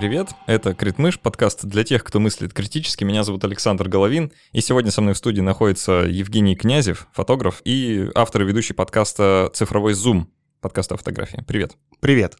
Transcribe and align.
привет! 0.00 0.30
Это 0.46 0.72
Критмыш, 0.72 1.20
подкаст 1.20 1.66
для 1.66 1.84
тех, 1.84 2.02
кто 2.02 2.20
мыслит 2.20 2.54
критически. 2.54 3.04
Меня 3.04 3.22
зовут 3.22 3.44
Александр 3.44 3.86
Головин, 3.86 4.32
и 4.52 4.62
сегодня 4.62 4.90
со 4.90 5.02
мной 5.02 5.12
в 5.12 5.18
студии 5.18 5.42
находится 5.42 6.06
Евгений 6.08 6.56
Князев, 6.56 7.06
фотограф 7.12 7.60
и 7.66 8.08
автор 8.14 8.40
и 8.40 8.44
ведущий 8.46 8.72
подкаста 8.72 9.50
«Цифровой 9.52 9.92
зум», 9.92 10.32
подкаста 10.62 10.94
о 10.94 10.96
фотографии. 10.96 11.44
Привет! 11.46 11.76
Привет! 12.00 12.38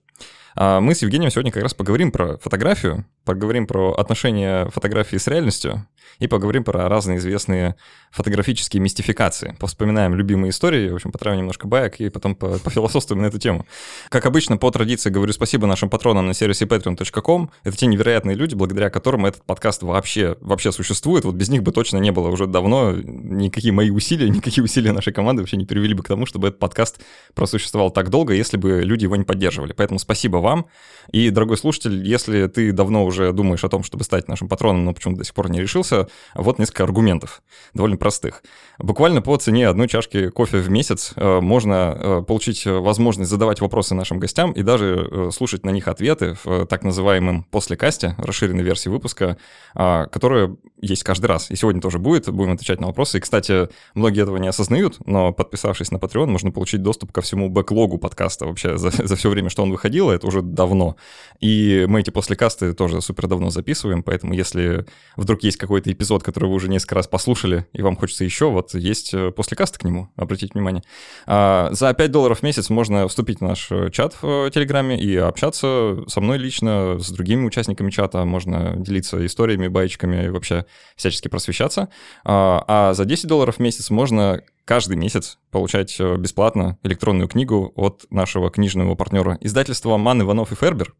А 0.55 0.81
мы 0.81 0.95
с 0.95 1.03
Евгением 1.03 1.31
сегодня 1.31 1.53
как 1.53 1.63
раз 1.63 1.75
поговорим 1.75 2.11
про 2.11 2.39
фотографию, 2.39 3.07
поговорим 3.25 3.67
про 3.67 3.93
отношения 3.93 4.69
фотографии 4.71 5.17
с 5.17 5.27
реальностью 5.27 5.87
и 6.19 6.27
поговорим 6.27 6.65
про 6.65 6.89
разные 6.89 7.19
известные 7.19 7.77
фотографические 8.11 8.83
мистификации. 8.83 9.57
Повспоминаем 9.61 10.15
любимые 10.15 10.51
истории, 10.51 10.91
в 10.91 10.97
общем, 10.97 11.13
потравим 11.13 11.39
немножко 11.39 11.69
баек 11.69 12.01
и 12.01 12.09
потом 12.11 12.35
пофилософствуем 12.35 13.23
на 13.23 13.27
эту 13.27 13.39
тему. 13.39 13.67
Как 14.09 14.27
обычно, 14.27 14.57
по 14.57 14.71
традиции 14.71 15.11
говорю 15.11 15.33
спасибо 15.33 15.67
нашим 15.67 15.89
патронам 15.89 16.27
на 16.27 16.35
сервисе 16.35 16.65
patreon.com. 16.65 17.51
Это 17.63 17.77
те 17.77 17.87
невероятные 17.87 18.35
люди, 18.37 18.55
благодаря 18.55 18.91
которым 18.91 19.27
этот 19.27 19.45
подкаст 19.45 19.83
вообще, 19.83 20.37
вообще 20.41 20.73
существует. 20.73 21.25
Вот 21.25 21.37
без 21.37 21.49
них 21.49 21.63
бы 21.63 21.73
точно 21.73 21.99
не 21.99 22.11
было 22.11 22.29
уже 22.29 22.47
давно. 22.47 22.93
Никакие 22.93 23.73
мои 23.73 23.91
усилия, 23.91 24.29
никакие 24.29 24.65
усилия 24.65 24.93
нашей 24.93 25.13
команды 25.13 25.43
вообще 25.43 25.57
не 25.57 25.67
привели 25.67 25.95
бы 25.95 26.03
к 26.03 26.09
тому, 26.09 26.27
чтобы 26.27 26.49
этот 26.49 26.59
подкаст 26.59 27.01
просуществовал 27.35 27.91
так 27.91 28.11
долго, 28.11 28.35
если 28.35 28.57
бы 28.57 28.83
люди 28.83 29.05
его 29.05 29.17
не 29.17 29.25
поддерживали. 29.25 29.73
Поэтому 29.73 29.99
спасибо 29.99 30.40
вам. 30.41 30.67
И, 31.13 31.31
дорогой 31.31 31.57
слушатель, 31.57 32.07
если 32.07 32.47
ты 32.47 32.73
давно 32.73 33.05
уже 33.05 33.33
думаешь 33.33 33.65
о 33.65 33.69
том, 33.69 33.83
чтобы 33.83 34.05
стать 34.05 34.29
нашим 34.29 34.49
патроном, 34.49 34.85
но 34.85 34.95
почему-то 34.95 35.19
до 35.19 35.25
сих 35.25 35.35
пор 35.35 35.51
не 35.51 35.61
решился, 35.61 36.09
вот 36.35 36.59
несколько 36.59 36.85
аргументов, 36.85 37.43
довольно 37.75 37.97
простых. 37.97 38.43
Буквально 38.79 39.21
по 39.23 39.37
цене 39.37 39.69
одной 39.69 39.89
чашки 39.89 40.31
кофе 40.31 40.59
в 40.59 40.71
месяц 40.71 41.13
э, 41.17 41.41
можно 41.41 41.97
э, 41.97 42.23
получить 42.27 42.65
возможность 42.65 43.31
задавать 43.31 43.61
вопросы 43.61 43.95
нашим 43.95 44.19
гостям 44.19 44.53
и 44.53 44.63
даже 44.63 45.09
э, 45.11 45.31
слушать 45.33 45.65
на 45.65 45.71
них 45.71 45.89
ответы 45.89 46.37
в 46.45 46.67
так 46.67 46.85
называемом 46.85 47.45
послекасте, 47.45 48.15
расширенной 48.19 48.63
версии 48.63 48.89
выпуска, 48.89 49.37
а, 49.75 50.07
которая 50.07 50.57
есть 50.81 51.05
каждый 51.05 51.27
раз. 51.27 51.51
И 51.51 51.57
сегодня 51.57 51.81
тоже 51.81 51.99
будет, 51.99 52.31
будем 52.31 52.53
отвечать 52.53 52.81
на 52.81 52.87
вопросы. 52.87 53.19
И, 53.19 53.21
кстати, 53.21 53.69
многие 53.95 54.23
этого 54.23 54.37
не 54.37 54.49
осознают, 54.49 54.99
но 55.07 55.33
подписавшись 55.33 55.91
на 55.91 55.97
Patreon, 55.97 56.27
можно 56.27 56.51
получить 56.51 56.83
доступ 56.83 57.13
ко 57.13 57.21
всему 57.21 57.49
бэклогу 57.49 57.99
подкаста 57.99 58.47
вообще 58.47 58.79
за, 58.79 58.91
за 59.07 59.17
все 59.17 59.29
время, 59.29 59.51
что 59.51 59.63
он 59.63 59.71
выходил, 59.71 60.11
это 60.11 60.27
уже 60.31 60.43
давно. 60.43 60.97
И 61.41 61.87
мы 61.89 62.01
эти 62.01 62.11
послекасты 62.11 62.75
тоже 62.75 63.01
супер 63.01 63.27
давно 63.27 63.51
записываем, 63.51 64.03
поэтому 64.03 64.35
если 64.35 64.87
вдруг 65.17 65.43
есть 65.43 65.57
какой-то 65.57 65.91
эпизод, 65.93 66.23
который 66.23 66.47
вы 66.47 66.55
уже 66.55 66.69
несколько 66.69 66.95
раз 66.97 67.07
послушали, 67.07 67.67
и 67.73 67.83
вам 67.83 67.97
хочется 67.97 68.25
еще, 68.25 68.51
вот 68.51 68.75
есть 68.75 69.15
э, 69.15 69.31
послекасты 69.31 69.79
к 69.79 69.85
нему, 69.85 70.11
обратите 70.17 70.53
внимание. 70.53 70.83
А, 71.27 71.71
за 71.73 71.93
5 71.95 72.11
долларов 72.11 72.41
в 72.41 72.43
месяц 72.43 72.71
можно 72.71 73.09
вступить 73.09 73.39
в 73.39 73.43
наш 73.43 73.71
э, 73.71 73.91
чат 73.91 74.15
в 74.21 74.49
э, 74.49 74.51
Телеграме 74.53 75.01
и 75.01 75.17
общаться 75.17 76.05
со 76.07 76.21
мной 76.21 76.39
лично, 76.39 76.99
с 76.99 77.11
другими 77.11 77.47
участниками 77.47 77.91
чата, 77.91 78.25
можно 78.25 78.77
делиться 78.77 79.25
историями, 79.25 79.69
баечками 79.69 80.27
и 80.27 80.29
вообще 80.29 80.67
всячески 80.97 81.29
просвещаться. 81.29 81.89
А, 82.25 82.65
а 82.69 82.95
за 82.95 83.05
10 83.05 83.27
долларов 83.27 83.57
в 83.57 83.61
месяц 83.61 83.91
можно 83.91 84.43
каждый 84.65 84.97
месяц 84.97 85.39
получать 85.51 85.99
э, 86.01 86.17
бесплатно 86.17 86.79
электронную 86.83 87.29
книгу 87.29 87.73
от 87.77 88.07
нашего 88.11 88.51
книжного 88.51 88.95
партнера 88.95 89.39
издательства 89.41 89.97
Ман, 89.97 90.23
Иванов 90.23 90.53
и 90.53 90.55
Фербер. 90.55 90.95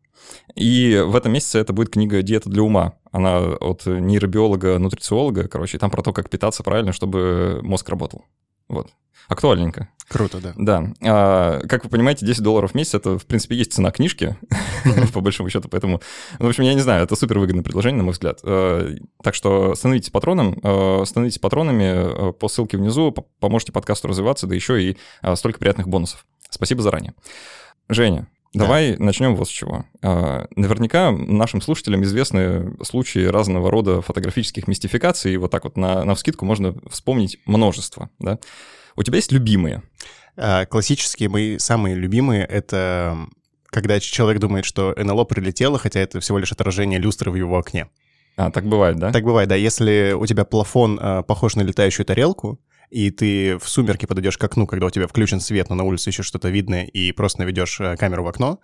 И 0.55 1.03
в 1.05 1.17
этом 1.17 1.33
месяце 1.33 1.59
это 1.59 1.73
будет 1.73 1.91
книга 1.91 2.23
«Диета 2.23 2.51
для 2.51 2.63
ума». 2.63 2.95
Она 3.11 3.39
от 3.39 3.87
нейробиолога, 3.87 4.79
нутрициолога, 4.79 5.49
короче, 5.49 5.79
там 5.79 5.91
про 5.91 6.03
то, 6.03 6.13
как 6.13 6.31
питаться 6.31 6.63
правильно, 6.63 6.93
чтобы 6.93 7.61
мозг 7.63 7.89
работал. 7.89 8.25
Вот. 8.69 8.89
Актуальненько. 9.31 9.89
Круто, 10.09 10.41
да. 10.41 10.55
Да. 10.57 10.93
А, 11.05 11.61
как 11.69 11.85
вы 11.85 11.91
понимаете, 11.91 12.27
10 12.27 12.43
долларов 12.43 12.73
в 12.73 12.75
месяц 12.75 12.95
это, 12.95 13.17
в 13.17 13.27
принципе, 13.27 13.55
есть 13.55 13.73
цена 13.73 13.93
книжки, 13.93 14.37
по 15.15 15.21
большому 15.21 15.49
счету. 15.51 15.69
Поэтому, 15.69 16.01
ну, 16.41 16.47
в 16.47 16.49
общем, 16.49 16.65
я 16.65 16.75
не 16.75 16.81
знаю, 16.81 17.05
это 17.05 17.15
супер 17.15 17.39
выгодное 17.39 17.63
предложение, 17.63 17.99
на 17.99 18.03
мой 18.03 18.13
взгляд. 18.13 18.41
А, 18.43 18.93
так 19.23 19.37
что 19.37 19.77
становитесь 19.77 20.11
патроном, 20.11 20.59
а, 20.65 21.05
становитесь 21.07 21.39
патронами 21.39 21.85
а, 21.87 22.33
по 22.33 22.49
ссылке 22.49 22.77
внизу, 22.77 23.15
поможете 23.39 23.71
подкасту 23.71 24.09
развиваться, 24.09 24.49
да 24.49 24.55
еще 24.57 24.83
и 24.83 24.97
столько 25.37 25.61
приятных 25.61 25.87
бонусов. 25.87 26.27
Спасибо 26.51 26.83
заранее. 26.83 27.15
Женя, 27.89 28.27
Давай 28.53 28.97
да. 28.97 29.05
начнем 29.05 29.37
вот 29.37 29.47
с 29.47 29.53
чего. 29.53 29.85
Наверняка 30.03 31.13
нашим 31.13 31.61
слушателям 31.61 32.03
известны 32.03 32.75
случаи 32.83 33.25
разного 33.27 33.71
рода 33.71 34.03
фотографических 34.03 34.67
мистификаций, 34.67 35.35
и 35.35 35.37
вот 35.37 35.53
так 35.53 35.63
вот 35.63 35.77
на, 35.77 36.05
на 36.05 36.17
вскидку 36.17 36.45
можно 36.45 36.75
вспомнить 36.91 37.39
множество, 37.47 38.11
да? 38.19 38.41
У 38.97 39.03
тебя 39.03 39.17
есть 39.17 39.33
любимые? 39.33 39.83
А, 40.37 40.67
классические 40.67 41.29
мои 41.29 41.59
самые 41.59 41.95
любимые— 41.95 42.45
это 42.51 43.17
когда 43.67 44.01
человек 44.01 44.41
думает, 44.41 44.65
что 44.65 44.95
НЛО 44.97 45.25
прилетело, 45.25 45.79
хотя 45.79 46.01
это 46.01 46.21
всего 46.21 46.39
лишь 46.39 46.53
отражение 46.53 46.99
люстры 46.99 47.31
в 47.31 47.37
его 47.37 47.59
окне. 47.59 47.89
А, 48.37 48.51
так 48.51 48.65
бывает, 48.67 48.99
да? 48.99 49.13
Так 49.13 49.25
бывает, 49.25 49.49
да. 49.49 49.55
Если 49.55 50.13
у 50.19 50.27
тебя 50.27 50.45
плафон 50.45 50.99
э, 51.01 51.23
похож 51.23 51.57
на 51.57 51.63
летающую 51.63 52.05
тарелку, 52.07 52.61
и 52.91 53.11
ты 53.11 53.59
в 53.59 53.69
сумерке 53.69 54.07
подойдешь 54.07 54.39
к 54.39 54.45
окну, 54.45 54.67
когда 54.67 54.87
у 54.87 54.91
тебя 54.91 55.07
включен 55.07 55.41
свет, 55.41 55.69
но 55.69 55.77
на 55.77 55.85
улице 55.85 56.11
еще 56.11 56.23
что-то 56.25 56.49
видно, 56.49 56.85
и 56.85 57.13
просто 57.13 57.41
наведешь 57.41 57.81
э, 57.81 57.97
камеру 57.97 58.25
в 58.25 58.29
окно, 58.29 58.61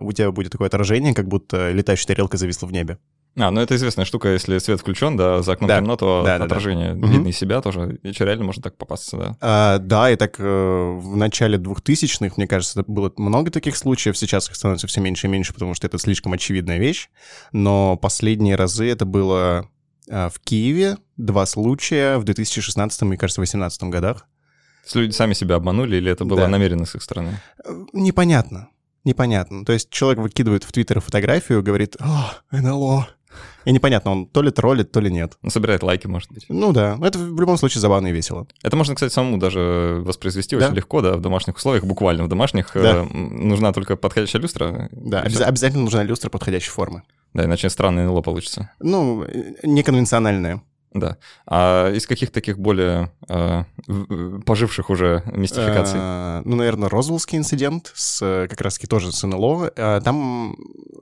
у 0.00 0.12
тебя 0.12 0.30
будет 0.30 0.52
такое 0.52 0.68
отражение, 0.68 1.14
как 1.14 1.28
будто 1.28 1.72
летающая 1.72 2.06
тарелка 2.06 2.36
зависла 2.36 2.66
в 2.66 2.72
небе. 2.72 2.98
А, 3.36 3.50
ну 3.50 3.62
это 3.62 3.76
известная 3.76 4.04
штука, 4.04 4.28
если 4.28 4.58
свет 4.58 4.80
включен, 4.80 5.16
да, 5.16 5.42
за 5.42 5.52
окном 5.52 5.68
да. 5.68 5.78
темно, 5.78 5.96
то 5.96 6.22
да, 6.24 6.36
отражение 6.36 6.94
да, 6.94 7.06
да. 7.06 7.12
видно 7.12 7.28
из 7.28 7.38
себя 7.38 7.62
тоже. 7.62 7.98
И 8.02 8.12
реально 8.18 8.44
можно 8.44 8.62
так 8.62 8.76
попасться, 8.76 9.16
да? 9.16 9.36
А, 9.40 9.78
да, 9.78 10.10
и 10.10 10.16
так 10.16 10.36
э, 10.38 10.42
в 10.44 11.16
начале 11.16 11.56
2000-х, 11.56 12.34
мне 12.36 12.46
кажется, 12.46 12.84
было 12.86 13.10
много 13.16 13.50
таких 13.50 13.76
случаев, 13.76 14.18
сейчас 14.18 14.50
их 14.50 14.56
становится 14.56 14.86
все 14.86 15.00
меньше 15.00 15.28
и 15.28 15.30
меньше, 15.30 15.54
потому 15.54 15.72
что 15.74 15.86
это 15.86 15.98
слишком 15.98 16.34
очевидная 16.34 16.78
вещь. 16.78 17.08
Но 17.52 17.96
последние 17.96 18.56
разы 18.56 18.86
это 18.90 19.06
было 19.06 19.66
э, 20.08 20.28
в 20.28 20.38
Киеве, 20.40 20.98
два 21.16 21.46
случая 21.46 22.18
в 22.18 22.24
2016 22.24 23.02
и, 23.02 23.16
кажется, 23.16 23.40
2018 23.40 23.82
годах. 23.84 24.26
Люди 24.92 25.12
сами 25.12 25.32
себя 25.32 25.56
обманули 25.56 25.96
или 25.96 26.10
это 26.10 26.26
было 26.26 26.42
да. 26.42 26.48
намеренно 26.48 26.84
с 26.84 26.94
их 26.94 27.02
стороны? 27.02 27.40
Э, 27.64 27.72
непонятно. 27.94 28.68
Непонятно. 29.04 29.64
То 29.64 29.72
есть 29.72 29.90
человек 29.90 30.20
выкидывает 30.20 30.64
в 30.64 30.72
Твиттер 30.72 31.00
фотографию, 31.00 31.62
говорит, 31.62 31.96
«О, 31.98 32.34
НЛО, 32.52 33.08
и 33.64 33.72
непонятно, 33.72 34.12
он 34.12 34.26
то 34.26 34.42
ли 34.42 34.50
троллит, 34.50 34.92
то 34.92 35.00
ли 35.00 35.10
нет. 35.10 35.38
Ну, 35.42 35.50
собирает 35.50 35.82
лайки, 35.82 36.06
может 36.06 36.32
быть. 36.32 36.46
Ну 36.48 36.72
да, 36.72 36.98
это 37.02 37.18
в 37.18 37.40
любом 37.40 37.56
случае 37.56 37.80
забавно 37.80 38.08
и 38.08 38.12
весело. 38.12 38.46
Это 38.62 38.76
можно, 38.76 38.94
кстати, 38.94 39.12
самому 39.12 39.38
даже 39.38 40.02
воспроизвести 40.04 40.56
да? 40.56 40.66
очень 40.66 40.76
легко, 40.76 41.00
да, 41.00 41.16
в 41.16 41.20
домашних 41.20 41.56
условиях, 41.56 41.84
буквально 41.84 42.24
в 42.24 42.28
домашних. 42.28 42.70
Да. 42.74 43.02
Э, 43.02 43.04
нужна 43.04 43.72
только 43.72 43.96
подходящая 43.96 44.42
люстра. 44.42 44.88
Да, 44.92 45.22
обяз- 45.22 45.42
обязательно 45.42 45.84
нужна 45.84 46.02
люстра 46.02 46.30
подходящей 46.30 46.70
формы. 46.70 47.02
Да, 47.34 47.44
иначе 47.44 47.70
странное 47.70 48.06
НЛО 48.06 48.20
получится. 48.20 48.70
Ну, 48.80 49.26
неконвенциональное. 49.62 50.62
Да. 50.94 51.16
А 51.46 51.90
из 51.90 52.06
каких 52.06 52.30
таких 52.30 52.58
более 52.58 53.10
э, 53.28 53.64
поживших 54.44 54.90
уже 54.90 55.22
мистификаций? 55.26 55.98
А, 56.00 56.42
ну, 56.44 56.56
наверное, 56.56 56.88
Розвеллский 56.88 57.38
инцидент 57.38 57.92
с 57.94 58.46
как 58.48 58.60
раз-таки 58.60 58.86
тоже 58.86 59.12
с 59.12 59.26
НЛО. 59.26 59.72
А, 59.76 60.00
там 60.00 60.56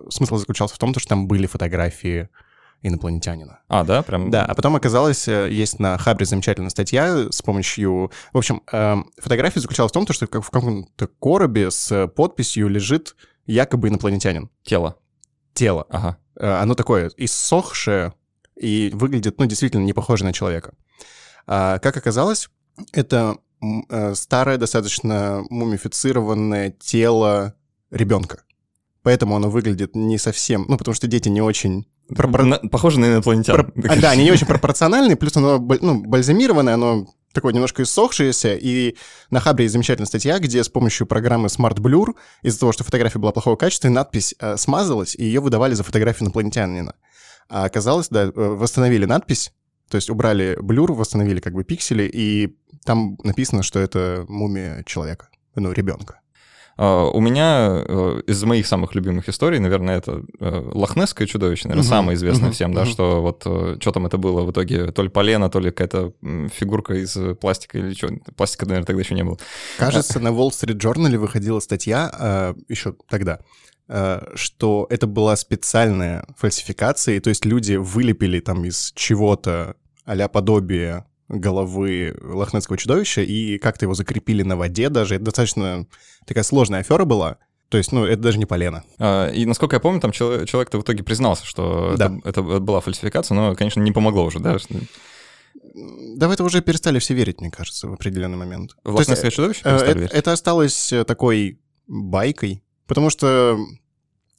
смысл 0.08 0.36
заключался 0.36 0.74
в 0.74 0.78
том, 0.78 0.94
что 0.94 1.08
там 1.08 1.26
были 1.26 1.46
фотографии 1.46 2.28
инопланетянина. 2.82 3.60
А, 3.68 3.84
да, 3.84 4.02
прям? 4.02 4.30
Да, 4.30 4.44
а 4.44 4.54
потом 4.54 4.76
оказалось, 4.76 5.28
э, 5.28 5.50
есть 5.50 5.78
на 5.78 5.98
Хабре 5.98 6.24
замечательная 6.24 6.70
статья 6.70 7.30
с 7.30 7.42
помощью... 7.42 8.10
В 8.32 8.38
общем, 8.38 8.62
э, 8.72 8.96
фотография 9.18 9.60
заключалась 9.60 9.90
в 9.90 9.94
том, 9.94 10.06
что 10.10 10.26
в 10.26 10.50
каком-то 10.50 11.06
коробе 11.20 11.70
с 11.70 12.08
подписью 12.08 12.68
лежит 12.68 13.16
якобы 13.46 13.88
инопланетянин. 13.88 14.50
Тело. 14.62 14.96
Тело. 15.52 15.86
Ага. 15.90 16.16
Э, 16.36 16.60
оно 16.62 16.75
такое 16.75 17.10
иссохшее 17.16 18.14
и 18.60 18.90
выглядит, 18.92 19.38
ну, 19.38 19.46
действительно 19.46 19.82
не 19.82 19.92
похоже 19.92 20.24
на 20.24 20.32
человека. 20.32 20.74
А, 21.46 21.78
как 21.78 21.96
оказалось, 21.96 22.48
это 22.92 23.36
старое, 24.14 24.56
достаточно 24.56 25.44
мумифицированное 25.50 26.70
тело 26.70 27.54
ребенка. 27.90 28.42
Поэтому 29.02 29.36
оно 29.36 29.50
выглядит 29.50 29.94
не 29.94 30.18
совсем... 30.18 30.64
Ну, 30.68 30.76
потому 30.78 30.94
что 30.94 31.06
дети 31.06 31.28
не 31.28 31.42
очень 31.42 31.86
Пропор... 32.14 32.44
На, 32.44 32.58
похоже 32.58 32.98
на 33.00 33.06
инопланетян. 33.06 33.56
Про... 33.56 33.92
А, 33.92 33.96
да, 33.96 34.10
они 34.10 34.24
не 34.24 34.32
очень 34.32 34.46
пропорциональные, 34.48 35.16
плюс 35.16 35.36
оно 35.36 35.58
ну, 35.58 36.02
бальзамированное, 36.02 36.74
оно 36.74 37.06
такое 37.32 37.52
немножко 37.52 37.84
иссохшееся, 37.84 38.56
и 38.56 38.96
на 39.30 39.40
Хабре 39.40 39.66
есть 39.66 39.74
замечательная 39.74 40.08
статья, 40.08 40.38
где 40.40 40.64
с 40.64 40.68
помощью 40.68 41.06
программы 41.06 41.46
Smart 41.46 41.76
Blur, 41.76 42.16
из-за 42.42 42.58
того, 42.58 42.72
что 42.72 42.82
фотография 42.82 43.20
была 43.20 43.30
плохого 43.30 43.54
качества, 43.54 43.88
надпись 43.88 44.34
э, 44.40 44.56
смазалась, 44.56 45.14
и 45.14 45.24
ее 45.24 45.40
выдавали 45.40 45.74
за 45.74 45.84
фотографию 45.84 46.24
инопланетянина. 46.24 46.94
А 47.50 47.64
оказалось, 47.64 48.08
да, 48.08 48.23
э, 48.23 48.31
восстановили 48.35 49.05
надпись, 49.05 49.52
то 49.91 49.97
есть 49.97 50.08
убрали 50.08 50.56
блюр, 50.61 50.93
восстановили 50.93 51.41
как 51.41 51.52
бы 51.52 51.64
пиксели, 51.64 52.08
и 52.11 52.56
там 52.85 53.19
написано, 53.25 53.64
что 53.64 53.81
это 53.81 54.25
мумия 54.29 54.85
человека, 54.85 55.29
ну, 55.56 55.73
ребенка. 55.73 56.20
А, 56.76 57.06
у 57.11 57.20
меня 57.20 57.85
э, 57.85 58.23
из 58.29 58.43
моих 58.44 58.69
самых 58.69 58.94
любимых 58.94 59.29
историй, 59.29 59.58
наверное, 59.58 59.99
это 59.99 60.23
э, 60.38 60.70
Лохнесское 60.73 61.26
чудовище, 61.26 61.67
наверное, 61.67 61.82
Мгм, 61.82 61.91
самое 61.91 62.17
известное 62.17 62.47
мгм, 62.47 62.52
всем, 62.52 62.73
да, 62.73 62.82
мгм. 62.82 62.91
что 62.91 63.20
вот 63.20 63.41
что 63.82 63.91
там 63.91 64.06
это 64.06 64.17
было 64.17 64.44
в 64.44 64.53
итоге, 64.53 64.93
то 64.93 65.03
ли 65.03 65.08
полено, 65.08 65.50
то 65.50 65.58
ли 65.58 65.73
какая-то 65.73 66.12
фигурка 66.55 66.94
из 66.94 67.19
пластика 67.41 67.79
или 67.79 67.94
что, 67.94 68.11
пластика, 68.37 68.64
наверное, 68.67 68.87
тогда 68.87 69.03
еще 69.03 69.17
не 69.17 69.25
было. 69.25 69.38
Кажется, 69.76 70.20
на 70.20 70.29
Wall 70.29 70.50
Street 70.50 70.79
Journal 70.79 71.19
выходила 71.19 71.58
статья 71.58 72.55
еще 72.69 72.94
тогда, 73.08 73.41
что 74.34 74.87
это 74.90 75.06
была 75.06 75.37
специальная 75.37 76.25
фальсификация, 76.37 77.16
и 77.16 77.20
то 77.20 77.28
есть 77.31 77.44
люди 77.44 77.75
вылепили 77.75 78.40
там 78.40 78.64
из 78.64 78.92
чего-то 78.94 79.75
а 80.04 80.28
подобие 80.28 81.04
головы 81.28 82.16
лохнесского 82.20 82.76
чудовища 82.76 83.22
и 83.22 83.58
как-то 83.58 83.84
его 83.84 83.94
закрепили 83.94 84.42
на 84.42 84.56
воде 84.56 84.88
даже. 84.88 85.14
Это 85.14 85.25
достаточно 85.26 85.87
такая 86.26 86.42
сложная 86.44 86.81
афера 86.81 87.04
была. 87.04 87.37
То 87.69 87.78
есть, 87.78 87.92
ну, 87.92 88.04
это 88.04 88.20
даже 88.20 88.38
не 88.38 88.46
полено. 88.46 88.82
А, 88.98 89.28
И, 89.28 89.46
насколько 89.46 89.76
я 89.76 89.81
помню, 89.81 90.00
там 90.00 90.10
чело- 90.10 90.44
человек-то 90.44 90.78
в 90.78 90.82
итоге 90.82 91.04
признался, 91.04 91.46
что 91.46 91.94
Да. 91.96 92.06
это, 92.25 92.28
это 92.28 92.43
была 92.60 92.81
фальсификация, 92.81 93.36
но, 93.36 93.54
конечно, 93.54 93.81
не 93.81 93.93
помогло 93.93 94.25
уже, 94.25 94.40
да? 94.40 94.56
Да 96.16 96.26
в 96.28 96.32
это 96.32 96.43
уже 96.43 96.62
перестали 96.62 96.98
все 96.98 97.14
верить, 97.14 97.40
мне 97.40 97.50
кажется, 97.50 97.86
в 97.88 97.93
определенный 97.93 98.36
момент. 98.36 98.72
В 98.82 98.94
Лохнесское 98.96 99.31
чудовище 99.31 99.60
Э, 99.64 99.70
перестали 99.70 99.90
Это, 99.90 99.98
верить? 100.00 100.12
это 100.14 100.32
осталось 100.32 100.93
э, 100.93 101.04
такой 101.04 101.60
байкой, 101.86 102.64
потому 102.88 103.08
что 103.08 103.56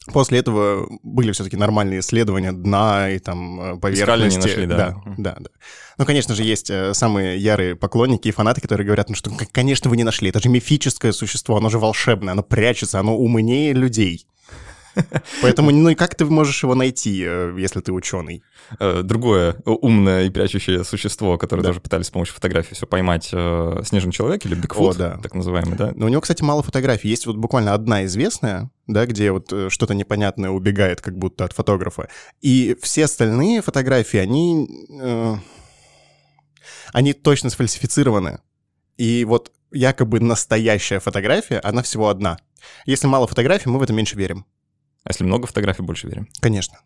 после 0.08 0.40
этого 0.40 0.88
были 1.04 1.32
все-таки 1.32 1.58
нормальные 1.58 2.00
исследования 2.00 2.52
дна 2.52 3.10
и 3.10 3.20
там 3.20 3.62
э, 3.62 3.80
поверхности. 3.80 4.38
не 4.38 4.44
нашли, 4.44 4.66
да. 4.66 4.78
да. 4.78 4.96
Да, 5.18 5.36
да. 5.40 5.50
Ну, 5.98 6.06
конечно 6.06 6.34
же, 6.34 6.44
есть 6.44 6.70
э, 6.70 6.94
самые 6.94 7.38
ярые 7.38 7.76
поклонники 7.76 8.28
и 8.28 8.32
фанаты, 8.32 8.62
которые 8.62 8.86
говорят, 8.86 9.10
ну 9.10 9.16
что, 9.16 9.32
конечно, 9.52 9.90
вы 9.90 9.98
не 9.98 10.04
нашли, 10.04 10.30
это 10.30 10.40
же 10.40 10.50
мифическое 10.50 11.12
существо, 11.12 11.58
оно 11.58 11.70
же 11.70 11.78
волшебное, 11.78 12.34
оно 12.34 12.44
прячется, 12.44 13.00
оно 13.00 13.16
умнее 13.16 13.74
людей. 13.74 14.26
Поэтому, 15.42 15.72
ну 15.72 15.90
и 15.90 15.96
как 15.96 16.16
ты 16.16 16.26
можешь 16.26 16.64
его 16.64 16.76
найти, 16.76 17.24
э, 17.26 17.56
если 17.58 17.80
ты 17.82 17.92
ученый? 17.92 18.44
Э, 18.80 19.02
Другое 19.04 19.56
умное 19.66 20.26
и 20.26 20.30
прячущее 20.30 20.84
существо, 20.84 21.38
которое 21.38 21.62
Да. 21.64 21.70
тоже 21.70 21.80
пытались 21.80 22.08
с 22.08 22.10
помощью 22.10 22.36
фотографии 22.36 22.74
все 22.74 22.86
поймать, 22.88 23.30
э, 23.32 23.82
снежный 23.86 24.12
человек 24.12 24.46
или 24.46 24.56
Бигфут, 24.56 24.98
да. 24.98 25.18
так 25.22 25.34
называемый, 25.34 25.76
да? 25.78 25.92
Но 25.96 26.06
у 26.06 26.10
него, 26.10 26.22
кстати, 26.22 26.44
мало 26.44 26.64
фотографий. 26.64 27.10
Есть 27.10 27.26
вот 27.26 27.38
буквально 27.38 27.74
одна 27.74 28.06
известная, 28.06 28.70
да, 28.88 29.06
где 29.06 29.32
вот 29.32 29.52
э, 29.54 29.70
что-то 29.70 29.94
непонятное 29.94 30.50
убегает 30.50 31.02
как 31.02 31.18
будто 31.18 31.46
от 31.46 31.54
фотографа. 31.54 32.10
И 32.42 32.76
все 32.82 33.06
остальные 33.06 33.62
фотографии, 33.62 34.18
они... 34.18 34.68
э, 35.00 35.36
они 36.94 37.14
точно 37.14 37.50
сфальсифицированы. 37.50 38.40
И 38.98 39.26
вот 39.26 39.52
якобы 39.72 40.20
настоящая 40.20 41.00
фотография, 41.00 41.60
она 41.60 41.82
всего 41.82 42.10
одна. 42.10 42.38
Если 42.86 43.08
мало 43.08 43.28
фотографий, 43.28 43.70
мы 43.70 43.80
в 43.80 43.84
это 43.84 43.94
меньше 43.94 44.16
верим. 44.18 44.46
А 45.04 45.10
если 45.10 45.24
много 45.24 45.48
фотографий, 45.48 45.82
больше 45.82 46.08
верим. 46.08 46.28
Конечно. 46.42 46.78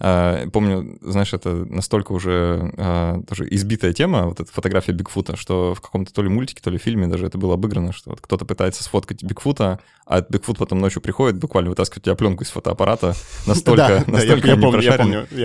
А, 0.00 0.48
Помню, 0.50 0.98
знаешь, 1.00 1.32
это 1.32 1.50
настолько 1.50 2.10
уже 2.12 2.72
а, 2.76 3.22
тоже 3.28 3.46
избитая 3.50 3.92
тема, 3.92 4.24
вот 4.26 4.40
эта 4.40 4.52
фотография 4.52 4.92
Бигфута, 4.92 5.36
что 5.36 5.74
в 5.74 5.80
каком-то 5.80 6.12
то 6.12 6.22
ли 6.22 6.28
мультике, 6.28 6.60
то 6.60 6.70
ли 6.70 6.78
фильме 6.78 7.06
даже 7.06 7.26
это 7.26 7.38
было 7.38 7.54
обыграно, 7.54 7.92
что 7.92 8.10
вот 8.10 8.20
кто-то 8.20 8.44
пытается 8.44 8.82
сфоткать 8.82 9.22
Бигфута, 9.22 9.78
а 10.06 10.20
Бигфут 10.20 10.58
потом 10.58 10.80
ночью 10.80 11.00
приходит, 11.00 11.38
буквально 11.38 11.70
вытаскивает 11.70 12.02
у 12.02 12.04
тебя 12.06 12.14
пленку 12.16 12.42
из 12.42 12.50
фотоаппарата, 12.50 13.14
настолько, 13.46 14.04
настолько 14.08 14.48
я 14.48 14.56
помню, 14.56 14.82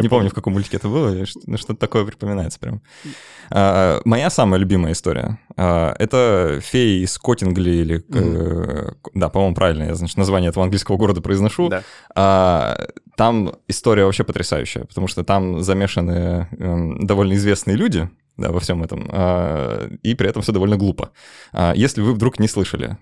Не 0.01 0.09
помню, 0.09 0.29
в 0.31 0.33
каком 0.33 0.53
мультике 0.53 0.77
это 0.77 0.87
было, 0.87 1.15
ну, 1.45 1.57
что-то 1.57 1.75
такое 1.75 2.03
припоминается 2.05 2.59
прям. 2.59 2.81
А, 3.51 4.01
Моя 4.05 4.29
самая 4.29 4.59
любимая 4.59 4.93
история 4.93 5.39
это 5.55 6.59
феи 6.61 7.03
из 7.03 7.17
Коттингли, 7.17 7.69
или... 7.71 8.03
э, 8.13 8.91
Да, 9.15 9.29
по-моему, 9.29 9.55
правильно 9.55 9.83
я, 9.83 9.95
значит, 9.95 10.17
название 10.17 10.49
этого 10.49 10.63
английского 10.63 10.97
города 10.97 11.21
произношу. 11.21 11.69
А, 12.15 12.77
там 13.15 13.55
история 13.67 14.05
вообще 14.05 14.23
потрясающая, 14.23 14.85
потому 14.85 15.07
что 15.07 15.23
там 15.23 15.61
замешаны 15.63 16.47
эм, 16.51 17.05
довольно 17.05 17.33
известные 17.33 17.77
люди 17.77 18.09
да, 18.37 18.51
во 18.51 18.59
всем 18.59 18.83
этом, 18.83 19.09
а, 19.11 19.89
и 20.03 20.13
при 20.13 20.29
этом 20.29 20.41
все 20.41 20.51
довольно 20.51 20.77
глупо. 20.77 21.11
А, 21.51 21.73
если 21.75 22.01
вы 22.01 22.13
вдруг 22.13 22.39
не 22.39 22.47
слышали, 22.47 22.97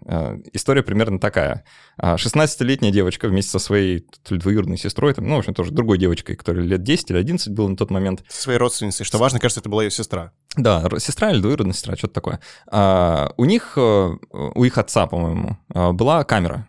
история 0.53 0.81
примерно 0.81 1.19
такая. 1.19 1.65
А, 1.97 2.15
16-летняя 2.15 2.91
девочка 2.91 3.27
вместе 3.27 3.51
со 3.51 3.59
своей 3.59 4.07
двоюродной 4.29 4.77
сестрой, 4.77 5.13
там, 5.13 5.27
ну, 5.27 5.35
в 5.35 5.39
общем, 5.39 5.53
тоже 5.53 5.71
другой 5.71 5.97
девочкой, 5.97 6.35
которой 6.35 6.65
лет 6.65 6.83
10 6.83 7.11
или 7.11 7.17
11 7.17 7.49
было 7.53 7.67
на 7.67 7.75
тот 7.75 7.91
момент, 7.91 8.23
Со 8.29 8.43
своей 8.43 8.57
родственницей. 8.57 9.05
Что 9.05 9.17
важно, 9.17 9.39
кажется, 9.39 9.59
это 9.59 9.69
была 9.69 9.83
ее 9.83 9.91
сестра. 9.91 10.31
да, 10.55 10.87
сестра 10.99 11.31
или 11.31 11.41
двоюродная 11.41 11.73
сестра, 11.73 11.95
что-то 11.97 12.13
такое. 12.13 12.39
У 13.37 13.45
них, 13.45 13.73
э, 13.75 14.15
у 14.31 14.63
их 14.63 14.77
отца, 14.77 15.05
по-моему, 15.05 15.57
была 15.69 16.23
камера. 16.23 16.67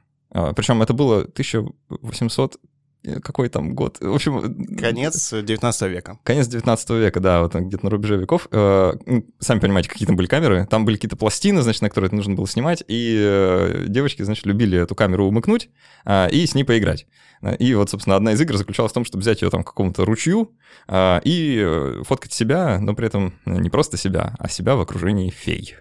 Причем 0.54 0.82
это 0.82 0.92
было 0.92 1.20
1800 1.20 2.56
э, 3.04 3.20
какой 3.20 3.48
там 3.48 3.74
год? 3.74 3.98
В 4.00 4.14
общем, 4.14 4.76
Конец 4.76 5.32
19 5.32 5.82
века. 5.90 6.18
Конец 6.24 6.46
19 6.48 6.90
века, 6.90 7.20
да, 7.20 7.42
вот 7.42 7.54
где-то 7.54 7.84
на 7.84 7.90
рубеже 7.90 8.16
веков. 8.16 8.48
Э, 8.50 8.92
Сами 9.38 9.60
понимаете, 9.60 9.88
какие 9.88 10.06
там 10.06 10.16
были 10.16 10.26
камеры. 10.26 10.66
Там 10.68 10.84
были 10.84 10.96
какие-то 10.96 11.16
пластины, 11.16 11.62
значит, 11.62 11.82
на 11.82 11.88
которые 11.88 12.08
это 12.08 12.16
нужно 12.16 12.34
было 12.34 12.46
снимать, 12.46 12.84
и 12.88 13.16
э, 13.18 13.84
девочки, 13.88 14.22
значит, 14.22 14.46
любили 14.46 14.78
эту 14.78 14.94
камеру 14.94 15.26
умыкнуть 15.26 15.70
а, 16.04 16.26
и 16.26 16.46
с 16.46 16.54
ней 16.54 16.64
поиграть. 16.64 17.06
Э, 17.42 17.56
И 17.56 17.74
вот, 17.74 17.90
собственно, 17.90 18.16
одна 18.16 18.32
из 18.32 18.40
игр 18.40 18.56
заключалась 18.56 18.92
в 18.92 18.94
том, 18.94 19.04
чтобы 19.04 19.22
взять 19.22 19.42
ее 19.42 19.50
там 19.50 19.62
к 19.62 19.68
какому-то 19.68 20.04
ручью 20.04 20.52
а, 20.88 21.20
и 21.24 21.58
э, 21.64 22.02
фоткать 22.04 22.32
себя, 22.32 22.78
но 22.80 22.94
при 22.94 23.06
этом 23.06 23.34
э, 23.44 23.58
не 23.58 23.70
просто 23.70 23.96
себя, 23.96 24.34
а 24.38 24.48
себя 24.48 24.76
в 24.76 24.80
окружении 24.80 25.30
фей. 25.30 25.76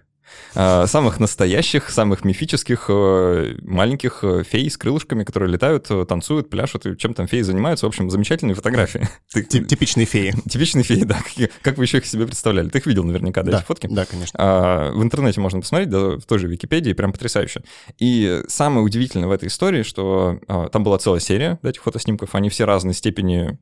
А, 0.56 0.88
Самых 0.88 1.20
настоящих, 1.20 1.90
самых 1.90 2.24
мифических 2.24 2.86
э, 2.88 3.56
маленьких 3.62 4.24
э, 4.24 4.44
фей 4.44 4.70
с 4.70 4.78
крылышками, 4.78 5.24
которые 5.24 5.52
летают, 5.52 5.92
э, 5.92 6.06
танцуют, 6.06 6.50
пляшут, 6.50 6.86
и 6.86 6.98
чем 6.98 7.14
там 7.14 7.28
феи 7.28 7.42
занимаются. 7.42 7.86
В 7.86 7.90
общем, 7.90 8.10
замечательные 8.10 8.56
фотографии. 8.56 9.08
Типичные 9.34 10.06
феи. 10.06 10.34
Типичные 10.50 10.84
феи, 10.84 11.04
да. 11.04 11.18
Как 11.62 11.78
вы 11.78 11.84
еще 11.84 11.98
их 11.98 12.06
себе 12.06 12.26
представляли? 12.26 12.70
Ты 12.70 12.78
их 12.78 12.86
видел 12.86 13.04
наверняка, 13.04 13.44
да, 13.44 13.58
эти 13.58 13.66
фотки? 13.66 13.88
да, 13.88 14.06
конечно. 14.06 14.40
А, 14.42 14.92
в 14.92 15.04
интернете 15.04 15.42
можно 15.42 15.60
посмотреть, 15.60 15.90
да, 15.90 16.18
в 16.18 16.24
той 16.26 16.40
же 16.40 16.48
Википедии, 16.48 16.94
прям 16.94 17.12
потрясающе. 17.12 17.64
И 18.00 18.44
самое 18.48 18.86
удивительное 18.86 19.28
в 19.28 19.32
этой 19.32 19.50
истории, 19.50 19.84
что 19.84 20.40
а, 20.48 20.70
там 20.70 20.84
была 20.84 20.98
целая 20.98 21.20
серия 21.20 21.60
этих 21.64 21.84
фотоснимков, 21.84 22.34
они 22.34 22.50
все 22.50 22.66
разной 22.66 22.94
степени 22.94 23.58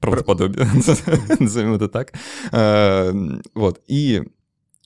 правдоподобия, 0.00 0.66
назовем 1.38 1.74
это 1.74 1.88
так. 1.88 2.12
Вот, 3.54 3.80
и 3.86 4.24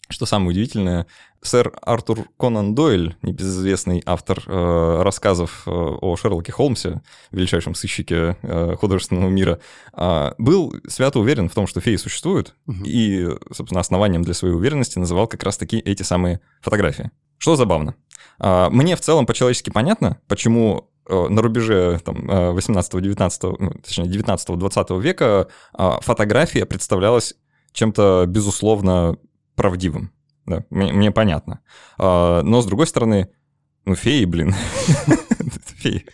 что 0.09 0.27
самое 0.27 0.51
удивительное, 0.51 1.07
сэр 1.43 1.73
Артур 1.83 2.27
Конан 2.39 2.75
Дойль, 2.75 3.17
небезызвестный 3.23 4.03
автор 4.07 4.43
э, 4.47 5.03
рассказов 5.03 5.63
э, 5.67 5.71
о 5.71 6.17
Шерлоке 6.17 6.51
Холмсе, 6.53 7.03
величайшем 7.31 7.75
сыщике 7.75 8.37
э, 8.43 8.75
художественного 8.77 9.29
мира, 9.29 9.61
а, 9.93 10.35
был 10.39 10.75
свято 10.89 11.21
уверен 11.21 11.49
в 11.49 11.55
том, 11.55 11.67
что 11.67 11.81
феи 11.81 11.97
существуют, 11.97 12.55
Мгм. 12.67 12.85
и, 12.87 13.29
собственно, 13.53 13.81
основанием 13.81 14.23
для 14.23 14.35
своей 14.35 14.55
уверенности 14.55 14.99
называл 14.99 15.27
как 15.27 15.43
раз-таки 15.43 15.79
эти 15.79 16.03
самые 16.03 16.41
фотографии. 16.61 17.11
Что 17.39 17.55
забавно. 17.57 17.95
А, 18.39 18.71
Мне 18.71 18.97
в 18.97 19.01
целом 19.01 19.27
по-человечески 19.27 19.71
понятно, 19.71 20.19
почему 20.27 20.91
э, 21.07 21.29
на 21.29 21.41
рубеже 21.43 22.01
там, 22.05 22.17
18-19, 22.29 23.57
ну, 23.59 23.71
точнее, 23.85 24.07
19-20 24.07 25.01
века 25.01 25.49
а, 25.73 26.01
фотография 26.01 26.67
представлялась 26.67 27.35
чем-то, 27.73 28.25
безусловно, 28.27 29.17
правдивым. 29.59 30.13
Да, 30.47 30.65
мне, 30.71 30.93
мне 30.93 31.11
понятно. 31.11 31.61
А, 31.99 32.43
Но, 32.43 32.63
с 32.63 32.67
другой 32.67 32.87
стороны, 32.87 33.29
ну, 33.85 33.95
феи, 33.95 34.25
блин. 34.25 34.55
Феи. 35.77 36.07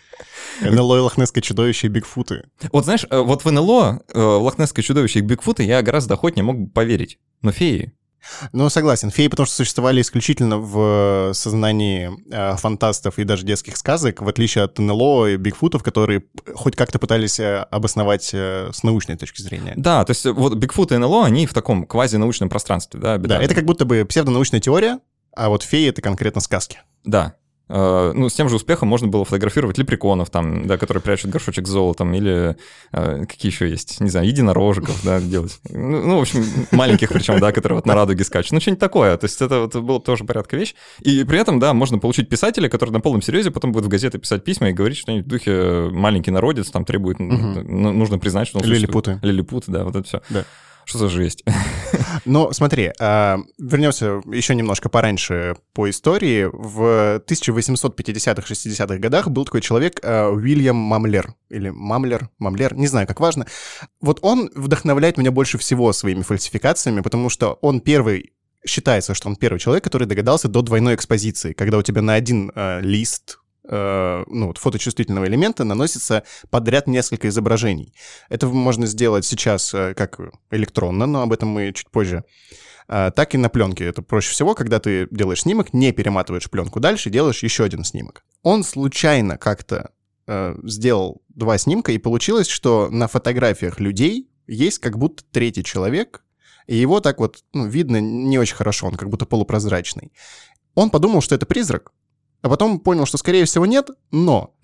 НЛО 0.61 0.97
и 0.97 0.99
лохнесское 0.99 1.41
чудовище 1.41 1.87
и 1.87 1.89
Бигфуты. 1.89 2.45
Вот 2.71 2.85
знаешь, 2.85 3.05
э, 3.09 3.19
вот 3.19 3.43
в 3.43 3.51
НЛО, 3.51 4.03
э, 4.13 4.19
в 4.19 4.43
Лохнесское 4.43 4.83
чудовище 4.83 5.19
и 5.19 5.21
Бигфута 5.21 5.63
я 5.63 5.81
гораздо 5.81 6.13
охотнее 6.13 6.43
мог 6.43 6.57
бы 6.57 6.69
поверить. 6.69 7.19
Но 7.41 7.51
феи, 7.51 7.93
Ну, 8.51 8.69
согласен. 8.69 9.11
Феи, 9.11 9.27
потому 9.27 9.45
что 9.45 9.55
существовали 9.55 10.01
исключительно 10.01 10.57
в 10.57 11.31
сознании 11.33 12.11
э, 12.31 12.55
фантастов 12.57 13.19
и 13.19 13.23
даже 13.23 13.45
детских 13.45 13.77
сказок, 13.77 14.21
в 14.21 14.27
отличие 14.27 14.63
от 14.63 14.77
НЛО 14.79 15.27
и 15.27 15.37
Бигфутов, 15.37 15.83
которые 15.83 16.23
хоть 16.53 16.75
как-то 16.75 16.99
пытались 16.99 17.39
э, 17.39 17.65
обосновать 17.71 18.31
э, 18.33 18.71
с 18.73 18.83
научной 18.83 19.15
точки 19.17 19.41
зрения. 19.41 19.73
Да, 19.75 20.03
то 20.05 20.11
есть 20.11 20.25
вот 20.25 20.55
Бигфут 20.55 20.91
и 20.91 20.97
НЛО, 20.97 21.25
они 21.25 21.45
в 21.45 21.53
таком 21.53 21.85
квазинаучном 21.85 22.49
пространстве, 22.49 22.99
да, 22.99 23.07
Да, 23.09 23.13
обитают. 23.15 23.43
это 23.45 23.55
как 23.55 23.65
будто 23.65 23.85
бы 23.85 24.05
псевдонаучная 24.05 24.59
теория, 24.59 24.99
а 25.35 25.49
вот 25.49 25.63
феи— 25.63 25.87
это 25.89 26.01
конкретно 26.01 26.41
сказки. 26.41 26.79
Да. 27.03 27.35
Э, 27.67 28.11
Ну, 28.13 28.29
с 28.29 28.33
тем 28.33 28.49
же 28.49 28.55
успехом 28.55 28.87
можно 28.87 29.07
было 29.07 29.25
фотографировать 29.25 29.77
лепреконов, 29.77 30.29
там, 30.29 30.67
да, 30.67 30.77
которые 30.77 31.01
прячут 31.01 31.31
горшочек 31.31 31.67
с 31.67 31.69
золотом, 31.69 32.13
или 32.13 32.55
э, 32.91 33.25
какие 33.25 33.51
еще 33.51 33.69
есть, 33.69 33.99
не 34.01 34.09
знаю, 34.09 34.27
единорожиков, 34.27 35.03
да, 35.03 35.19
делать. 35.19 35.59
Ну, 35.69 36.01
ну, 36.05 36.17
в 36.17 36.21
общем, 36.21 36.45
маленьких 36.71 37.09
причем, 37.09 37.39
да, 37.39 37.51
которые 37.51 37.77
вот 37.77 37.85
на 37.85 37.95
радуге 37.95 38.23
скачут. 38.23 38.51
Ну, 38.51 38.59
что-нибудь 38.59 38.79
такое. 38.79 39.17
То 39.17 39.25
есть 39.25 39.41
это 39.41 39.61
вот 39.61 39.75
было 39.75 39.97
бы 39.99 40.03
тоже 40.03 40.25
порядка 40.25 40.57
вещь. 40.57 40.75
И 41.01 41.23
при 41.23 41.39
этом, 41.39 41.59
да, 41.59 41.73
можно 41.73 41.97
получить 41.97 42.29
писателя, 42.29 42.69
который 42.69 42.91
на 42.91 42.99
полном 42.99 43.21
серьезе 43.21 43.51
потом 43.51 43.71
будет 43.71 43.85
в 43.85 43.89
газеты 43.89 44.19
писать 44.19 44.43
письма 44.43 44.69
и 44.69 44.73
говорить 44.73 44.97
что-нибудь 44.97 45.25
в 45.25 45.29
духе 45.29 45.89
«маленький 45.91 46.31
народец», 46.31 46.69
там 46.69 46.85
требует, 46.85 47.19
ну, 47.19 47.91
нужно 47.91 48.19
признать, 48.19 48.47
что 48.47 48.59
он. 48.59 48.65
Лилипуты. 48.65 49.19
Лилипуты, 49.21 49.71
да, 49.71 49.83
вот 49.83 49.95
это 49.95 50.07
все. 50.07 50.21
Да. 50.29 50.45
Что 50.85 50.99
за 50.99 51.09
жесть? 51.09 51.43
Но 52.25 52.51
смотри, 52.53 52.91
а, 52.99 53.39
вернемся 53.57 54.21
еще 54.31 54.55
немножко 54.55 54.87
пораньше 54.89 55.55
по 55.73 55.89
истории. 55.89 56.49
В 56.51 57.21
1850-х, 57.27 58.47
60-х 58.47 58.97
годах 58.97 59.29
был 59.29 59.45
такой 59.45 59.61
человек 59.61 59.99
а, 60.03 60.29
Уильям 60.29 60.75
Мамлер. 60.75 61.33
Или 61.49 61.69
Мамлер, 61.69 62.29
Мамлер, 62.39 62.75
не 62.75 62.87
знаю, 62.87 63.07
как 63.07 63.19
важно. 63.19 63.47
Вот 63.99 64.19
он 64.21 64.49
вдохновляет 64.55 65.17
меня 65.17 65.31
больше 65.31 65.57
всего 65.57 65.91
своими 65.91 66.21
фальсификациями, 66.21 67.01
потому 67.01 67.29
что 67.29 67.57
он 67.61 67.81
первый 67.81 68.33
считается, 68.65 69.13
что 69.13 69.29
он 69.29 69.35
первый 69.35 69.59
человек, 69.59 69.83
который 69.83 70.07
догадался 70.07 70.47
до 70.47 70.61
двойной 70.61 70.95
экспозиции, 70.95 71.53
когда 71.53 71.77
у 71.77 71.81
тебя 71.83 72.01
на 72.01 72.15
один 72.15 72.51
э, 72.55 72.81
лист 72.81 73.39
э, 73.67 74.23
ну, 74.27 74.47
вот 74.47 74.57
фоточувствительного 74.57 75.25
элемента 75.25 75.63
наносится 75.63 76.23
подряд 76.49 76.87
несколько 76.87 77.27
изображений. 77.29 77.93
Это 78.29 78.47
можно 78.47 78.85
сделать 78.85 79.25
сейчас 79.25 79.73
э, 79.73 79.93
как 79.95 80.19
электронно, 80.51 81.05
но 81.05 81.21
об 81.21 81.33
этом 81.33 81.49
мы 81.49 81.71
чуть 81.73 81.89
позже. 81.89 82.23
Э, 82.87 83.11
так 83.15 83.33
и 83.33 83.37
на 83.37 83.49
пленке. 83.49 83.85
Это 83.85 84.01
проще 84.01 84.31
всего, 84.31 84.55
когда 84.55 84.79
ты 84.79 85.07
делаешь 85.11 85.41
снимок, 85.41 85.73
не 85.73 85.91
перематываешь 85.91 86.49
пленку 86.49 86.79
дальше, 86.79 87.09
делаешь 87.09 87.43
еще 87.43 87.63
один 87.63 87.83
снимок. 87.83 88.23
Он 88.43 88.63
случайно 88.63 89.37
как-то 89.37 89.91
э, 90.27 90.55
сделал 90.63 91.21
два 91.29 91.57
снимка, 91.57 91.91
и 91.91 91.97
получилось, 91.97 92.47
что 92.47 92.89
на 92.91 93.07
фотографиях 93.07 93.79
людей 93.79 94.29
есть 94.47 94.79
как 94.79 94.97
будто 94.97 95.23
третий 95.31 95.63
человек, 95.63 96.23
и 96.67 96.75
его 96.75 96.99
так 96.99 97.19
вот 97.19 97.43
ну, 97.53 97.67
видно 97.67 97.99
не 97.99 98.37
очень 98.39 98.55
хорошо, 98.55 98.87
он 98.87 98.95
как 98.95 99.09
будто 99.09 99.25
полупрозрачный. 99.25 100.11
Он 100.73 100.89
подумал, 100.89 101.21
что 101.21 101.35
это 101.35 101.45
призрак, 101.45 101.91
а 102.41 102.49
потом 102.49 102.79
понял, 102.79 103.05
что, 103.05 103.17
скорее 103.17 103.45
всего, 103.45 103.65
нет, 103.65 103.89
но 104.11 104.55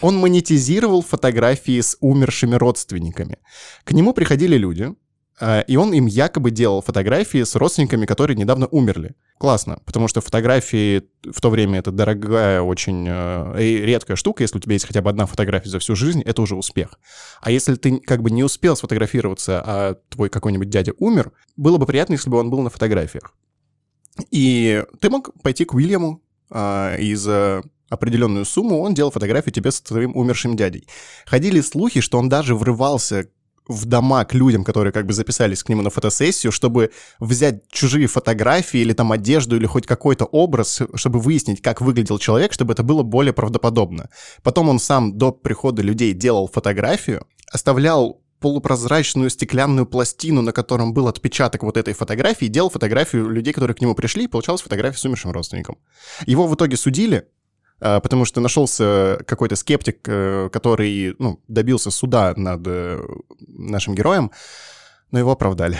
он 0.00 0.16
монетизировал 0.16 1.02
фотографии 1.02 1.80
с 1.80 1.96
умершими 2.00 2.54
родственниками. 2.54 3.38
К 3.84 3.92
нему 3.92 4.12
приходили 4.12 4.56
люди, 4.56 4.94
а, 5.40 5.60
и 5.60 5.76
он 5.76 5.92
им 5.92 6.06
якобы 6.06 6.50
делал 6.50 6.82
фотографии 6.82 7.42
с 7.42 7.56
родственниками, 7.56 8.06
которые 8.06 8.36
недавно 8.36 8.66
умерли. 8.68 9.14
Классно, 9.38 9.78
потому 9.84 10.06
что 10.06 10.20
фотографии 10.20 11.02
в 11.24 11.40
то 11.40 11.50
время 11.50 11.80
это 11.80 11.90
дорогая, 11.90 12.62
очень 12.62 13.06
э, 13.08 13.84
редкая 13.84 14.16
штука. 14.16 14.44
Если 14.44 14.58
у 14.58 14.60
тебя 14.60 14.74
есть 14.74 14.86
хотя 14.86 15.02
бы 15.02 15.10
одна 15.10 15.26
фотография 15.26 15.68
за 15.68 15.80
всю 15.80 15.96
жизнь, 15.96 16.22
это 16.22 16.42
уже 16.42 16.54
успех. 16.54 16.98
А 17.40 17.50
если 17.50 17.74
ты 17.74 17.98
как 17.98 18.22
бы 18.22 18.30
не 18.30 18.44
успел 18.44 18.76
сфотографироваться, 18.76 19.60
а 19.64 19.96
твой 20.10 20.28
какой-нибудь 20.28 20.70
дядя 20.70 20.92
умер, 20.98 21.32
было 21.56 21.76
бы 21.76 21.86
приятно, 21.86 22.12
если 22.12 22.30
бы 22.30 22.38
он 22.38 22.50
был 22.50 22.60
на 22.62 22.70
фотографиях. 22.70 23.34
И 24.30 24.84
ты 25.00 25.10
мог 25.10 25.32
пойти 25.42 25.64
к 25.64 25.74
Уильяму, 25.74 26.22
а, 26.52 26.96
и 26.96 27.16
определенную 27.88 28.44
сумму 28.44 28.80
он 28.80 28.94
делал 28.94 29.10
фотографию 29.10 29.52
тебе 29.52 29.70
с 29.70 29.80
твоим 29.80 30.16
умершим 30.16 30.56
дядей. 30.56 30.86
Ходили 31.26 31.60
слухи, 31.60 32.00
что 32.00 32.18
он 32.18 32.28
даже 32.28 32.54
врывался 32.54 33.26
в 33.68 33.84
дома 33.84 34.24
к 34.24 34.34
людям, 34.34 34.64
которые 34.64 34.92
как 34.92 35.06
бы 35.06 35.12
записались 35.12 35.62
к 35.62 35.68
нему 35.68 35.82
на 35.82 35.90
фотосессию, 35.90 36.52
чтобы 36.52 36.90
взять 37.20 37.62
чужие 37.70 38.06
фотографии 38.06 38.80
или 38.80 38.92
там 38.92 39.12
одежду 39.12 39.56
или 39.56 39.66
хоть 39.66 39.86
какой-то 39.86 40.24
образ, 40.24 40.82
чтобы 40.94 41.20
выяснить, 41.20 41.62
как 41.62 41.80
выглядел 41.80 42.18
человек, 42.18 42.52
чтобы 42.52 42.72
это 42.72 42.82
было 42.82 43.02
более 43.02 43.32
правдоподобно. 43.32 44.08
Потом 44.42 44.68
он 44.68 44.78
сам 44.78 45.16
до 45.16 45.32
прихода 45.32 45.82
людей 45.82 46.12
делал 46.12 46.48
фотографию, 46.48 47.26
оставлял 47.52 48.21
полупрозрачную 48.42 49.30
стеклянную 49.30 49.86
пластину, 49.86 50.42
на 50.42 50.52
котором 50.52 50.92
был 50.92 51.08
отпечаток 51.08 51.62
вот 51.62 51.78
этой 51.78 51.94
фотографии, 51.94 52.46
делал 52.46 52.68
фотографию 52.68 53.30
людей, 53.30 53.54
которые 53.54 53.74
к 53.74 53.80
нему 53.80 53.94
пришли, 53.94 54.24
и 54.24 54.28
получалась 54.28 54.60
фотография 54.60 54.98
с 54.98 55.04
умершим 55.06 55.30
родственником. 55.30 55.78
Его 56.26 56.46
в 56.46 56.54
итоге 56.54 56.76
судили, 56.76 57.28
а, 57.80 58.00
потому 58.00 58.24
что 58.24 58.40
нашелся 58.40 59.20
какой-то 59.26 59.56
скептик, 59.56 60.00
э, 60.06 60.50
который 60.52 61.16
ну, 61.18 61.40
добился 61.48 61.90
суда 61.90 62.34
над 62.36 62.62
э, 62.66 63.00
нашим 63.48 63.94
героем, 63.94 64.30
но 65.10 65.18
его 65.18 65.32
оправдали. 65.32 65.78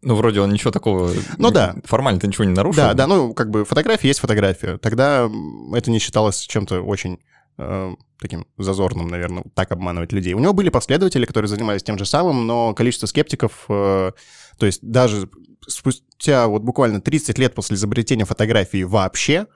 Ну, 0.00 0.14
вроде 0.14 0.40
он 0.40 0.52
ничего 0.52 0.70
такого... 0.70 1.12
Ну 1.38 1.50
да. 1.50 1.74
Формально-то 1.84 2.28
ничего 2.28 2.44
не 2.44 2.54
нарушил. 2.54 2.82
Да, 2.82 2.94
да, 2.94 3.06
ну, 3.08 3.34
как 3.34 3.50
бы 3.50 3.64
фотография 3.64 4.08
есть 4.08 4.20
фотография. 4.20 4.78
Тогда 4.78 5.28
это 5.74 5.90
не 5.90 5.98
считалось 5.98 6.38
чем-то 6.38 6.82
очень 6.82 7.18
э, 7.58 7.94
таким 8.20 8.46
зазорным, 8.56 9.08
наверное, 9.08 9.44
так 9.54 9.72
обманывать 9.72 10.12
людей. 10.12 10.34
У 10.34 10.38
него 10.38 10.52
были 10.52 10.68
последователи, 10.68 11.26
которые 11.26 11.48
занимались 11.48 11.82
тем 11.82 11.98
же 11.98 12.06
самым, 12.06 12.46
но 12.46 12.74
количество 12.74 13.06
скептиков, 13.06 13.66
э, 13.68 14.12
то 14.58 14.66
есть 14.66 14.80
даже 14.82 15.28
спустя 15.66 16.46
вот 16.48 16.62
буквально 16.62 17.00
30 17.00 17.38
лет 17.38 17.54
после 17.54 17.76
изобретения 17.76 18.24
фотографии 18.24 18.82
вообще, 18.82 19.46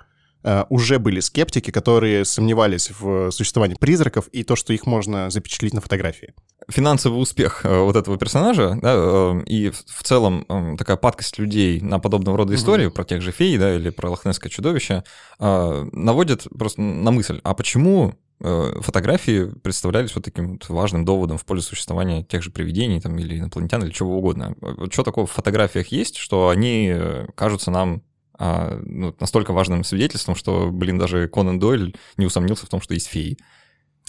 уже 0.68 0.98
были 0.98 1.20
скептики, 1.20 1.70
которые 1.70 2.24
сомневались 2.24 2.90
в 2.90 3.30
существовании 3.30 3.76
призраков 3.78 4.28
и 4.28 4.42
то, 4.42 4.56
что 4.56 4.72
их 4.72 4.86
можно 4.86 5.30
запечатлеть 5.30 5.74
на 5.74 5.80
фотографии. 5.80 6.34
Финансовый 6.68 7.20
успех 7.20 7.64
э, 7.64 7.78
вот 7.80 7.96
этого 7.96 8.16
персонажа, 8.18 8.78
да, 8.80 8.94
э, 8.94 9.42
и 9.46 9.70
в 9.70 10.02
целом 10.02 10.46
э, 10.48 10.76
такая 10.78 10.96
падкость 10.96 11.38
людей 11.38 11.80
на 11.80 11.98
подобного 11.98 12.36
рода 12.38 12.54
истории, 12.54 12.86
угу. 12.86 12.94
про 12.94 13.04
тех 13.04 13.20
же 13.20 13.32
фей, 13.32 13.58
да, 13.58 13.74
или 13.74 13.90
про 13.90 14.10
лохнесское 14.10 14.50
чудовище, 14.50 15.04
наводит 15.38 16.46
просто 16.56 16.80
на 16.80 17.10
мысль, 17.10 17.40
а 17.42 17.54
почему 17.54 18.14
фотографии 18.38 19.52
представлялись 19.62 20.14
вот 20.14 20.24
таким 20.24 20.54
вот 20.54 20.68
важным 20.68 21.04
доводом 21.04 21.38
в 21.38 21.44
пользу 21.44 21.68
существования 21.68 22.24
тех 22.24 22.42
же 22.42 22.50
привидений 22.50 23.00
там, 23.00 23.16
или 23.16 23.38
инопланетян, 23.38 23.84
или 23.84 23.92
чего 23.92 24.18
угодно. 24.18 24.56
Что 24.90 25.04
такого 25.04 25.26
в 25.26 25.30
фотографиях 25.30 25.88
есть, 25.88 26.16
что 26.16 26.48
они 26.48 26.92
кажутся 27.36 27.70
нам 27.70 28.02
а, 28.38 28.80
ну, 28.84 29.14
настолько 29.20 29.52
важным 29.52 29.84
свидетельством, 29.84 30.34
что, 30.34 30.70
блин, 30.70 30.98
даже 30.98 31.28
Конан 31.28 31.58
Дойль 31.58 31.94
не 32.16 32.26
усомнился 32.26 32.66
в 32.66 32.68
том, 32.68 32.80
что 32.80 32.94
есть 32.94 33.08
феи. 33.08 33.36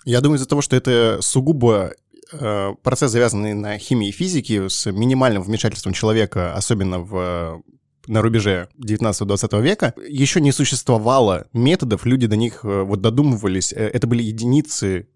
Я 0.06 0.22
думаю, 0.22 0.38
из-за 0.38 0.48
того, 0.48 0.62
что 0.62 0.76
это 0.76 1.20
сугубо 1.22 1.94
э, 2.32 2.74
процесс, 2.84 3.12
завязанный 3.12 3.54
на 3.54 3.78
химии 3.78 4.10
и 4.10 4.12
физике, 4.12 4.70
с 4.70 4.92
минимальным 4.92 5.44
вмешательством 5.44 5.94
человека, 5.94 6.54
особенно 6.54 7.00
в 7.00 7.64
на 8.08 8.22
рубеже 8.22 8.68
19-20 8.84 9.62
века, 9.62 9.94
еще 10.06 10.42
не 10.42 10.52
существовало 10.52 11.48
методов, 11.54 12.06
люди 12.06 12.28
до 12.28 12.36
них 12.36 12.62
э, 12.64 12.84
вот 12.84 13.02
додумывались. 13.02 13.72
Э, 13.72 13.88
это 13.88 14.08
были 14.08 14.24
единицы 14.24 15.08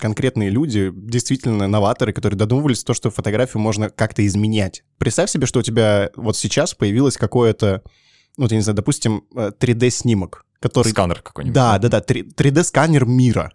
конкретные 0.00 0.50
люди, 0.50 0.90
действительно 0.92 1.68
новаторы, 1.68 2.12
которые 2.12 2.36
додумывались 2.36 2.82
то, 2.82 2.94
что 2.94 3.10
фотографию 3.10 3.60
можно 3.60 3.90
как-то 3.90 4.26
изменять. 4.26 4.82
Представь 4.98 5.30
себе, 5.30 5.46
что 5.46 5.60
у 5.60 5.62
тебя 5.62 6.10
вот 6.16 6.36
сейчас 6.36 6.74
появилось 6.74 7.16
какое-то 7.16 7.82
ну, 8.36 8.46
я 8.48 8.56
не 8.56 8.62
знаю, 8.62 8.76
допустим, 8.76 9.24
3D-снимок, 9.34 10.44
э, 10.44 10.62
который... 10.62 10.88
Сканер 10.88 11.22
какой-нибудь. 11.22 11.54
Да, 11.54 11.78
да, 11.78 11.88
да, 11.88 12.00
3D-сканер 12.00 13.04
мира. 13.06 13.52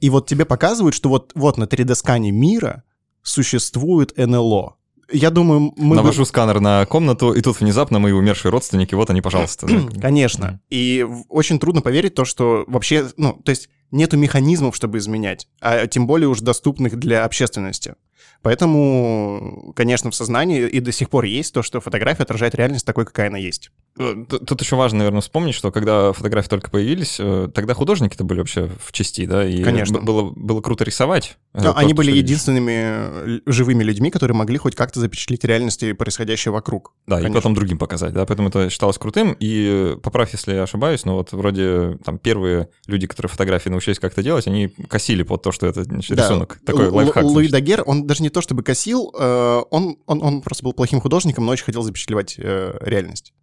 И 0.00 0.10
вот 0.10 0.26
тебе 0.26 0.44
показывают, 0.44 0.94
что 0.94 1.08
вот, 1.08 1.32
вот 1.34 1.58
на 1.58 1.64
3D-скане 1.64 2.30
мира 2.30 2.82
существует 3.22 4.16
НЛО. 4.16 4.76
Я 5.12 5.30
думаю, 5.30 5.72
мы... 5.76 5.96
Навожу 5.96 6.22
бы... 6.22 6.26
сканер 6.26 6.60
на 6.60 6.86
комнату, 6.86 7.32
и 7.32 7.40
тут 7.40 7.60
внезапно 7.60 7.98
мои 7.98 8.12
умершие 8.12 8.50
родственники, 8.50 8.94
вот 8.94 9.10
они, 9.10 9.20
пожалуйста. 9.20 9.66
Конечно. 10.00 10.60
И 10.70 11.06
очень 11.28 11.58
трудно 11.58 11.82
поверить 11.82 12.14
то, 12.14 12.24
что 12.24 12.64
вообще, 12.66 13.08
ну, 13.16 13.34
то 13.34 13.50
есть 13.50 13.68
нету 13.90 14.16
механизмов, 14.16 14.74
чтобы 14.74 14.98
изменять, 14.98 15.48
а 15.60 15.86
тем 15.86 16.06
более 16.06 16.28
уж 16.28 16.40
доступных 16.40 16.98
для 16.98 17.24
общественности. 17.24 17.94
Поэтому, 18.40 19.72
конечно, 19.76 20.10
в 20.10 20.14
сознании 20.14 20.66
и 20.66 20.80
до 20.80 20.90
сих 20.90 21.10
пор 21.10 21.24
есть 21.24 21.54
то, 21.54 21.62
что 21.62 21.80
фотография 21.80 22.24
отражает 22.24 22.54
реальность 22.54 22.86
такой, 22.86 23.04
какая 23.04 23.28
она 23.28 23.38
есть. 23.38 23.70
Э, 23.98 24.24
тут 24.28 24.60
еще 24.60 24.76
важно, 24.76 24.98
наверное, 24.98 25.20
вспомнить, 25.20 25.54
что 25.54 25.70
когда 25.70 26.12
фотографии 26.12 26.48
только 26.48 26.70
появились, 26.70 27.16
э, 27.18 27.48
тогда 27.54 27.74
художники-то 27.74 28.24
были 28.24 28.38
вообще 28.38 28.70
в 28.80 28.92
части, 28.92 29.26
да, 29.26 29.46
и 29.46 29.62
Конечно. 29.62 30.00
было, 30.00 30.30
было 30.30 30.60
круто 30.62 30.84
рисовать. 30.84 31.36
Но 31.52 31.60
э, 31.60 31.64
то, 31.64 31.76
они 31.76 31.92
были 31.92 32.10
единственными 32.10 33.42
живыми 33.50 33.84
людьми, 33.84 34.10
которые 34.10 34.34
могли 34.36 34.56
хоть 34.56 34.74
как-то 34.74 35.00
запечатлеть 35.00 35.44
реальность 35.44 35.84
происходящее 35.98 36.52
вокруг. 36.52 36.94
Да, 37.06 37.16
Конечно. 37.16 37.32
и 37.32 37.36
потом 37.36 37.54
другим 37.54 37.78
показать, 37.78 38.14
да, 38.14 38.24
поэтому 38.24 38.48
это 38.48 38.70
считалось 38.70 38.96
крутым. 38.96 39.36
И 39.38 39.96
поправь, 40.02 40.32
если 40.32 40.54
я 40.54 40.62
ошибаюсь, 40.62 41.04
но 41.04 41.16
вот 41.16 41.32
вроде 41.32 41.98
там 42.04 42.18
первые 42.18 42.68
люди, 42.86 43.06
которые 43.06 43.28
фотографии 43.28 43.68
научились 43.68 43.98
как-то 43.98 44.22
делать, 44.22 44.46
они 44.46 44.68
косили 44.68 45.22
под 45.22 45.42
то, 45.42 45.52
что 45.52 45.66
это 45.66 45.84
значит, 45.84 46.16
да. 46.16 46.24
рисунок. 46.24 46.58
Такой 46.64 46.86
Л- 46.86 46.94
лайфхак. 46.94 47.24
Луи 47.24 47.48
Дагер, 47.48 47.82
он 47.84 48.06
даже 48.06 48.22
не 48.22 48.30
то 48.30 48.40
чтобы 48.40 48.62
косил, 48.62 49.14
он, 49.14 49.98
он, 50.06 50.22
он 50.22 50.40
просто 50.40 50.64
был 50.64 50.72
плохим 50.72 51.00
художником, 51.00 51.44
но 51.44 51.52
очень 51.52 51.64
хотел 51.64 51.82
запечатлевать 51.82 52.38
реальность. 52.38 53.34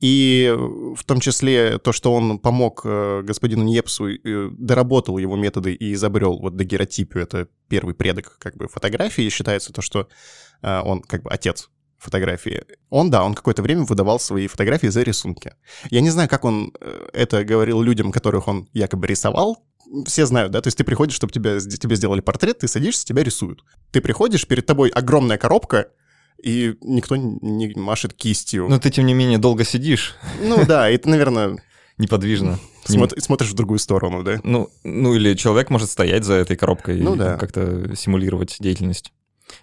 И 0.00 0.54
в 0.56 1.04
том 1.04 1.20
числе 1.20 1.78
то, 1.78 1.92
что 1.92 2.12
он 2.12 2.38
помог 2.38 2.82
э, 2.84 3.22
господину 3.22 3.64
Ньепсу, 3.64 4.08
доработал 4.52 5.18
его 5.18 5.36
методы 5.36 5.72
и 5.74 5.92
изобрел 5.92 6.38
вот 6.38 6.56
дагеротипию, 6.56 7.24
это 7.24 7.48
первый 7.68 7.94
предок 7.94 8.36
как 8.38 8.56
бы 8.56 8.68
фотографии, 8.68 9.28
считается 9.28 9.72
то, 9.72 9.82
что 9.82 10.08
он 10.62 11.02
как 11.02 11.22
бы 11.22 11.30
отец 11.30 11.70
фотографии. 11.98 12.64
Он, 12.90 13.10
да, 13.10 13.24
он 13.24 13.34
какое-то 13.34 13.62
время 13.62 13.84
выдавал 13.84 14.20
свои 14.20 14.46
фотографии 14.46 14.86
за 14.86 15.02
рисунки. 15.02 15.54
Я 15.90 16.00
не 16.00 16.10
знаю, 16.10 16.28
как 16.28 16.44
он 16.44 16.72
это 17.12 17.44
говорил 17.44 17.82
людям, 17.82 18.12
которых 18.12 18.46
он 18.46 18.68
якобы 18.72 19.06
рисовал, 19.08 19.64
все 20.06 20.26
знают, 20.26 20.52
да, 20.52 20.60
то 20.60 20.66
есть 20.68 20.76
ты 20.76 20.84
приходишь, 20.84 21.16
чтобы 21.16 21.32
тебя, 21.32 21.58
тебе 21.58 21.96
сделали 21.96 22.20
портрет, 22.20 22.58
ты 22.58 22.68
садишься, 22.68 23.06
тебя 23.06 23.24
рисуют. 23.24 23.64
Ты 23.90 24.00
приходишь, 24.00 24.46
перед 24.46 24.66
тобой 24.66 24.90
огромная 24.90 25.38
коробка, 25.38 25.88
и 26.42 26.76
никто 26.82 27.16
не 27.16 27.72
машет 27.76 28.14
кистью. 28.14 28.68
Но 28.68 28.78
ты, 28.78 28.90
тем 28.90 29.06
не 29.06 29.14
менее, 29.14 29.38
долго 29.38 29.64
сидишь. 29.64 30.16
Ну 30.42 30.64
да, 30.64 30.88
это, 30.88 31.08
наверное... 31.08 31.58
Неподвижно. 31.98 32.60
Смотр, 32.84 33.20
смотришь 33.20 33.50
в 33.50 33.54
другую 33.54 33.80
сторону, 33.80 34.22
да? 34.22 34.40
Ну, 34.44 34.70
ну 34.84 35.14
или 35.14 35.34
человек 35.34 35.68
может 35.68 35.90
стоять 35.90 36.24
за 36.24 36.34
этой 36.34 36.56
коробкой 36.56 37.00
ну, 37.00 37.16
и 37.16 37.18
да. 37.18 37.36
как-то 37.36 37.94
симулировать 37.96 38.56
деятельность. 38.60 39.12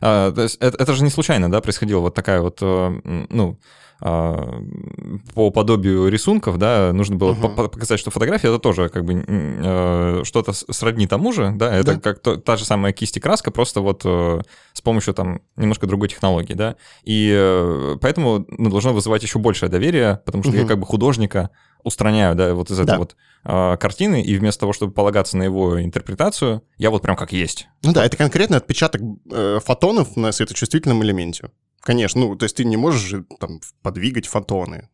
А, 0.01 0.31
то 0.31 0.43
есть 0.43 0.57
это, 0.59 0.77
это 0.77 0.93
же 0.93 1.03
не 1.03 1.09
случайно, 1.09 1.49
да, 1.49 1.61
происходила 1.61 2.01
вот 2.01 2.13
такая 2.13 2.41
вот, 2.41 2.59
э, 2.61 3.25
ну, 3.29 3.57
по 4.05 5.49
подобию 5.49 6.09
рисунков, 6.09 6.59
да, 6.59 6.93
нужно 6.93 7.15
было 7.15 7.33
uh-huh. 7.33 7.69
показать, 7.69 7.99
что 7.99 8.11
фотография 8.11 8.49
это 8.49 8.59
тоже 8.59 8.89
как 8.89 9.03
бы 9.03 9.25
э, 9.27 10.21
что-то 10.23 10.53
сродни 10.53 11.07
тому 11.07 11.31
же, 11.31 11.51
да, 11.55 11.73
это 11.73 11.95
да. 11.95 11.99
как 11.99 12.19
то, 12.19 12.37
та 12.37 12.55
же 12.55 12.65
самая 12.65 12.93
кисть 12.93 13.17
и 13.17 13.19
краска, 13.19 13.49
просто 13.49 13.81
вот 13.81 14.03
э, 14.05 14.41
с 14.73 14.81
помощью 14.81 15.15
там 15.15 15.41
немножко 15.55 15.87
другой 15.87 16.09
технологии, 16.09 16.53
да, 16.53 16.75
и 17.03 17.33
э, 17.35 17.97
поэтому 17.99 18.45
ну, 18.47 18.69
должно 18.69 18.93
вызывать 18.93 19.23
еще 19.23 19.39
большее 19.39 19.71
доверие, 19.71 20.21
потому 20.23 20.43
что 20.43 20.53
uh-huh. 20.53 20.61
я 20.61 20.67
как 20.67 20.77
бы 20.77 20.85
художника 20.85 21.49
устраняю, 21.83 22.35
да, 22.35 22.53
вот 22.53 22.69
из 22.69 22.79
этой 22.79 22.91
да. 22.91 22.97
вот 22.99 23.15
э, 23.43 23.77
картины, 23.77 24.21
и 24.21 24.37
вместо 24.37 24.59
того, 24.59 24.73
чтобы 24.73 24.93
полагаться 24.93 25.35
на 25.35 25.43
его 25.43 25.81
интерпретацию, 25.81 26.61
я 26.77 26.91
вот 26.91 27.01
прям 27.01 27.15
как 27.15 27.31
есть. 27.31 27.67
Ну 27.83 27.91
да, 27.91 28.05
это 28.05 28.17
конкретный 28.17 28.57
отпечаток 28.57 29.01
э, 29.31 29.59
фотонов 29.63 30.15
на 30.15 30.31
светочувствительном 30.31 31.01
элементе. 31.03 31.49
Конечно, 31.85 32.21
ну, 32.21 32.35
то 32.35 32.45
есть 32.45 32.55
ты 32.55 32.65
не 32.65 32.77
можешь 32.77 33.01
же 33.01 33.25
там 33.39 33.61
подвигать 33.83 34.25
фотоны. 34.25 34.89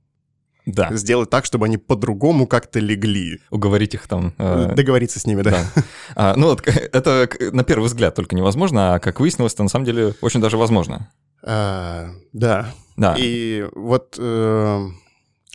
Да. 0.66 0.94
Сделать 0.94 1.30
так, 1.30 1.46
чтобы 1.46 1.66
они 1.66 1.78
по-другому 1.78 2.46
как-то 2.48 2.82
легли. 2.82 3.40
Уговорить 3.50 3.94
их 3.94 4.10
там. 4.10 4.34
Э... 4.38 4.74
Договориться 4.76 5.18
с 5.18 5.26
ними, 5.26 5.42
да. 5.42 5.52
да. 5.52 5.84
А, 6.16 6.36
ну 6.36 6.48
вот 6.48 6.68
это 6.68 7.30
на 7.54 7.64
первый 7.64 7.86
взгляд 7.86 8.14
только 8.14 8.36
невозможно, 8.36 8.96
а 8.96 9.00
как 9.00 9.22
выяснилось, 9.22 9.54
это 9.54 9.64
на 9.64 9.70
самом 9.70 9.86
деле 9.86 10.14
очень 10.20 10.42
даже 10.42 10.58
возможно. 10.58 11.10
А, 11.42 12.10
да. 12.34 12.74
Да. 12.98 13.16
И 13.18 13.66
вот 13.74 14.18
э, 14.20 14.88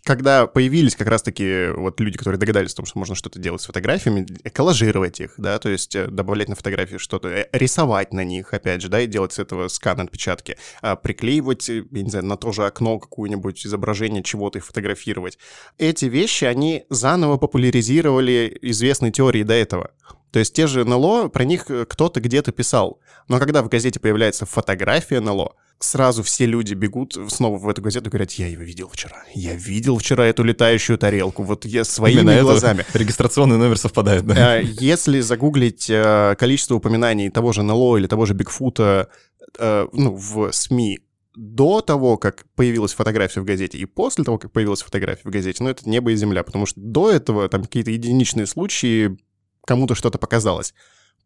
когда 0.07 0.47
появились 0.47 0.95
как 0.95 1.09
раз-таки 1.09 1.71
вот 1.77 1.99
люди, 2.01 2.17
которые 2.17 2.39
догадались 2.39 2.73
о 2.73 2.77
том, 2.77 2.87
что 2.87 2.99
можно 2.99 3.17
что-то 3.17 3.41
делать 3.41 3.61
с 3.61 3.67
фотографиями, 3.67 4.25
коллажировать 4.51 5.21
их, 5.21 5.35
да, 5.37 5.59
то 5.59 5.69
есть 5.69 5.97
э, 5.97 6.07
добавлять 6.07 6.49
на 6.49 6.55
фотографии 6.55 6.97
что-то, 6.97 7.29
э, 7.29 7.49
рисовать 7.53 8.13
на 8.13 8.23
них, 8.23 8.55
опять 8.55 8.81
же, 8.81 8.89
да, 8.89 9.01
и 9.01 9.09
делать 9.09 9.33
с 9.33 9.41
этого 9.41 9.67
скан 9.67 10.01
отпечатки, 10.01 10.57
а 10.81 10.95
приклеивать, 10.95 11.69
э, 11.69 11.85
я 11.91 12.03
не 12.03 12.11
знаю, 12.11 12.25
на 12.27 12.37
то 12.37 12.53
же 12.53 12.65
окно 12.65 13.01
какое-нибудь 13.01 13.67
изображение 13.67 14.23
чего-то 14.23 14.59
и 14.59 14.63
фотографировать. 14.63 15.39
Эти 15.77 16.05
вещи, 16.05 16.45
они 16.45 16.85
заново 16.89 17.37
популяризировали 17.37 18.57
известные 18.63 19.11
теории 19.11 19.43
до 19.43 19.55
этого. 19.55 19.91
То 20.37 20.41
есть 20.41 20.53
те 20.53 20.67
же 20.67 20.85
НЛО, 20.85 21.29
про 21.29 21.45
них 21.45 21.65
кто-то 21.65 22.21
где-то 22.21 22.53
писал. 22.53 23.01
Но 23.27 23.39
когда 23.39 23.63
в 23.63 23.71
газете 23.71 23.99
появляется 23.99 24.45
фотография 24.45 25.21
НЛО, 25.21 25.55
сразу 25.79 26.23
все 26.23 26.45
люди 26.45 26.75
бегут 26.75 27.17
снова 27.29 27.57
в 27.57 27.67
эту 27.67 27.81
газету 27.81 28.09
и 28.09 28.11
говорят, 28.11 28.33
я 28.33 28.47
его 28.47 28.63
видел 28.63 28.91
вчера. 28.93 29.17
Я 29.35 29.55
видел 29.55 29.97
вчера 29.97 30.27
эту 30.27 30.43
летающую 30.43 30.99
тарелку. 30.99 31.43
Вот 31.43 31.65
я 31.65 31.85
своими 31.85 32.21
Именно 32.21 32.43
глазами. 32.43 32.85
Регистрационный 32.93 33.57
номер 33.57 33.79
совпадает, 33.79 34.27
да? 34.27 34.59
Э, 34.59 34.63
если 34.63 35.21
загуглить 35.21 35.89
э, 35.89 36.37
количество 36.39 36.75
упоминаний 36.75 37.31
того 37.31 37.53
же 37.53 37.63
НЛО 37.63 37.97
или 37.97 38.07
того 38.07 38.27
же 38.27 38.35
Бигфута 38.35 39.09
э, 39.59 39.87
ну, 39.91 40.15
в 40.15 40.53
СМИ 40.53 40.99
до 41.35 41.81
того, 41.81 42.19
как 42.19 42.45
появилась 42.57 42.93
фотография 42.93 43.41
в 43.41 43.45
газете, 43.45 43.79
и 43.79 43.87
после 43.87 44.25
того, 44.25 44.37
как 44.37 44.53
появилась 44.53 44.83
фотография 44.83 45.29
в 45.29 45.31
газете, 45.31 45.65
ну, 45.65 45.71
это 45.71 45.89
небо 45.89 46.11
и 46.11 46.17
земля, 46.17 46.43
потому 46.43 46.67
что 46.67 46.79
до 46.79 47.11
этого 47.11 47.49
там 47.49 47.63
какие-то 47.63 47.91
единичные 47.91 48.47
случаи, 48.47 49.19
кому-то 49.67 49.95
что-то 49.95 50.17
показалось. 50.17 50.73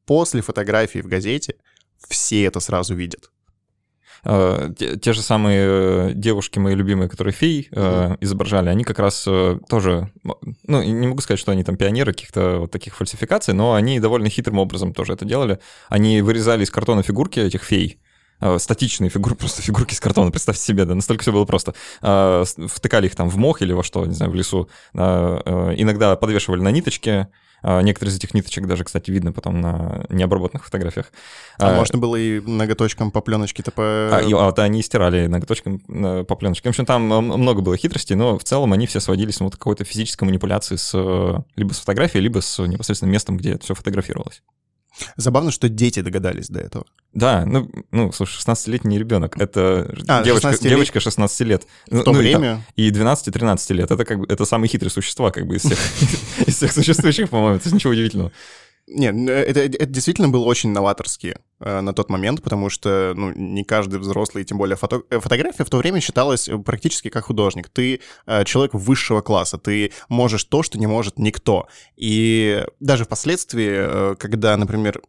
После 0.07 0.43
фотографии 0.43 0.99
в 0.99 1.07
газете 1.07 1.55
все 2.09 2.45
это 2.45 2.59
сразу 2.59 2.97
видят. 2.97 3.31
Э, 4.25 4.71
те, 4.77 4.97
те 4.97 5.13
же 5.13 5.23
самые 5.23 5.61
э, 5.63 6.11
девушки 6.15 6.59
мои 6.59 6.75
любимые, 6.75 7.09
которые 7.09 7.33
фей 7.33 7.69
mm-hmm. 7.71 8.19
изображали, 8.21 8.69
они 8.69 8.85
как 8.85 8.99
раз 8.99 9.23
тоже, 9.69 10.11
ну, 10.67 10.83
не 10.83 11.07
могу 11.07 11.21
сказать, 11.21 11.39
что 11.39 11.53
они 11.53 11.65
там 11.65 11.77
пионеры 11.77 12.13
каких-то 12.13 12.59
вот 12.61 12.71
таких 12.71 12.97
фальсификаций, 12.97 13.55
но 13.55 13.75
они 13.75 14.01
довольно 14.01 14.29
хитрым 14.29 14.59
образом 14.59 14.93
тоже 14.93 15.13
это 15.13 15.25
делали. 15.25 15.61
Они 15.89 16.23
вырезали 16.23 16.65
из 16.65 16.71
картона 16.71 17.03
фигурки 17.03 17.39
этих 17.39 17.63
фей, 17.63 18.01
статичные 18.59 19.11
фигуры, 19.11 19.35
просто 19.37 19.63
фигурки 19.63 19.95
из 19.95 20.01
картона, 20.01 20.31
представьте 20.31 20.63
себе, 20.63 20.85
да, 20.87 20.95
настолько 20.95 21.23
все 21.23 21.33
было 21.33 21.45
просто. 21.45 21.75
Втыкали 22.01 23.07
их 23.07 23.15
там 23.15 23.29
в 23.29 23.37
мох 23.37 23.63
или 23.63 23.73
во 23.73 23.83
что, 23.83 24.05
не 24.07 24.15
знаю, 24.15 24.33
в 24.33 24.35
лесу. 24.35 24.69
Иногда 24.95 26.17
подвешивали 26.17 26.61
на 26.61 26.71
ниточки, 26.71 27.09
а, 27.11 27.29
некоторые 27.63 28.13
из 28.13 28.17
этих 28.17 28.35
ниточек 28.35 28.67
даже, 28.67 28.85
кстати, 28.85 29.11
видно 29.11 29.33
потом 29.33 29.61
на 29.61 30.05
необработанных 30.09 30.65
фотографиях. 30.65 31.13
А, 31.59 31.71
а 31.71 31.75
можно 31.75 31.99
было 31.99 32.17
и 32.17 32.41
ноготочком 32.41 33.11
по 33.11 33.21
пленочке-то 33.21 33.71
по... 33.71 33.83
А, 33.83 34.21
и, 34.21 34.33
а, 34.33 34.53
да, 34.53 34.65
они 34.65 34.83
стирали 34.83 35.27
ноготочком 35.27 35.81
по 36.25 36.37
пленочке. 36.37 36.69
В 36.69 36.71
общем, 36.71 36.87
там 36.87 37.03
много 37.03 37.63
было 37.63 37.77
хитростей, 37.77 38.17
но 38.17 38.39
в 38.39 38.45
целом 38.45 38.73
они 38.73 38.87
все 38.87 39.01
сводились 39.01 39.41
вот 39.41 39.57
какой-то 39.57 39.85
физической 39.85 40.25
манипуляции 40.25 40.77
с 40.77 40.95
либо 41.57 41.73
с 41.73 41.81
фотографией, 41.81 42.23
либо 42.23 42.41
с 42.41 42.59
непосредственно 42.67 43.11
местом, 43.11 43.37
где 43.37 43.53
это 43.53 43.65
все 43.65 43.75
фотографировалось. 43.75 44.43
Забавно, 45.17 45.51
что 45.51 45.69
дети 45.69 46.01
догадались 46.01 46.49
до 46.49 46.61
этого. 46.61 46.87
Да, 47.13 47.45
ну, 47.45 47.71
ну 47.91 48.13
слушай, 48.13 48.39
16-летний 48.41 48.99
ребенок, 48.99 49.37
это 49.37 49.93
а, 50.07 50.23
девочка, 50.23 50.49
16 50.49 50.69
девочка 50.69 51.01
16 51.01 51.41
лет. 51.41 51.67
В 51.91 52.03
то 52.03 52.13
ну, 52.13 52.19
время? 52.19 52.65
И, 52.77 52.89
и 52.89 52.91
12-13 52.91 53.75
лет, 53.75 53.91
это 53.91 54.05
как 54.05 54.21
бы, 54.21 54.27
это 54.29 54.45
самые 54.45 54.69
хитрые 54.69 54.91
существа, 54.91 55.31
как 55.31 55.47
бы, 55.47 55.57
из 55.57 55.63
всех, 55.63 55.79
из 56.47 56.57
всех 56.57 56.73
существующих, 56.73 57.31
по-моему, 57.31 57.57
это 57.57 57.75
ничего 57.75 57.93
удивительного. 57.93 58.33
Нет, 58.93 59.15
это, 59.29 59.61
это 59.61 59.87
действительно 59.87 60.29
было 60.29 60.45
очень 60.45 60.71
новаторски 60.71 61.37
э, 61.61 61.81
на 61.81 61.93
тот 61.93 62.11
момент, 62.11 62.43
потому 62.43 62.71
что 62.71 63.13
ну, 63.15 63.33
не 63.33 63.63
каждый 63.63 64.01
взрослый, 64.01 64.45
тем 64.45 64.59
более 64.59 64.77
фото... 64.77 65.03
Э, 65.11 65.21
фотография 65.21 65.65
в 65.65 65.71
то 65.71 65.77
время 65.79 66.01
считалась 66.01 66.49
практически 66.65 67.09
как 67.09 67.27
художник. 67.27 67.69
Ты 67.69 68.01
э, 68.27 68.45
человек 68.45 68.75
высшего 68.75 69.21
класса, 69.21 69.59
ты 69.59 69.93
можешь 70.09 70.45
то, 70.45 70.65
что 70.65 70.79
не 70.79 70.89
может 70.89 71.19
никто. 71.19 71.69
И 71.97 72.65
даже 72.81 73.05
впоследствии, 73.05 74.13
э, 74.13 74.15
когда, 74.17 74.57
например, 74.57 75.01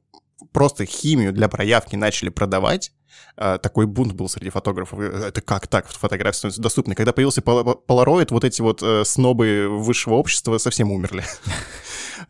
просто 0.51 0.85
химию 0.85 1.33
для 1.33 1.47
проявки 1.47 1.95
начали 1.95 2.29
продавать, 2.29 2.91
э, 3.35 3.57
такой 3.63 3.87
бунт 3.87 4.13
был 4.13 4.29
среди 4.29 4.51
фотографов. 4.51 4.99
Э, 4.99 5.27
это 5.29 5.41
как 5.41 5.67
так? 5.67 5.87
Фотография 5.87 6.37
становится 6.37 6.61
доступной. 6.61 6.95
Когда 6.95 7.13
появился 7.13 7.41
полароид, 7.41 8.29
вот 8.29 8.43
эти 8.43 8.61
вот 8.61 8.83
снобы 9.07 9.67
высшего 9.69 10.13
общества 10.15 10.59
совсем 10.59 10.91
умерли. 10.91 11.23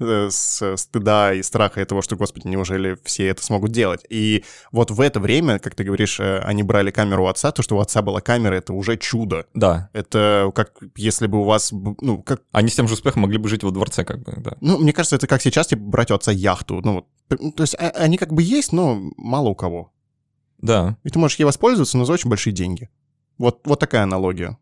Э, 0.01 0.29
с 0.31 0.77
стыда 0.77 1.33
и 1.33 1.43
страха 1.43 1.85
того, 1.85 2.01
что, 2.01 2.15
господи, 2.15 2.47
неужели 2.47 2.97
все 3.03 3.27
это 3.27 3.43
смогут 3.43 3.71
делать? 3.71 4.03
И 4.09 4.43
вот 4.71 4.89
в 4.89 4.99
это 4.99 5.19
время, 5.19 5.59
как 5.59 5.75
ты 5.75 5.83
говоришь, 5.83 6.19
э, 6.19 6.39
они 6.39 6.63
брали 6.63 6.89
камеру 6.89 7.25
у 7.25 7.27
отца, 7.27 7.51
то, 7.51 7.61
что 7.61 7.77
у 7.77 7.79
отца 7.79 8.01
была 8.01 8.19
камера, 8.19 8.55
это 8.55 8.73
уже 8.73 8.97
чудо. 8.97 9.45
Да. 9.53 9.89
Это 9.93 10.51
как 10.55 10.73
если 10.95 11.27
бы 11.27 11.41
у 11.41 11.43
вас, 11.43 11.71
ну, 11.71 12.23
как... 12.23 12.41
Они 12.51 12.69
с 12.69 12.75
тем 12.75 12.87
же 12.87 12.95
успехом 12.95 13.21
могли 13.21 13.37
бы 13.37 13.47
жить 13.47 13.63
во 13.63 13.69
дворце, 13.69 14.03
как 14.03 14.23
бы, 14.23 14.33
да. 14.37 14.57
Ну, 14.59 14.79
мне 14.79 14.91
кажется, 14.91 15.17
это 15.17 15.27
как 15.27 15.41
сейчас, 15.41 15.67
типа, 15.67 15.83
брать 15.83 16.09
у 16.09 16.15
отца 16.15 16.31
яхту. 16.31 16.81
Ну, 16.83 17.05
вот, 17.29 17.55
то 17.55 17.63
есть 17.63 17.75
а, 17.75 17.89
они 17.89 18.17
как 18.17 18.33
бы 18.33 18.41
есть, 18.41 18.71
но 18.71 18.99
мало 19.17 19.49
у 19.49 19.55
кого. 19.55 19.91
Да. 20.57 20.97
И 21.03 21.09
ты 21.09 21.19
можешь 21.19 21.37
ей 21.37 21.45
воспользоваться, 21.45 21.97
но 21.97 22.05
за 22.05 22.13
очень 22.13 22.29
большие 22.29 22.53
деньги. 22.53 22.89
Вот, 23.37 23.61
вот 23.65 23.79
такая 23.79 24.03
аналогия. 24.03 24.57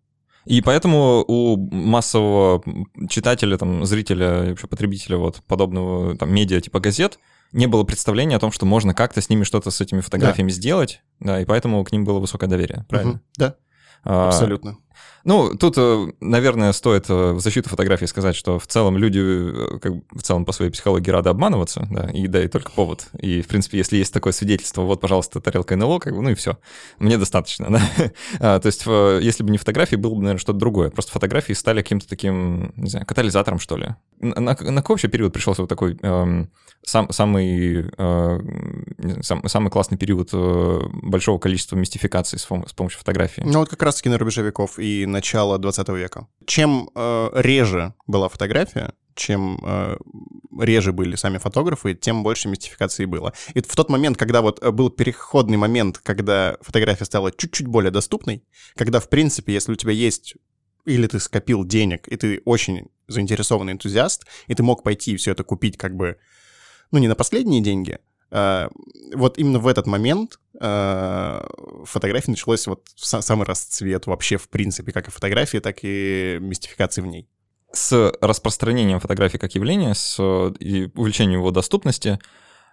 И 0.50 0.62
поэтому 0.62 1.24
у 1.28 1.58
массового 1.72 2.64
читателя, 3.08 3.56
там, 3.58 3.86
зрителя, 3.86 4.50
вообще 4.50 4.66
потребителя 4.66 5.18
вот 5.18 5.44
подобного 5.48 6.18
там, 6.18 6.34
медиа 6.34 6.60
типа 6.60 6.80
газет 6.80 7.20
не 7.52 7.68
было 7.68 7.84
представления 7.84 8.36
о 8.36 8.40
том, 8.40 8.52
что 8.52 8.66
можно 8.66 8.96
как-то 8.96 9.22
с 9.22 9.30
ними 9.30 9.44
что-то 9.44 9.70
с 9.70 9.80
этими 9.80 10.00
фотографиями 10.02 10.50
да. 10.50 10.56
сделать, 10.56 11.04
да, 11.20 11.40
и 11.40 11.46
поэтому 11.46 11.84
к 11.84 11.92
ним 11.92 12.04
было 12.04 12.18
высокое 12.18 12.50
доверие, 12.50 12.88
правильно? 12.90 13.14
Угу, 13.14 13.22
да, 13.38 13.56
а, 14.04 14.30
абсолютно. 14.30 14.78
Ну, 15.24 15.56
тут, 15.56 15.76
э, 15.78 16.12
наверное, 16.22 16.72
стоит 16.72 17.10
э, 17.10 17.32
в 17.34 17.40
защиту 17.40 17.70
фотографии 17.70 18.06
сказать, 18.06 18.36
что 18.36 18.58
в 18.60 18.68
целом 18.68 18.98
люди, 18.98 19.20
э, 19.20 19.80
как 19.80 19.94
в 20.12 20.22
целом 20.22 20.46
по 20.46 20.52
своей 20.52 20.72
психологии 20.72 21.12
рады 21.12 21.30
обманываться, 21.30 21.88
да, 21.90 22.10
и 22.10 22.28
да, 22.28 22.44
и 22.44 22.48
только 22.48 22.72
повод. 22.72 23.08
И, 23.20 23.42
в 23.42 23.48
принципе, 23.48 23.78
если 23.78 23.98
есть 23.98 24.14
такое 24.14 24.34
свидетельство, 24.34 24.84
вот, 24.84 25.02
пожалуйста, 25.02 25.42
тарелка 25.42 25.76
НЛО, 25.76 26.00
как 26.00 26.16
бы, 26.16 26.22
ну 26.22 26.30
и 26.30 26.36
все, 26.36 26.58
мне 27.00 27.18
достаточно, 27.18 27.68
да. 27.70 27.82
А, 28.40 28.60
то 28.60 28.68
есть, 28.68 28.86
если 28.86 29.44
бы 29.44 29.52
не 29.52 29.58
фотографии, 29.58 29.96
было 29.96 30.12
бы, 30.12 30.22
наверное, 30.22 30.40
что-то 30.40 30.60
другое. 30.60 30.90
Просто 30.90 31.12
фотографии 31.12 31.54
стали 31.54 31.82
каким-то 31.82 32.08
таким, 32.08 32.74
не 32.76 32.90
знаю, 32.90 33.06
катализатором, 33.06 33.60
что 33.60 33.78
ли. 33.78 33.96
На, 34.20 34.40
на 34.40 34.56
какой 34.56 34.94
вообще 34.94 35.08
период 35.08 35.34
пришелся 35.34 35.62
вот 35.62 35.70
такой 35.70 35.98
эм, 36.02 36.50
сам, 36.84 37.10
самый, 37.12 37.90
э, 37.98 38.40
сам, 39.22 39.48
самый 39.48 39.70
классный 39.70 39.98
период 39.98 40.34
большого 40.34 41.40
количества 41.40 41.76
мистификаций 41.76 42.40
с, 42.40 42.44
с 42.44 42.74
помощью 42.74 43.00
фотографии? 43.00 43.42
Ну, 43.46 43.60
вот 43.60 43.70
как 43.70 43.82
раз-таки 43.84 44.10
на 44.10 44.18
рубеже 44.18 44.42
веков 44.44 44.80
и 44.80 45.06
начала 45.10 45.58
20 45.58 45.90
века. 45.90 46.28
Чем 46.46 46.90
э, 46.96 47.30
реже 47.34 47.94
была 48.08 48.30
фотография, 48.30 48.94
чем 49.16 49.60
э, 49.64 49.98
реже 50.60 50.94
были 50.94 51.16
сами 51.16 51.38
фотографы, 51.38 51.94
тем 51.94 52.24
больше 52.24 52.48
мистификации 52.48 53.06
было. 53.06 53.34
И 53.54 53.62
в 53.62 53.76
тот 53.76 53.90
момент, 53.90 54.18
когда 54.18 54.42
вот 54.42 54.64
э, 54.64 54.72
был 54.72 54.90
переходный 54.90 55.58
момент, 55.58 56.00
когда 56.00 56.58
фотография 56.62 57.06
стала 57.06 57.32
чуть-чуть 57.32 57.68
более 57.68 57.92
доступной, 57.92 58.44
когда, 58.76 59.00
в 59.00 59.10
принципе, 59.10 59.54
если 59.54 59.74
у 59.74 59.76
тебя 59.76 59.92
есть 59.92 60.36
или 60.86 61.08
ты 61.08 61.20
скопил 61.20 61.66
денег, 61.66 62.08
и 62.08 62.16
ты 62.16 62.42
очень 62.46 62.88
заинтересованный 63.08 63.74
энтузиаст, 63.74 64.26
и 64.48 64.56
ты 64.56 64.64
мог 64.64 64.84
пойти 64.84 65.12
и 65.14 65.18
все 65.18 65.32
это 65.32 65.44
купить 65.44 65.78
как 65.78 65.96
бы, 65.96 66.18
ну, 66.92 67.00
не 67.00 67.08
на 67.08 67.16
последние 67.16 67.62
деньги, 67.62 68.00
вот 68.32 69.38
именно 69.38 69.60
в 69.60 69.68
этот 69.68 69.88
момент 69.88 70.40
uh, 70.60 71.86
фотографии 71.86 72.32
началось 72.32 72.68
вот 72.68 72.84
самый 72.96 73.46
расцвет 73.46 74.06
вообще 74.08 74.38
в 74.38 74.50
принципе 74.50 74.92
как 74.92 75.08
и 75.08 75.12
фотографии, 75.12 75.58
так 75.58 75.80
и 75.82 76.38
мистификации 76.40 77.02
в 77.02 77.08
ней. 77.08 77.28
С 77.72 78.14
распространением 78.22 79.00
фотографии 79.00 79.38
как 79.38 79.56
явления, 79.56 79.94
с 79.94 80.20
и 80.60 80.92
увеличением 80.96 81.40
его 81.40 81.52
доступности, 81.52 82.20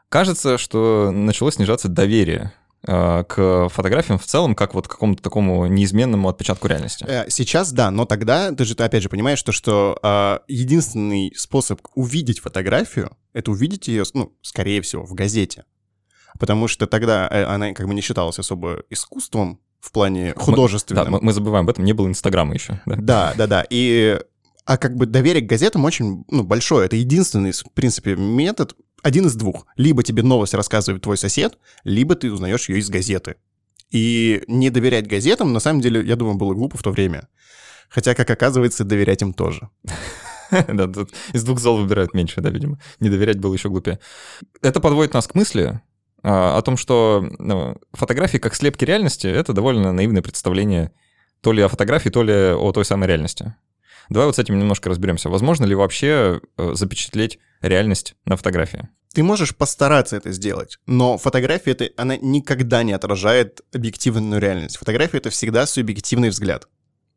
кажется, 0.08 0.58
что 0.58 1.10
начало 1.10 1.52
снижаться 1.52 1.88
доверие 1.88 2.52
э, 2.52 2.65
к 2.82 3.68
фотографиям 3.68 4.18
в 4.18 4.24
целом, 4.24 4.54
как 4.54 4.74
вот 4.74 4.86
к 4.86 4.92
какому-то 4.92 5.22
такому 5.22 5.66
неизменному 5.66 6.28
отпечатку 6.28 6.68
реальности. 6.68 7.04
Э, 7.08 7.24
Сейчас 7.28 7.72
да, 7.72 7.90
но 7.90 8.04
тогда 8.04 8.52
ты 8.52 8.64
же 8.64 8.74
опять 8.74 9.02
же 9.02 9.08
понимаешь, 9.08 9.42
то, 9.42 9.50
что 9.50 9.98
э, 10.02 10.38
единственный 10.46 11.32
способ 11.36 11.80
увидеть 11.94 12.38
фотографию— 12.38 13.10
это 13.32 13.50
увидеть 13.50 13.88
ее, 13.88 14.04
ну, 14.14 14.32
скорее 14.40 14.82
всего, 14.82 15.04
в 15.04 15.14
газете. 15.14 15.64
Потому 16.38 16.68
что 16.68 16.86
тогда 16.86 17.28
э, 17.30 17.44
она 17.44 17.72
как 17.72 17.88
бы 17.88 17.94
не 17.94 18.02
считалась 18.02 18.38
особо 18.38 18.82
искусством 18.90 19.60
в 19.80 19.90
плане 19.90 20.34
художественным. 20.36 21.04
Да, 21.04 21.10
мы, 21.10 21.20
мы 21.20 21.32
забываем 21.32 21.64
об 21.64 21.70
этом, 21.70 21.84
не 21.84 21.92
было 21.92 22.06
Инстаграма 22.06 22.54
еще. 22.54 22.80
Да, 22.86 22.96
Да, 22.96 23.34
да, 23.36 23.46
да. 23.46 23.66
И 23.68 24.18
а 24.66 24.78
как 24.78 24.96
бы 24.96 25.06
доверие 25.06 25.42
к 25.42 25.48
газетам 25.48 25.84
очень 25.84 26.24
ну, 26.28 26.42
большое. 26.42 26.86
Это 26.86 26.96
единственный, 26.96 27.52
в 27.52 27.72
принципе, 27.72 28.16
метод, 28.16 28.74
один 29.06 29.26
из 29.26 29.36
двух. 29.36 29.66
Либо 29.76 30.02
тебе 30.02 30.24
новость 30.24 30.54
рассказывает 30.54 31.04
твой 31.04 31.16
сосед, 31.16 31.58
либо 31.84 32.16
ты 32.16 32.32
узнаешь 32.32 32.68
ее 32.68 32.80
из 32.80 32.90
газеты. 32.90 33.36
И 33.92 34.42
не 34.48 34.68
доверять 34.68 35.06
газетам, 35.06 35.52
на 35.52 35.60
самом 35.60 35.80
деле, 35.80 36.02
я 36.02 36.16
думаю, 36.16 36.36
было 36.36 36.54
глупо 36.54 36.76
в 36.76 36.82
то 36.82 36.90
время. 36.90 37.28
Хотя, 37.88 38.14
как 38.14 38.28
оказывается, 38.28 38.84
доверять 38.84 39.22
им 39.22 39.32
тоже. 39.32 39.70
Да, 40.68 40.86
тут 40.86 41.10
из 41.32 41.42
двух 41.42 41.58
зол 41.58 41.78
выбирают 41.78 42.14
меньше, 42.14 42.40
да, 42.40 42.50
видимо. 42.50 42.78
Не 43.00 43.10
доверять 43.10 43.40
было 43.40 43.52
еще 43.52 43.68
глупее. 43.68 43.98
Это 44.62 44.78
подводит 44.78 45.12
нас 45.12 45.26
к 45.26 45.34
мысли 45.34 45.80
а, 46.22 46.56
о 46.56 46.62
том, 46.62 46.76
что 46.76 47.26
ну, 47.40 47.76
фотографии 47.92 48.38
как 48.38 48.54
слепки 48.54 48.84
реальности— 48.84 49.26
это 49.40 49.52
довольно 49.52 49.92
наивное 49.92 50.22
представление 50.22 50.92
то 51.40 51.50
ли 51.50 51.62
о 51.62 51.68
фотографии, 51.68 52.10
то 52.10 52.22
ли 52.22 52.32
о 52.32 52.70
той 52.70 52.84
самой 52.84 53.08
реальности. 53.08 53.56
Давай 54.08 54.26
вот 54.26 54.36
с 54.36 54.38
этим 54.38 54.58
немножко 54.58 54.88
разберемся. 54.88 55.28
Возможно 55.28 55.64
ли 55.64 55.74
вообще 55.74 56.40
э, 56.56 56.74
запечатлеть 56.74 57.38
реальность 57.60 58.14
на 58.24 58.36
фотографии? 58.36 58.88
Ты 59.14 59.22
можешь 59.22 59.56
постараться 59.56 60.16
это 60.16 60.30
сделать, 60.32 60.78
но 60.86 61.16
фотография 61.16 61.70
это, 61.70 61.88
она 61.96 62.16
никогда 62.18 62.82
не 62.82 62.92
отражает 62.92 63.62
объективную 63.72 64.40
реальность. 64.40 64.76
Фотография 64.76 65.18
это 65.18 65.30
всегда 65.30 65.66
субъективный 65.66 66.28
взгляд. 66.28 66.68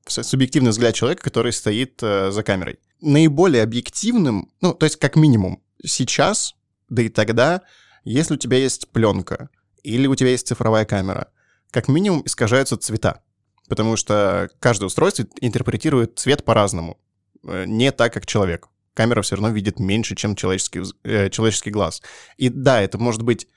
Субъективный 0.08 0.72
взгляд 0.72 0.96
человека, 0.96 1.22
который 1.22 1.52
стоит 1.52 2.02
э, 2.02 2.32
за 2.32 2.42
камерой. 2.44 2.80
Наиболее 3.02 3.64
объективным, 3.64 4.50
ну, 4.62 4.74
то 4.74 4.86
есть 4.86 4.96
как 4.96 5.16
минимум 5.16 5.62
сейчас, 5.84 6.56
да 6.88 7.02
и 7.02 7.10
тогда, 7.10 7.62
если 8.04 8.36
у 8.36 8.38
тебя 8.38 8.58
есть 8.58 8.90
пленка 8.92 9.50
или 9.84 10.08
у 10.08 10.16
тебя 10.16 10.30
есть 10.30 10.48
цифровая 10.48 10.86
камера, 10.86 11.28
как 11.70 11.88
минимум 11.88 12.24
искажаются 12.26 12.78
цвета. 12.78 13.22
Потому 13.70 13.96
что 13.96 14.50
каждое 14.60 14.88
устройство 14.88 15.26
интерпретирует 15.40 16.20
цвет 16.20 16.44
по-разному. 16.44 16.98
Э, 17.44 17.66
Не 17.66 17.92
так, 17.92 18.14
как 18.14 18.26
человек. 18.26 18.68
Камера 18.94 19.22
все 19.22 19.36
равно 19.36 19.50
видит 19.50 19.80
меньше, 19.80 20.16
чем 20.16 20.36
человеческий, 20.36 20.82
э, 21.04 21.30
человеческий 21.30 21.72
глаз. 21.72 22.02
И 22.38 22.50
да, 22.50 22.82
это 22.82 22.98
может 22.98 23.22
быть 23.22 23.48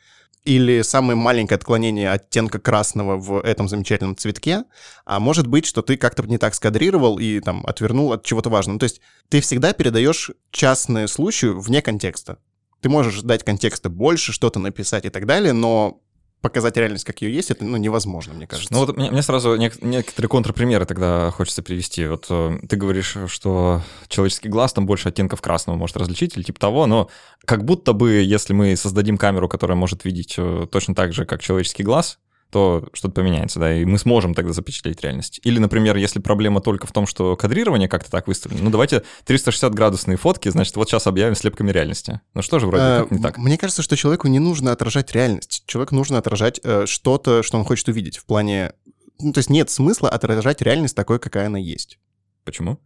или 0.44 0.82
самое 0.82 1.16
маленькое 1.16 1.56
отклонение 1.56 2.10
оттенка 2.10 2.58
красного 2.58 3.16
в 3.16 3.40
этом 3.40 3.68
замечательном 3.68 4.16
цветке, 4.16 4.64
а 5.04 5.20
может 5.20 5.46
быть, 5.46 5.66
что 5.66 5.82
ты 5.82 5.96
как-то 5.96 6.24
не 6.24 6.36
так 6.36 6.54
скадрировал 6.54 7.18
и 7.18 7.40
там 7.40 7.64
отвернул 7.64 8.12
от 8.12 8.24
чего-то 8.24 8.50
важного. 8.50 8.80
То 8.80 8.84
есть 8.84 9.00
ты 9.28 9.40
всегда 9.40 9.72
передаешь 9.72 10.30
частные 10.50 11.06
случаи 11.06 11.46
вне 11.46 11.80
контекста. 11.80 12.38
Ты 12.80 12.88
можешь 12.88 13.22
дать 13.22 13.44
контекста 13.44 13.88
больше, 13.88 14.32
что-то 14.32 14.58
написать 14.58 15.04
и 15.04 15.10
так 15.10 15.26
далее, 15.26 15.52
но 15.52 16.01
показать 16.42 16.76
реальность, 16.76 17.04
как 17.04 17.22
ее 17.22 17.32
есть, 17.32 17.50
это 17.50 17.64
ну, 17.64 17.76
невозможно, 17.78 18.34
мне 18.34 18.46
кажется. 18.46 18.72
Ну 18.72 18.80
вот 18.80 18.96
мне, 18.96 19.10
мне 19.10 19.22
сразу 19.22 19.56
нек- 19.56 19.78
некоторые 19.80 20.28
контрпримеры 20.28 20.84
тогда 20.84 21.30
хочется 21.30 21.62
привести. 21.62 22.06
Вот 22.06 22.26
э, 22.28 22.58
ты 22.68 22.76
говоришь, 22.76 23.16
что 23.28 23.80
человеческий 24.08 24.48
глаз 24.48 24.72
там 24.72 24.84
больше 24.84 25.08
оттенков 25.08 25.40
красного 25.40 25.76
может 25.76 25.96
различить 25.96 26.36
или 26.36 26.42
типа 26.42 26.60
того, 26.60 26.86
но 26.86 27.08
как 27.44 27.64
будто 27.64 27.92
бы, 27.92 28.14
если 28.14 28.52
мы 28.52 28.76
создадим 28.76 29.16
камеру, 29.16 29.48
которая 29.48 29.76
может 29.76 30.04
видеть 30.04 30.34
э, 30.36 30.66
точно 30.70 30.94
так 30.94 31.12
же, 31.12 31.24
как 31.24 31.40
человеческий 31.40 31.84
глаз, 31.84 32.18
то 32.52 32.88
что-то 32.92 33.14
поменяется, 33.14 33.58
да, 33.58 33.74
и 33.74 33.84
мы 33.84 33.98
сможем 33.98 34.34
тогда 34.34 34.52
запечатлеть 34.52 35.00
реальность. 35.02 35.40
Или, 35.42 35.58
например, 35.58 35.96
если 35.96 36.20
проблема 36.20 36.60
только 36.60 36.86
в 36.86 36.92
том, 36.92 37.06
что 37.06 37.34
кадрирование 37.34 37.88
как-то 37.88 38.10
так 38.10 38.28
выставлено, 38.28 38.64
ну 38.64 38.70
давайте 38.70 39.02
360-градусные 39.26 40.16
фотки, 40.16 40.48
значит, 40.50 40.76
вот 40.76 40.88
сейчас 40.88 41.06
объявим 41.06 41.34
слепками 41.34 41.70
реальности. 41.70 42.20
Ну 42.34 42.42
что 42.42 42.58
же 42.58 42.66
вроде 42.66 42.82
Э, 42.82 43.00
как 43.00 43.10
не 43.10 43.18
так. 43.18 43.38
Мне 43.38 43.58
кажется, 43.58 43.82
что 43.82 43.96
человеку 43.96 44.28
не 44.28 44.38
нужно 44.38 44.72
отражать 44.72 45.12
реальность. 45.12 45.64
Человеку 45.66 45.94
нужно 45.94 46.18
отражать 46.18 46.60
э, 46.62 46.86
что-то, 46.86 47.42
что 47.42 47.58
он 47.58 47.64
хочет 47.64 47.88
увидеть. 47.88 48.18
В 48.18 48.24
плане... 48.24 48.72
Ну, 49.20 49.32
то 49.32 49.38
есть 49.38 49.50
нет 49.50 49.70
смысла 49.70 50.08
отражать 50.10 50.62
реальность 50.62 50.96
такой, 50.96 51.18
какая 51.18 51.46
она 51.46 51.58
есть. 51.58 51.98
Почему? 52.44 52.78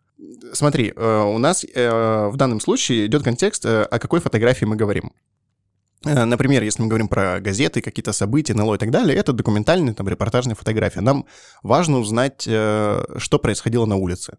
Смотри, 0.52 0.92
э, 0.94 1.22
у 1.22 1.38
нас 1.38 1.64
э, 1.64 2.28
в 2.28 2.36
данном 2.36 2.60
случае 2.60 3.06
идет 3.06 3.22
контекст, 3.22 3.64
э, 3.64 3.82
о 3.82 3.98
какой 3.98 4.20
фотографии 4.20 4.64
мы 4.64 4.76
говорим. 4.76 5.12
Э, 6.06 6.24
Например, 6.24 6.62
если 6.62 6.82
мы 6.82 6.88
говорим 6.88 7.08
про 7.08 7.40
газеты, 7.40 7.80
какие-то 7.80 8.12
события, 8.12 8.54
НЛО 8.54 8.74
и 8.74 8.78
так 8.78 8.90
далее, 8.90 9.16
это 9.16 9.32
документальная, 9.32 9.94
там, 9.94 10.08
репортажная 10.08 10.54
фотография. 10.54 11.00
Нам 11.00 11.26
важно 11.62 11.98
узнать, 11.98 12.44
э, 12.46 13.04
что 13.18 13.38
происходило 13.38 13.86
на 13.86 13.96
улице. 13.96 14.38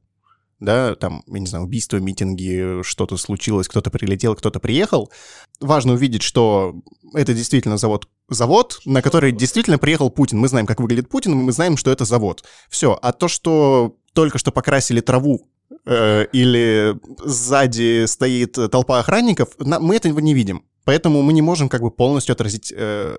Да, 0.60 0.96
там, 0.96 1.24
я 1.28 1.40
не 1.40 1.46
знаю, 1.46 1.66
убийство, 1.66 1.98
митинги, 1.98 2.82
что-то 2.82 3.18
случилось, 3.18 3.68
кто-то 3.68 3.92
прилетел, 3.92 4.36
кто-то 4.36 4.60
приехал. 4.60 5.12
Важно 5.60 5.94
увидеть, 5.94 6.24
что 6.24 6.82
это 7.14 7.36
действительно 7.36 7.78
завод, 7.78 8.08
завод, 8.28 8.80
на 8.84 9.04
который 9.04 9.32
действительно 9.32 9.78
приехал 9.78 10.10
Путин. 10.10 10.40
Мы 10.40 10.48
знаем, 10.48 10.66
как 10.66 10.80
выглядит 10.80 11.10
Путин, 11.10 11.36
мы 11.36 11.52
знаем, 11.52 11.78
что 11.78 11.92
это 11.92 12.06
завод. 12.06 12.44
Все. 12.70 12.98
А 13.04 13.12
то, 13.12 13.28
что 13.28 13.98
только 14.14 14.40
что 14.40 14.52
покрасили 14.52 15.00
траву 15.00 15.48
э, 15.86 16.26
или 16.34 16.96
сзади 17.24 18.06
стоит 18.08 18.58
толпа 18.72 19.00
охранников, 19.00 19.50
мы 19.60 19.96
этого 19.96 20.20
не 20.20 20.34
видим. 20.34 20.64
Поэтому 20.88 21.22
мы 21.22 21.34
не 21.34 21.42
можем 21.42 21.68
как 21.68 21.82
бы 21.82 21.92
полностью 21.92 22.32
отразить 22.32 22.74
э, 22.74 23.18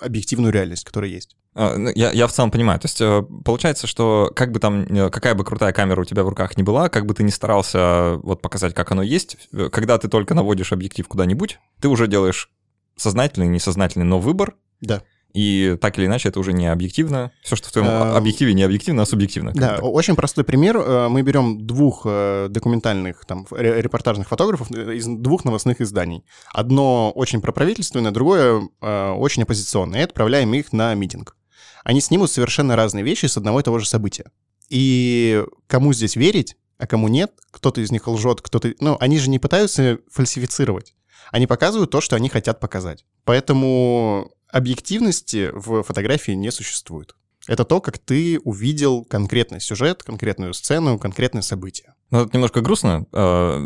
объективную 0.00 0.54
реальность, 0.54 0.86
которая 0.86 1.10
есть. 1.10 1.36
А, 1.54 1.76
ну, 1.76 1.90
Я, 1.94 2.12
я 2.12 2.26
в 2.26 2.32
целом 2.32 2.50
понимаю. 2.50 2.80
То 2.80 2.86
есть 2.86 2.98
э, 2.98 3.22
получается, 3.44 3.86
что 3.86 4.32
как 4.34 4.52
бы 4.52 4.58
там, 4.58 4.84
э, 4.84 5.10
какая 5.10 5.34
бы 5.34 5.44
крутая 5.44 5.74
камера 5.74 6.00
у 6.00 6.06
тебя 6.06 6.24
в 6.24 6.30
руках 6.30 6.56
не 6.56 6.62
была, 6.62 6.88
как 6.88 7.04
бы 7.04 7.12
ты 7.12 7.22
ни 7.22 7.28
старался 7.28 7.78
э, 7.78 8.20
вот 8.22 8.40
показать, 8.40 8.72
как 8.72 8.90
оно 8.92 9.02
есть, 9.02 9.36
когда 9.70 9.98
ты 9.98 10.08
только 10.08 10.32
наводишь 10.32 10.72
объектив 10.72 11.06
куда-нибудь, 11.08 11.58
ты 11.78 11.88
уже 11.88 12.06
делаешь 12.06 12.50
сознательный, 12.96 13.48
несознательный, 13.48 14.06
но 14.06 14.18
выбор, 14.18 14.54
Да. 14.80 15.02
И 15.32 15.76
так 15.80 15.98
или 15.98 16.06
иначе 16.06 16.28
это 16.28 16.40
уже 16.40 16.52
не 16.52 16.66
объективно. 16.66 17.32
Все, 17.42 17.56
что 17.56 17.68
в 17.68 17.72
твоем 17.72 17.88
Эм, 17.88 18.16
объективе 18.16 18.54
не 18.54 18.62
объективно, 18.62 19.02
а 19.02 19.06
субъективно. 19.06 19.52
Да, 19.52 19.76
так. 19.76 19.84
очень 19.84 20.16
простой 20.16 20.44
пример. 20.44 20.76
Э, 20.76 21.08
Мы 21.08 21.22
берем 21.22 21.66
двух 21.66 22.02
э, 22.04 22.48
документальных, 22.50 23.24
там, 23.24 23.46
репортажных 23.50 24.28
фотографов 24.28 24.70
э, 24.70 24.94
из 24.94 25.06
двух 25.06 25.44
новостных 25.44 25.80
изданий. 25.80 26.24
Одно 26.52 27.10
очень 27.12 27.40
проправительственное, 27.40 28.10
другое 28.10 28.68
очень 28.80 29.42
оппозиционное. 29.42 30.00
И 30.00 30.04
отправляем 30.04 30.52
их 30.54 30.72
на 30.72 30.94
митинг. 30.94 31.36
Они 31.84 32.00
снимут 32.00 32.30
совершенно 32.30 32.76
разные 32.76 33.04
вещи 33.04 33.26
с 33.26 33.36
одного 33.36 33.60
и 33.60 33.62
того 33.62 33.78
же 33.78 33.86
события. 33.86 34.30
И 34.68 35.44
кому 35.66 35.92
здесь 35.92 36.16
верить, 36.16 36.56
а 36.78 36.86
кому 36.86 37.08
нет, 37.08 37.32
кто-то 37.50 37.80
из 37.80 37.90
них 37.90 38.06
лжет, 38.08 38.40
кто-то... 38.40 38.72
Ну, 38.80 38.96
они 39.00 39.18
же 39.18 39.28
не 39.30 39.38
пытаются 39.38 39.98
фальсифицировать. 40.10 40.94
Они 41.30 41.46
показывают 41.46 41.90
то, 41.90 42.00
что 42.00 42.16
они 42.16 42.28
хотят 42.28 42.60
показать. 42.60 43.04
Поэтому 43.24 44.32
объективности 44.52 45.50
в 45.52 45.82
фотографии 45.82 46.32
не 46.32 46.50
существует. 46.50 47.14
Это 47.48 47.64
то, 47.64 47.80
как 47.80 47.98
ты 47.98 48.38
увидел 48.44 49.02
конкретный 49.04 49.60
сюжет, 49.60 50.02
конкретную 50.02 50.52
сцену, 50.54 50.98
конкретное 50.98 51.42
событие. 51.42 51.94
Ну, 52.10 52.20
это 52.22 52.30
немножко 52.34 52.60
грустно, 52.60 53.06
э, 53.12 53.16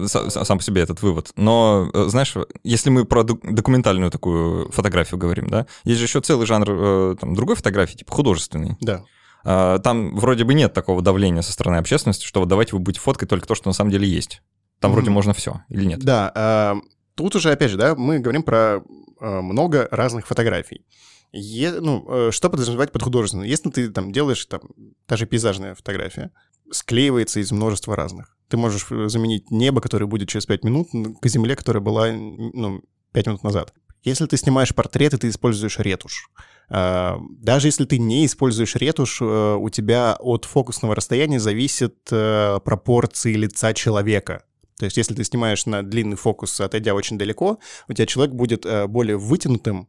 са- 0.04 0.28
са- 0.28 0.44
сам 0.44 0.58
по 0.58 0.64
себе 0.64 0.82
этот 0.82 1.02
вывод. 1.02 1.32
Но, 1.36 1.90
э, 1.92 2.04
знаешь, 2.08 2.34
если 2.62 2.90
мы 2.90 3.04
про 3.04 3.24
док- 3.24 3.40
документальную 3.42 4.10
такую 4.10 4.70
фотографию 4.70 5.18
говорим, 5.18 5.48
да, 5.48 5.66
есть 5.84 5.98
же 5.98 6.04
еще 6.06 6.20
целый 6.20 6.46
жанр 6.46 6.70
э, 6.70 7.16
там, 7.20 7.34
другой 7.34 7.56
фотографии, 7.56 7.96
типа 7.96 8.12
художественный. 8.12 8.76
Да. 8.80 9.02
А, 9.44 9.78
Там 9.80 10.16
вроде 10.16 10.44
бы 10.44 10.54
нет 10.54 10.72
такого 10.72 11.02
давления 11.02 11.42
со 11.42 11.52
стороны 11.52 11.76
общественности, 11.76 12.24
что 12.24 12.40
вот 12.40 12.48
давайте 12.48 12.72
вы 12.72 12.78
будете 12.78 13.00
фоткать 13.00 13.28
только 13.28 13.46
то, 13.46 13.54
что 13.54 13.68
на 13.68 13.74
самом 13.74 13.90
деле 13.90 14.08
есть. 14.08 14.40
Там 14.80 14.92
вроде 14.92 15.06
Мгм. 15.06 15.14
можно 15.14 15.34
все, 15.34 15.62
или 15.68 15.84
нет? 15.84 15.98
Да. 16.00 16.30
а, 16.34 16.76
тут 17.16 17.34
уже, 17.36 17.50
опять 17.50 17.70
же, 17.70 17.76
да, 17.76 17.94
мы 17.96 18.20
говорим 18.20 18.42
про 18.42 18.82
много 19.24 19.88
разных 19.90 20.26
фотографий. 20.26 20.84
Е- 21.32 21.80
ну, 21.80 22.04
э, 22.08 22.30
что 22.30 22.48
подразумевать 22.48 22.92
под 22.92 23.02
художественным? 23.02 23.46
Если 23.46 23.70
ты 23.70 23.90
там 23.90 24.12
делаешь, 24.12 24.44
там, 24.46 24.60
та 25.06 25.16
же 25.16 25.26
пейзажная 25.26 25.74
фотография, 25.74 26.30
склеивается 26.70 27.40
из 27.40 27.50
множества 27.50 27.96
разных. 27.96 28.36
Ты 28.48 28.56
можешь 28.56 28.86
э, 28.90 29.08
заменить 29.08 29.50
небо, 29.50 29.80
которое 29.80 30.06
будет 30.06 30.28
через 30.28 30.46
5 30.46 30.64
минут, 30.64 30.88
к 31.20 31.26
земле, 31.26 31.56
которая 31.56 31.82
была, 31.82 32.12
ну, 32.12 32.82
5 33.12 33.26
минут 33.26 33.42
назад. 33.42 33.74
Если 34.04 34.26
ты 34.26 34.36
снимаешь 34.36 34.74
портреты, 34.74 35.16
ты 35.16 35.28
используешь 35.28 35.78
ретушь. 35.78 36.28
А, 36.68 37.18
Даже 37.40 37.68
если 37.68 37.84
ты 37.86 37.98
не 37.98 38.26
используешь 38.26 38.76
ретушь, 38.76 39.20
э, 39.20 39.56
у 39.58 39.70
тебя 39.70 40.16
от 40.20 40.44
фокусного 40.44 40.94
расстояния 40.94 41.40
зависит 41.40 41.96
э, 42.12 42.60
пропорции 42.64 43.34
лица 43.34 43.72
человека. 43.72 44.44
То 44.84 44.86
есть 44.86 44.96
если 44.98 45.14
ты 45.14 45.24
снимаешь 45.24 45.64
на 45.66 45.82
длинный 45.82 46.16
фокус, 46.16 46.60
отойдя 46.60 46.94
очень 46.94 47.16
далеко, 47.16 47.58
у 47.88 47.92
тебя 47.92 48.06
человек 48.06 48.34
будет 48.34 48.66
э, 48.66 48.86
более 48.86 49.16
вытянутым 49.16 49.88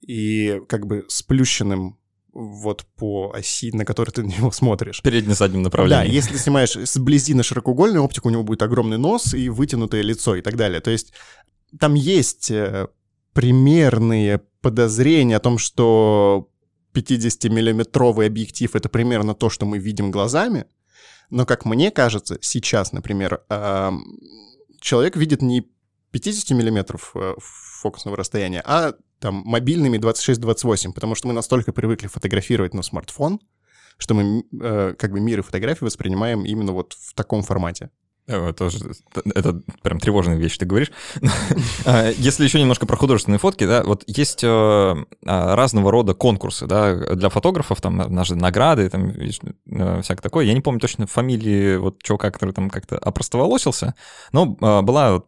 и 0.00 0.60
как 0.68 0.86
бы 0.86 1.04
сплющенным 1.08 1.98
вот 2.32 2.86
по 2.96 3.32
оси, 3.34 3.70
на 3.72 3.84
которой 3.84 4.10
ты 4.10 4.22
на 4.22 4.28
него 4.28 4.50
смотришишь. 4.50 5.00
В 5.00 5.02
передне-заднем 5.02 5.62
Да, 5.62 5.66
направлении. 5.66 6.14
если 6.14 6.32
ты 6.32 6.38
снимаешь 6.38 6.72
сблизи 6.72 7.34
на 7.34 7.42
широкоугольную 7.42 8.02
оптику, 8.02 8.28
у 8.28 8.30
него 8.30 8.42
будет 8.42 8.62
огромный 8.62 8.98
нос 8.98 9.34
и 9.34 9.48
вытянутое 9.50 10.02
лицо 10.02 10.36
и 10.36 10.40
так 10.42 10.56
далее. 10.56 10.80
То 10.80 10.90
есть 10.90 11.12
там 11.78 11.94
есть 11.94 12.50
э, 12.50 12.88
примерные 13.34 14.40
подозрения 14.62 15.36
о 15.36 15.40
том, 15.40 15.58
что 15.58 16.48
50-миллиметровый 16.94 18.26
объектив— 18.26 18.70
это 18.74 18.88
примерно 18.88 19.34
то, 19.34 19.50
что 19.50 19.66
мы 19.66 19.78
видим 19.78 20.10
глазами, 20.10 20.64
но, 21.30 21.46
как 21.46 21.64
мне 21.64 21.90
кажется, 21.90 22.38
сейчас, 22.40 22.92
например, 22.92 23.42
человек 24.80 25.16
видит 25.16 25.42
не 25.42 25.66
50 26.10 26.50
миллиметров 26.56 27.12
э, 27.14 27.34
фокусного 27.38 28.16
расстояния, 28.16 28.62
а 28.64 28.94
там 29.20 29.42
мобильными 29.44 29.98
26-28, 29.98 30.92
потому 30.92 31.14
что 31.14 31.28
мы 31.28 31.34
настолько 31.34 31.72
привыкли 31.72 32.08
фотографировать 32.08 32.74
на 32.74 32.82
смартфон, 32.82 33.40
что 33.98 34.14
мы 34.14 34.44
э, 34.60 34.94
как 34.98 35.12
бы 35.12 35.20
мир 35.20 35.40
и 35.40 35.42
фотографии 35.42 35.84
воспринимаем 35.84 36.44
именно 36.44 36.72
вот 36.72 36.94
в 36.94 37.14
таком 37.14 37.42
формате. 37.42 37.90
Э, 38.30 38.52
тоже, 38.52 38.78
это 39.34 39.60
прям 39.82 39.98
тревожная 39.98 40.36
вещь, 40.36 40.56
ты 40.56 40.66
говоришь. 40.66 40.92
А, 41.86 42.10
если 42.10 42.44
еще 42.44 42.60
немножко 42.60 42.86
про 42.86 42.96
художественные 42.96 43.38
фотки, 43.38 43.66
да, 43.66 43.82
вот 43.82 44.04
есть 44.06 44.44
э, 44.44 44.46
а, 44.46 45.56
разного 45.56 45.90
рода 45.90 46.14
конкурсы, 46.14 46.66
да, 46.66 46.94
для 46.94 47.28
фотографов, 47.28 47.80
там, 47.80 47.96
наши 47.96 48.34
награды, 48.34 48.88
там, 48.90 49.08
э, 49.10 50.02
всякое 50.02 50.22
такое. 50.22 50.44
Я 50.44 50.54
не 50.54 50.60
помню 50.60 50.78
точно 50.78 51.06
фамилии 51.06 51.76
вот 51.76 52.02
чувака, 52.02 52.30
который 52.30 52.52
там 52.52 52.70
как-то 52.70 52.98
опростоволосился, 52.98 53.94
но 54.32 54.56
а, 54.60 54.82
была 54.82 55.20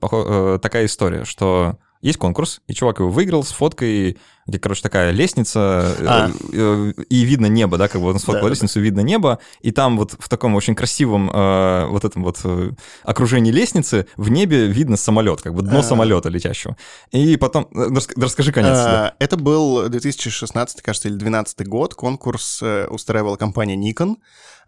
такая 0.59 0.87
история, 0.87 1.25
что 1.25 1.79
есть 2.03 2.19
конкурс, 2.19 2.61
и 2.67 2.75
чувак 2.75 2.99
его 2.99 3.09
выиграл 3.09 3.45
с 3.45 3.53
фоткой, 3.53 4.19
где, 4.47 4.59
короче, 4.59 4.83
такая 4.83 5.13
лестница, 5.13 5.95
э, 5.99 6.05
а. 6.07 6.31
э, 6.53 6.93
и 7.09 7.23
видно 7.23 7.47
небо, 7.47 7.79
да, 7.79 7.87
как 7.87 8.01
бы 8.01 8.09
он 8.09 8.19
сфоткал 8.19 8.43
да, 8.43 8.49
лестницу, 8.51 8.81
да. 8.81 8.81
видно 8.81 9.01
небо, 9.01 9.39
и 9.61 9.71
там 9.71 9.97
вот 9.97 10.17
в 10.19 10.29
таком 10.29 10.57
очень 10.57 10.75
красивом 10.75 11.31
э, 11.31 11.87
вот 11.87 12.05
этом 12.05 12.25
вот 12.25 12.41
э, 12.43 12.73
окружении 13.05 13.53
лестницы 13.53 14.09
в 14.17 14.31
небе 14.31 14.67
видно 14.67 14.97
самолет, 14.97 15.43
как 15.43 15.55
бы 15.55 15.63
дно 15.63 15.79
а. 15.79 15.83
самолета 15.85 16.29
летящего. 16.29 16.77
И 17.13 17.37
потом, 17.37 17.69
расскажи 17.73 18.51
конец. 18.51 18.77
А, 18.77 19.15
Это 19.21 19.37
был 19.37 19.89
2016, 19.89 20.83
кажется, 20.83 21.07
или 21.07 21.15
2012 21.15 21.69
год, 21.69 21.95
конкурс 21.95 22.63
устраивала 22.91 23.37
компания 23.37 23.77
Nikon, 23.77 24.17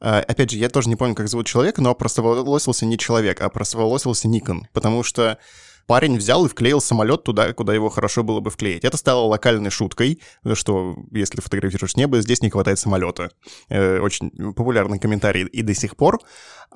Опять 0.00 0.50
же, 0.50 0.58
я 0.58 0.68
тоже 0.68 0.90
не 0.90 0.96
помню, 0.96 1.14
как 1.14 1.28
зовут 1.28 1.46
человека, 1.46 1.80
но 1.80 1.94
просволосился 1.94 2.84
не 2.84 2.98
человек, 2.98 3.40
а 3.40 3.48
просволосился 3.48 4.28
Nikon, 4.28 4.62
потому 4.72 5.02
что 5.02 5.38
парень 5.86 6.16
взял 6.16 6.44
и 6.44 6.48
вклеил 6.48 6.80
самолет 6.80 7.24
туда, 7.24 7.52
куда 7.52 7.74
его 7.74 7.88
хорошо 7.88 8.22
было 8.22 8.40
бы 8.40 8.50
вклеить. 8.50 8.84
Это 8.84 8.96
стало 8.96 9.26
локальной 9.26 9.70
шуткой, 9.70 10.20
что 10.54 10.96
если 11.12 11.40
фотографируешь 11.40 11.96
небо, 11.96 12.20
здесь 12.20 12.42
не 12.42 12.50
хватает 12.50 12.78
самолета. 12.78 13.30
Э, 13.68 13.98
очень 14.00 14.30
популярный 14.54 14.98
комментарий 14.98 15.46
и 15.46 15.62
до 15.62 15.74
сих 15.74 15.96
пор. 15.96 16.20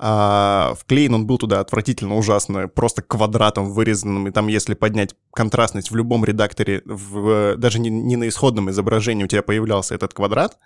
А, 0.01 0.75
вклеен 0.79 1.13
он 1.13 1.27
был 1.27 1.37
туда 1.37 1.59
отвратительно 1.59 2.15
ужасно, 2.15 2.69
просто 2.69 3.01
квадратом 3.01 3.69
вырезанным, 3.69 4.27
и 4.27 4.31
там 4.31 4.47
если 4.47 4.73
поднять 4.73 5.13
контрастность 5.31 5.91
в 5.91 5.95
любом 5.95 6.23
редакторе, 6.23 6.81
в, 6.85 7.57
даже 7.57 7.79
не, 7.79 7.89
не 7.89 8.15
на 8.15 8.29
исходном 8.29 8.69
изображении 8.69 9.25
у 9.25 9.27
тебя 9.27 9.41
появлялся 9.41 9.95
этот 9.95 10.13
квадрат, 10.13 10.57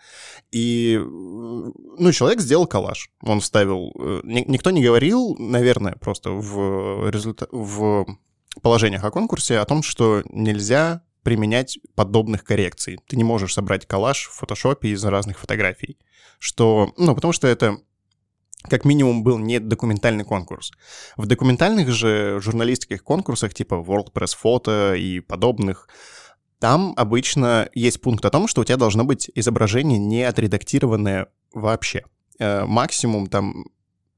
и, 0.51 1.01
ну, 1.03 2.12
человек 2.12 2.41
сделал 2.41 2.67
коллаж. 2.67 3.10
Он 3.23 3.39
вставил... 3.39 3.91
Э, 3.99 4.21
никто 4.23 4.69
не 4.69 4.84
говорил, 4.84 5.36
наверное, 5.39 5.95
просто 5.99 6.29
в, 6.29 7.10
результат, 7.10 7.49
в 7.51 8.06
положениях 8.61 9.03
о 9.03 9.11
конкурсе 9.11 9.59
о 9.59 9.65
том, 9.65 9.83
что 9.83 10.23
нельзя 10.29 11.03
применять 11.23 11.79
подобных 11.95 12.43
коррекций. 12.43 12.99
Ты 13.07 13.15
не 13.15 13.23
можешь 13.23 13.53
собрать 13.53 13.87
коллаж 13.87 14.27
в 14.27 14.33
фотошопе 14.33 14.89
из 14.89 15.03
разных 15.05 15.39
фотографий. 15.39 15.97
Что, 16.37 16.93
ну, 16.97 17.15
потому 17.15 17.31
что 17.31 17.47
это 17.47 17.77
как 18.69 18.85
минимум 18.85 19.23
был 19.23 19.37
не 19.37 19.59
документальный 19.59 20.23
конкурс. 20.23 20.71
В 21.17 21.25
документальных 21.25 21.89
же 21.89 22.39
журналистских 22.41 23.03
конкурсах 23.03 23.53
типа 23.53 23.75
World 23.75 24.11
Press 24.13 24.35
Photo 24.41 24.97
и 24.97 25.19
подобных, 25.19 25.89
там 26.59 26.93
обычно 26.95 27.69
есть 27.73 28.01
пункт 28.01 28.23
о 28.23 28.29
том, 28.29 28.47
что 28.47 28.61
у 28.61 28.63
тебя 28.63 28.77
должно 28.77 29.03
быть 29.03 29.29
изображение 29.35 29.99
не 29.99 30.23
отредактированное 30.23 31.27
вообще. 31.53 32.05
Э, 32.39 32.65
максимум 32.65 33.27
там 33.27 33.65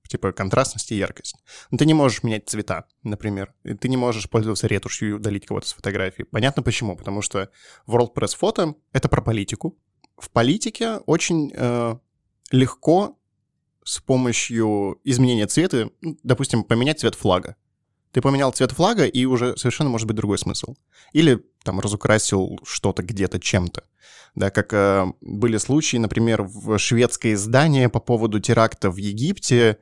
типа 0.07 0.31
контрастность 0.31 0.91
и 0.91 0.95
яркость. 0.95 1.35
Но 1.71 1.77
ты 1.77 1.85
не 1.85 1.93
можешь 1.93 2.23
менять 2.23 2.47
цвета, 2.47 2.85
например. 3.03 3.53
И 3.63 3.73
ты 3.73 3.89
не 3.89 3.97
можешь 3.97 4.29
пользоваться 4.29 4.67
ретушью 4.67 5.09
и 5.09 5.11
удалить 5.13 5.45
кого-то 5.45 5.67
с 5.67 5.73
фотографии. 5.73 6.23
Понятно 6.23 6.63
почему. 6.63 6.95
Потому 6.95 7.21
что 7.21 7.49
World 7.87 8.13
Press 8.13 8.37
Photo— 8.39 8.75
это 8.93 9.09
про 9.09 9.21
политику. 9.21 9.77
В 10.17 10.29
политике 10.29 10.97
очень 11.05 11.51
э, 11.55 11.95
легко 12.51 13.19
с 13.83 13.99
помощью 13.99 14.99
изменения 15.03 15.47
цвета, 15.47 15.89
ну, 16.01 16.17
допустим, 16.23 16.63
поменять 16.63 16.99
цвет 16.99 17.15
флага. 17.15 17.55
Ты 18.11 18.21
поменял 18.21 18.51
цвет 18.51 18.71
флага, 18.71 19.05
и 19.05 19.25
уже 19.25 19.57
совершенно 19.57 19.89
может 19.89 20.07
быть 20.07 20.15
другой 20.15 20.37
смысл. 20.37 20.75
Или 21.11 21.45
там 21.65 21.79
разукрасил 21.81 22.59
что-то 22.63 23.03
где-то 23.03 23.39
чем-то. 23.39 23.83
Да, 24.35 24.51
как 24.51 24.73
э, 24.73 25.05
были 25.21 25.57
случаи, 25.57 25.97
например, 25.97 26.43
в 26.43 26.77
шведское 26.77 27.33
издание 27.33 27.89
по 27.89 27.99
поводу 27.99 28.39
теракта 28.39 28.89
в 28.89 28.97
Египте 28.97 29.77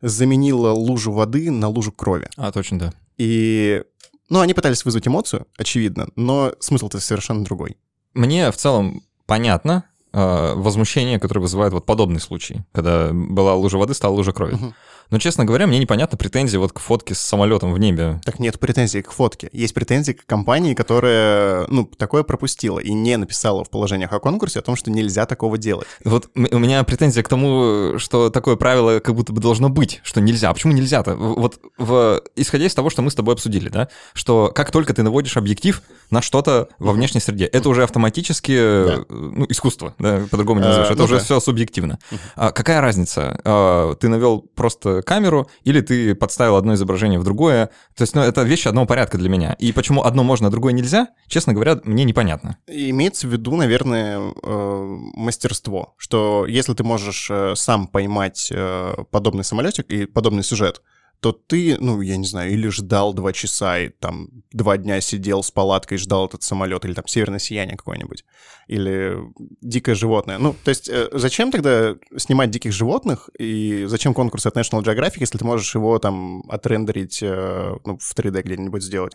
заменило 0.00 0.70
лужу 0.70 1.12
воды 1.12 1.50
на 1.50 1.68
лужу 1.68 1.92
крови. 1.92 2.28
А, 2.36 2.52
точно, 2.52 2.78
да. 2.78 2.92
И, 3.18 3.82
ну, 4.28 4.40
они 4.40 4.54
пытались 4.54 4.84
вызвать 4.84 5.08
эмоцию, 5.08 5.46
очевидно, 5.58 6.08
но 6.16 6.54
смысл-то 6.60 7.00
совершенно 7.00 7.44
другой. 7.44 7.76
Мне 8.14 8.50
в 8.50 8.56
целом 8.56 9.02
понятно, 9.26 9.84
возмущение, 10.12 11.18
которое 11.18 11.40
вызывает 11.40 11.72
вот 11.72 11.86
подобный 11.86 12.20
случай, 12.20 12.62
когда 12.72 13.10
была 13.12 13.54
лужа 13.54 13.78
воды, 13.78 13.94
стала 13.94 14.14
лужа 14.14 14.32
крови. 14.32 14.54
Угу. 14.54 14.74
Но, 15.10 15.18
честно 15.18 15.44
говоря, 15.44 15.66
мне 15.66 15.78
непонятно 15.78 16.16
претензии 16.16 16.56
вот 16.56 16.72
к 16.72 16.78
фотке 16.78 17.14
с 17.14 17.18
самолетом 17.18 17.72
в 17.72 17.78
небе. 17.78 18.20
Так 18.24 18.38
нет 18.38 18.58
претензий 18.60 19.02
к 19.02 19.10
фотке. 19.10 19.50
Есть 19.52 19.74
претензии 19.74 20.12
к 20.12 20.24
компании, 20.24 20.74
которая, 20.74 21.66
ну, 21.68 21.84
такое 21.84 22.22
пропустила 22.22 22.78
и 22.78 22.92
не 22.92 23.16
написала 23.16 23.64
в 23.64 23.70
положениях 23.70 24.12
о 24.12 24.20
конкурсе 24.20 24.60
о 24.60 24.62
том, 24.62 24.76
что 24.76 24.90
нельзя 24.90 25.26
такого 25.26 25.58
делать. 25.58 25.86
Вот 26.04 26.30
у 26.34 26.58
меня 26.58 26.84
претензия 26.84 27.22
к 27.24 27.28
тому, 27.28 27.98
что 27.98 28.30
такое 28.30 28.56
правило 28.56 29.00
как 29.00 29.16
будто 29.16 29.32
бы 29.32 29.40
должно 29.40 29.68
быть, 29.68 30.00
что 30.04 30.20
нельзя. 30.20 30.50
А 30.50 30.54
почему 30.54 30.72
нельзя-то? 30.72 31.16
Вот 31.16 31.58
в, 31.76 32.22
исходя 32.36 32.66
из 32.66 32.74
того, 32.74 32.88
что 32.88 33.02
мы 33.02 33.10
с 33.10 33.14
тобой 33.14 33.34
обсудили, 33.34 33.68
да, 33.68 33.88
что 34.14 34.52
как 34.54 34.70
только 34.70 34.94
ты 34.94 35.02
наводишь 35.02 35.36
объектив 35.36 35.82
на 36.10 36.22
что-то 36.22 36.68
во 36.78 36.92
внешней 36.92 37.20
среде, 37.20 37.46
это 37.46 37.68
уже 37.68 37.82
автоматически 37.82 38.56
да. 38.56 39.04
ну, 39.08 39.46
искусство, 39.48 39.94
да, 40.00 40.26
по-другому 40.30 40.60
не 40.60 40.66
назовешь. 40.66 40.88
А, 40.88 40.92
это 40.92 40.98
ну 40.98 41.04
уже 41.04 41.16
да. 41.16 41.20
все 41.20 41.40
субъективно. 41.40 41.98
А 42.36 42.52
какая 42.52 42.80
разница? 42.80 43.40
А, 43.44 43.94
ты 43.94 44.08
навел 44.08 44.40
просто 44.40 45.02
камеру, 45.02 45.48
или 45.62 45.80
ты 45.80 46.14
подставил 46.14 46.56
одно 46.56 46.74
изображение 46.74 47.20
в 47.20 47.24
другое. 47.24 47.66
То 47.96 48.02
есть, 48.02 48.14
ну, 48.14 48.22
это 48.22 48.42
вещи 48.42 48.68
одного 48.68 48.86
порядка 48.86 49.18
для 49.18 49.28
меня. 49.28 49.52
И 49.58 49.72
почему 49.72 50.02
одно 50.04 50.22
можно, 50.24 50.48
а 50.48 50.50
другое 50.50 50.72
нельзя, 50.72 51.08
честно 51.28 51.52
говоря, 51.52 51.80
мне 51.84 52.04
непонятно. 52.04 52.56
Имеется 52.66 53.26
в 53.26 53.30
виду, 53.30 53.56
наверное, 53.56 54.32
э, 54.42 54.98
мастерство, 55.14 55.94
что 55.98 56.46
если 56.46 56.74
ты 56.74 56.82
можешь 56.82 57.28
э, 57.30 57.54
сам 57.54 57.86
поймать 57.86 58.50
э, 58.50 58.94
подобный 59.10 59.44
самолетик 59.44 59.86
и 59.90 60.06
подобный 60.06 60.42
сюжет, 60.42 60.82
то 61.20 61.32
ты, 61.32 61.76
ну, 61.78 62.00
я 62.00 62.16
не 62.16 62.26
знаю, 62.26 62.50
или 62.50 62.68
ждал 62.68 63.12
два 63.12 63.32
часа 63.32 63.78
и 63.78 63.90
там 63.90 64.30
два 64.52 64.78
дня 64.78 65.00
сидел 65.02 65.42
с 65.42 65.50
палаткой 65.50 65.96
и 65.96 65.98
ждал 65.98 66.26
этот 66.26 66.42
самолет, 66.42 66.84
или 66.84 66.94
там 66.94 67.06
северное 67.06 67.38
сияние 67.38 67.76
какое-нибудь, 67.76 68.24
или 68.68 69.18
дикое 69.60 69.94
животное. 69.94 70.38
Ну, 70.38 70.56
то 70.64 70.70
есть 70.70 70.88
э, 70.88 71.08
зачем 71.12 71.52
тогда 71.52 71.94
снимать 72.16 72.50
диких 72.50 72.72
животных, 72.72 73.28
и 73.38 73.84
зачем 73.86 74.14
конкурс 74.14 74.46
от 74.46 74.56
National 74.56 74.82
Geographic, 74.82 75.18
если 75.20 75.36
ты 75.36 75.44
можешь 75.44 75.74
его 75.74 75.98
там 75.98 76.42
отрендерить 76.48 77.22
э, 77.22 77.76
ну, 77.84 77.98
в 77.98 78.16
3D 78.16 78.42
где-нибудь 78.42 78.82
сделать? 78.82 79.12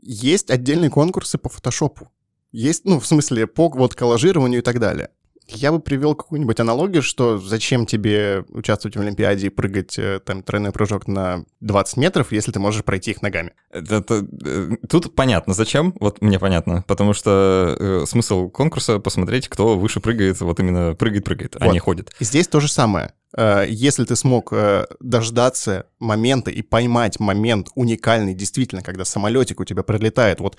Есть 0.00 0.50
отдельные 0.50 0.90
конкурсы 0.90 1.36
по 1.36 1.50
фотошопу. 1.50 2.10
Есть, 2.50 2.86
ну, 2.86 2.98
в 2.98 3.06
смысле, 3.06 3.46
по 3.46 3.68
вот 3.68 3.94
коллажированию 3.94 4.60
и 4.60 4.62
так 4.62 4.78
далее. 4.80 5.10
Я 5.48 5.72
бы 5.72 5.80
привел 5.80 6.14
какую-нибудь 6.14 6.60
аналогию, 6.60 7.02
что 7.02 7.38
зачем 7.38 7.86
тебе 7.86 8.44
участвовать 8.48 8.96
в 8.96 9.00
Олимпиаде 9.00 9.48
и 9.48 9.50
прыгать 9.50 9.98
э, 9.98 10.20
там 10.24 10.42
тройной 10.42 10.72
прыжок 10.72 11.08
на 11.08 11.44
20 11.60 11.96
метров, 11.96 12.32
если 12.32 12.52
ты 12.52 12.60
можешь 12.60 12.84
пройти 12.84 13.10
их 13.10 13.22
ногами. 13.22 13.52
Это, 13.70 13.96
это, 13.96 14.26
э, 14.44 14.76
тут 14.88 15.14
понятно, 15.14 15.54
зачем, 15.54 15.94
вот 16.00 16.22
мне 16.22 16.38
понятно, 16.38 16.84
потому 16.86 17.12
что 17.12 17.76
э, 17.78 18.04
смысл 18.06 18.48
конкурса 18.48 18.98
посмотреть, 18.98 19.48
кто 19.48 19.76
выше 19.76 20.00
прыгает, 20.00 20.40
вот 20.40 20.60
именно 20.60 20.94
прыгает-прыгает, 20.94 21.54
вот. 21.54 21.62
а 21.62 21.72
не 21.72 21.78
ходит. 21.78 22.14
И 22.20 22.24
здесь 22.24 22.48
то 22.48 22.60
же 22.60 22.68
самое. 22.68 23.12
Э, 23.36 23.64
если 23.68 24.04
ты 24.04 24.16
смог 24.16 24.52
дождаться 25.00 25.86
момента 25.98 26.50
и 26.50 26.62
поймать 26.62 27.18
момент 27.20 27.68
уникальный, 27.74 28.34
действительно, 28.34 28.82
когда 28.82 29.04
самолетик 29.04 29.60
у 29.60 29.64
тебя 29.64 29.82
пролетает 29.82 30.40
вот 30.40 30.56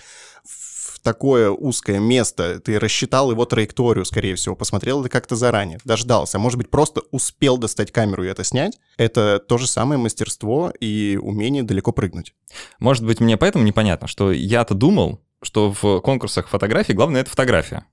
такое 1.03 1.51
узкое 1.51 1.99
место, 1.99 2.59
ты 2.59 2.79
рассчитал 2.79 3.29
его 3.29 3.45
траекторию, 3.45 4.05
скорее 4.05 4.35
всего, 4.35 4.55
посмотрел 4.55 5.01
это 5.01 5.09
как-то 5.09 5.35
заранее, 5.35 5.79
дождался, 5.83 6.39
может 6.39 6.57
быть, 6.57 6.69
просто 6.69 7.01
успел 7.11 7.57
достать 7.57 7.91
камеру 7.91 8.23
и 8.23 8.27
это 8.27 8.43
снять, 8.43 8.79
это 8.97 9.39
то 9.39 9.57
же 9.57 9.67
самое 9.67 9.99
мастерство 9.99 10.71
и 10.79 11.19
умение 11.21 11.63
далеко 11.63 11.91
прыгнуть. 11.91 12.33
Может 12.79 13.05
быть, 13.05 13.19
мне 13.19 13.37
поэтому 13.37 13.65
непонятно, 13.65 14.07
что 14.07 14.31
я-то 14.31 14.73
думал, 14.73 15.21
что 15.41 15.75
в 15.79 15.99
конкурсах 15.99 16.47
фотографий 16.47 16.93
главное— 16.93 17.21
это 17.21 17.29
фотография. 17.29 17.85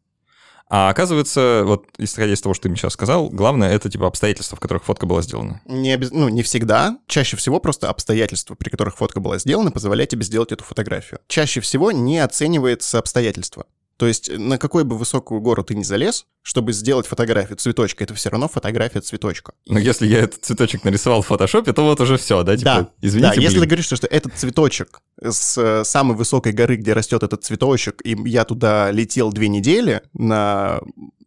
А 0.71 0.89
оказывается, 0.89 1.65
вот 1.67 1.87
исходя 1.99 2.33
из 2.33 2.41
того, 2.41 2.55
что 2.55 2.63
ты 2.63 2.69
мне 2.69 2.79
сейчас 2.79 2.93
сказал, 2.93 3.29
главное 3.29 3.73
это 3.73 3.91
типа 3.91 4.07
обстоятельства, 4.07 4.57
в 4.57 4.61
которых 4.61 4.85
фотка 4.85 5.05
была 5.05 5.21
сделана. 5.21 5.61
Не, 5.67 5.93
обез... 5.93 6.13
ну, 6.13 6.29
не 6.29 6.45
всегда. 6.45 6.97
Чаще 7.09 7.37
всего 7.37 7.59
просто 7.59 7.91
обстоятельства, 7.91 8.55
при 8.55 8.71
которых 8.71 8.97
фотка 8.97 9.19
была 9.19 9.39
сделана, 9.39 9.73
позволяют 9.73 10.11
тебе 10.11 10.23
сделать 10.23 10.53
эту 10.53 10.63
фотографию. 10.63 11.19
Чаще 11.27 11.61
всего 11.61 11.91
не 11.91 12.21
оценивается 12.21 13.01
обстоятельства. 13.01 13.67
То 14.01 14.07
есть 14.07 14.31
на 14.35 14.57
какой 14.57 14.85
бы 14.85 14.97
высокую 14.97 15.43
гору 15.43 15.63
ты 15.63 15.75
ни 15.75 15.83
залез, 15.83 16.25
чтобы 16.41 16.73
сделать 16.73 17.07
фотографию 17.07 17.59
цветочка, 17.59 18.03
это 18.03 18.15
все 18.15 18.31
равно 18.31 18.49
фотография 18.49 19.03
цветочка. 19.03 19.53
Но 19.67 19.79
если 19.79 20.07
я 20.07 20.21
этот 20.21 20.43
цветочек 20.43 20.85
нарисовал 20.85 21.21
в 21.21 21.27
фотошопе, 21.27 21.75
то 21.75 21.85
вот 21.85 22.01
уже 22.01 22.17
все, 22.17 22.43
да? 22.43 22.57
Типа, 22.57 22.65
да, 22.65 22.91
извините, 23.03 23.37
да, 23.37 23.43
если 23.43 23.59
блин. 23.59 23.65
ты 23.65 23.69
говоришь, 23.69 23.85
что, 23.85 23.97
что 23.97 24.07
этот 24.07 24.33
цветочек 24.33 25.03
с 25.23 25.59
э, 25.59 25.85
самой 25.85 26.17
высокой 26.17 26.53
горы, 26.53 26.77
где 26.77 26.95
растет 26.95 27.23
этот 27.23 27.45
цветочек, 27.45 28.01
и 28.03 28.17
я 28.25 28.47
туда 28.47 28.91
летел 28.91 29.33
две 29.33 29.49
недели 29.49 30.01
на 30.15 30.81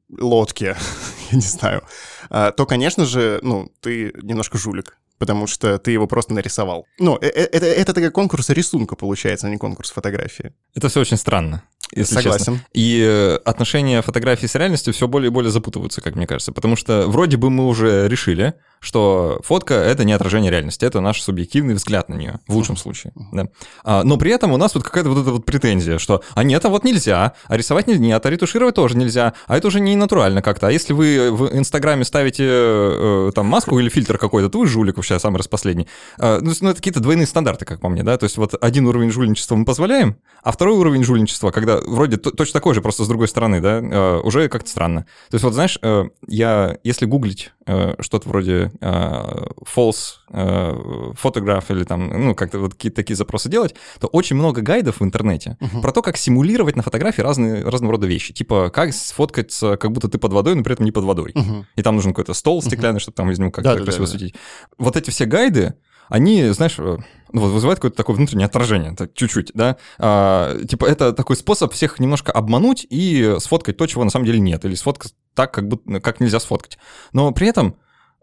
лодке, 0.09 0.75
я 1.31 1.36
не 1.36 1.43
знаю, 1.43 1.83
а, 2.31 2.51
то, 2.53 2.65
конечно 2.65 3.05
же, 3.05 3.39
ну, 3.43 3.71
ты 3.81 4.13
немножко 4.23 4.57
жулик, 4.57 4.97
потому 5.23 5.47
что 5.47 5.77
ты 5.77 5.91
его 5.91 6.05
просто 6.05 6.33
нарисовал. 6.33 6.86
Ну, 6.99 7.17
э- 7.21 7.27
э- 7.27 7.49
это, 7.53 7.65
это 7.65 7.93
такой 7.93 8.12
конкурс 8.12 8.49
рисунка 8.49 8.97
получается, 8.97 9.47
а 9.47 9.49
не 9.49 9.57
конкурс 9.57 9.91
фотографии. 9.91 10.51
Это 10.75 10.89
все 10.89 10.99
очень 10.99 11.15
странно. 11.15 11.63
Если 11.95 12.15
Согласен. 12.15 12.38
честно. 12.55 12.59
И 12.73 13.01
э, 13.07 13.36
отношения 13.45 14.01
фотографии 14.01 14.47
с 14.47 14.55
реальностью 14.55 14.93
все 14.93 15.07
более 15.07 15.29
и 15.29 15.31
более 15.31 15.51
запутываются, 15.51 16.01
как 16.01 16.15
мне 16.15 16.27
кажется. 16.27 16.51
Потому 16.51 16.75
что 16.75 17.05
вроде 17.07 17.38
бы 17.38 17.49
мы 17.49 17.67
уже 17.67 18.07
решили, 18.09 18.55
что 18.79 19.39
фотка— 19.43 19.73
это 19.75 20.03
не 20.03 20.12
отражение 20.12 20.51
реальности, 20.51 20.83
это 20.86 21.01
наш 21.01 21.21
субъективный 21.21 21.75
взгляд 21.75 22.09
на 22.09 22.15
нее, 22.15 22.39
в 22.47 22.55
лучшем 22.55 22.77
случае. 22.77 23.13
Да. 23.31 23.47
А, 23.83 24.03
но 24.03 24.17
при 24.17 24.31
этом 24.31 24.51
у 24.51 24.57
нас 24.57 24.73
вот 24.75 24.83
какая-то 24.83 25.09
вот 25.09 25.21
эта 25.21 25.31
вот 25.31 25.45
претензия, 25.45 25.99
что 25.99 26.21
«а 26.33 26.43
нет, 26.43 26.65
а 26.65 26.69
вот 26.69 26.83
нельзя, 26.83 27.33
а 27.47 27.57
рисовать 27.57 27.88
не- 27.88 27.97
нет, 27.99 28.25
а 28.25 28.29
ретушировать 28.29 28.75
тоже 28.75 28.97
нельзя, 28.97 29.33
а 29.47 29.55
это 29.57 29.67
уже 29.67 29.79
не 29.79 29.95
натурально 29.95 30.41
как-то. 30.41 30.67
А 30.67 30.71
если 30.71 30.93
вы 30.93 31.31
в 31.31 31.55
Инстаграме 31.55 32.03
ставите 32.05 32.43
э, 32.47 33.31
там 33.36 33.45
маску 33.45 33.79
или 33.79 33.89
фильтр 33.89 34.17
какой-то, 34.17 34.49
то 34.49 34.57
вы 34.59 34.67
жулик 34.67 34.97
вообще 34.97 35.12
самый 35.19 35.38
распоследний». 35.38 35.88
А, 36.17 36.39
ну, 36.41 36.52
ну, 36.62 36.69
это 36.69 36.78
какие-то 36.78 36.99
двойные 36.99 37.28
стандарты, 37.28 37.65
как 37.65 37.82
по 37.82 37.89
мне, 37.89 38.04
да? 38.04 38.17
То 38.17 38.26
есть 38.26 38.38
вот 38.38 38.56
один 38.62 38.88
уровень 38.88 39.12
жульничества 39.12 39.56
мы 39.56 39.65
позволяем, 39.65 40.17
а 40.43 40.52
второй 40.52 40.78
уровень 40.78 41.04
жульничества, 41.04 41.52
когда 41.52 41.78
вроде 41.78 42.17
точно 42.17 42.54
такой 42.54 42.73
же, 42.73 42.82
просто 42.82 43.04
с 43.04 43.08
другой 43.08 43.28
стороны, 43.28 43.62
да, 43.62 43.80
э, 43.80 44.19
уже 44.21 44.49
как-то 44.49 44.69
странно. 44.69 45.02
То 45.30 45.36
есть 45.36 45.43
вот 45.43 45.54
знаешь, 45.54 45.80
э, 45.82 46.06
я, 46.28 46.78
если 46.84 47.06
гуглить 47.06 47.52
э, 47.65 47.95
что-то 47.99 48.30
вроде 48.30 48.71
э, 48.82 49.47
false 49.76 50.17
photograph 50.34 51.65
или 51.69 51.84
там, 51.84 52.08
ну, 52.08 52.34
как-то 52.34 52.58
вот 52.58 52.73
какие-то 52.73 52.95
такие 52.95 53.15
запросы 53.15 53.49
делать, 53.49 53.76
то 53.99 54.08
очень 54.08 54.36
много 54.36 54.62
гайдов 54.62 54.99
в 54.99 55.04
интернете 55.04 55.58
про 55.84 55.91
то, 55.91 56.02
как 56.02 56.17
симулировать 56.17 56.76
на 56.76 56.82
фотографии 56.82 57.21
разные, 57.21 57.63
разного 57.63 57.91
рода 57.93 58.08
вещи. 58.08 58.34
Типа, 58.34 58.71
как 58.71 58.93
сфоткаться, 58.93 59.78
как 59.78 59.91
будто 59.91 60.08
ты 60.08 60.17
под 60.17 60.34
водой, 60.34 60.56
но 60.56 60.63
при 60.63 60.73
этом 60.73 60.86
не 60.86 60.91
под 60.91 61.04
водой. 61.04 61.34
Мгм. 61.36 61.67
И 61.76 61.84
там 61.84 61.95
нужен 61.95 62.13
какой-то 62.13 62.34
стол 62.34 62.63
стеклянный, 62.63 62.99
чтобы 62.99 63.15
там 63.15 63.30
из 63.30 63.38
него 63.38 63.52
как-то 63.52 63.78
красиво 63.78 64.08
светить. 64.08 64.34
Вот 64.80 64.92
эти 64.95 65.10
все 65.10 65.25
гайды, 65.25 65.75
они, 66.10 66.49
знаешь, 66.49 66.75
э, 66.77 66.97
ну, 67.32 67.41
вот 67.41 67.49
вызывают 67.49 67.79
какое-то 67.79 67.97
такое 67.97 68.15
внутреннее 68.15 68.45
отражение, 68.45 68.93
так, 68.95 69.13
чуть-чуть, 69.13 69.51
да. 69.53 69.77
А, 69.97 70.56
типа, 70.65 70.86
это 70.86 71.13
такой 71.13 71.36
способ 71.36 71.73
всех 71.73 71.99
немножко 71.99 72.32
обмануть 72.32 72.86
и 72.89 73.36
сфоткать 73.39 73.77
то, 73.77 73.88
чего 73.88 74.03
на 74.03 74.10
самом 74.12 74.25
деле 74.25 74.39
нет, 74.39 74.63
или 74.65 74.75
сфоткать 74.75 75.15
так, 75.34 75.53
как, 75.53 75.67
будто, 75.67 75.99
как 75.99 76.19
нельзя 76.19 76.39
сфоткать. 76.39 76.77
Но 77.13 77.32
при 77.32 77.47
этом, 77.47 77.77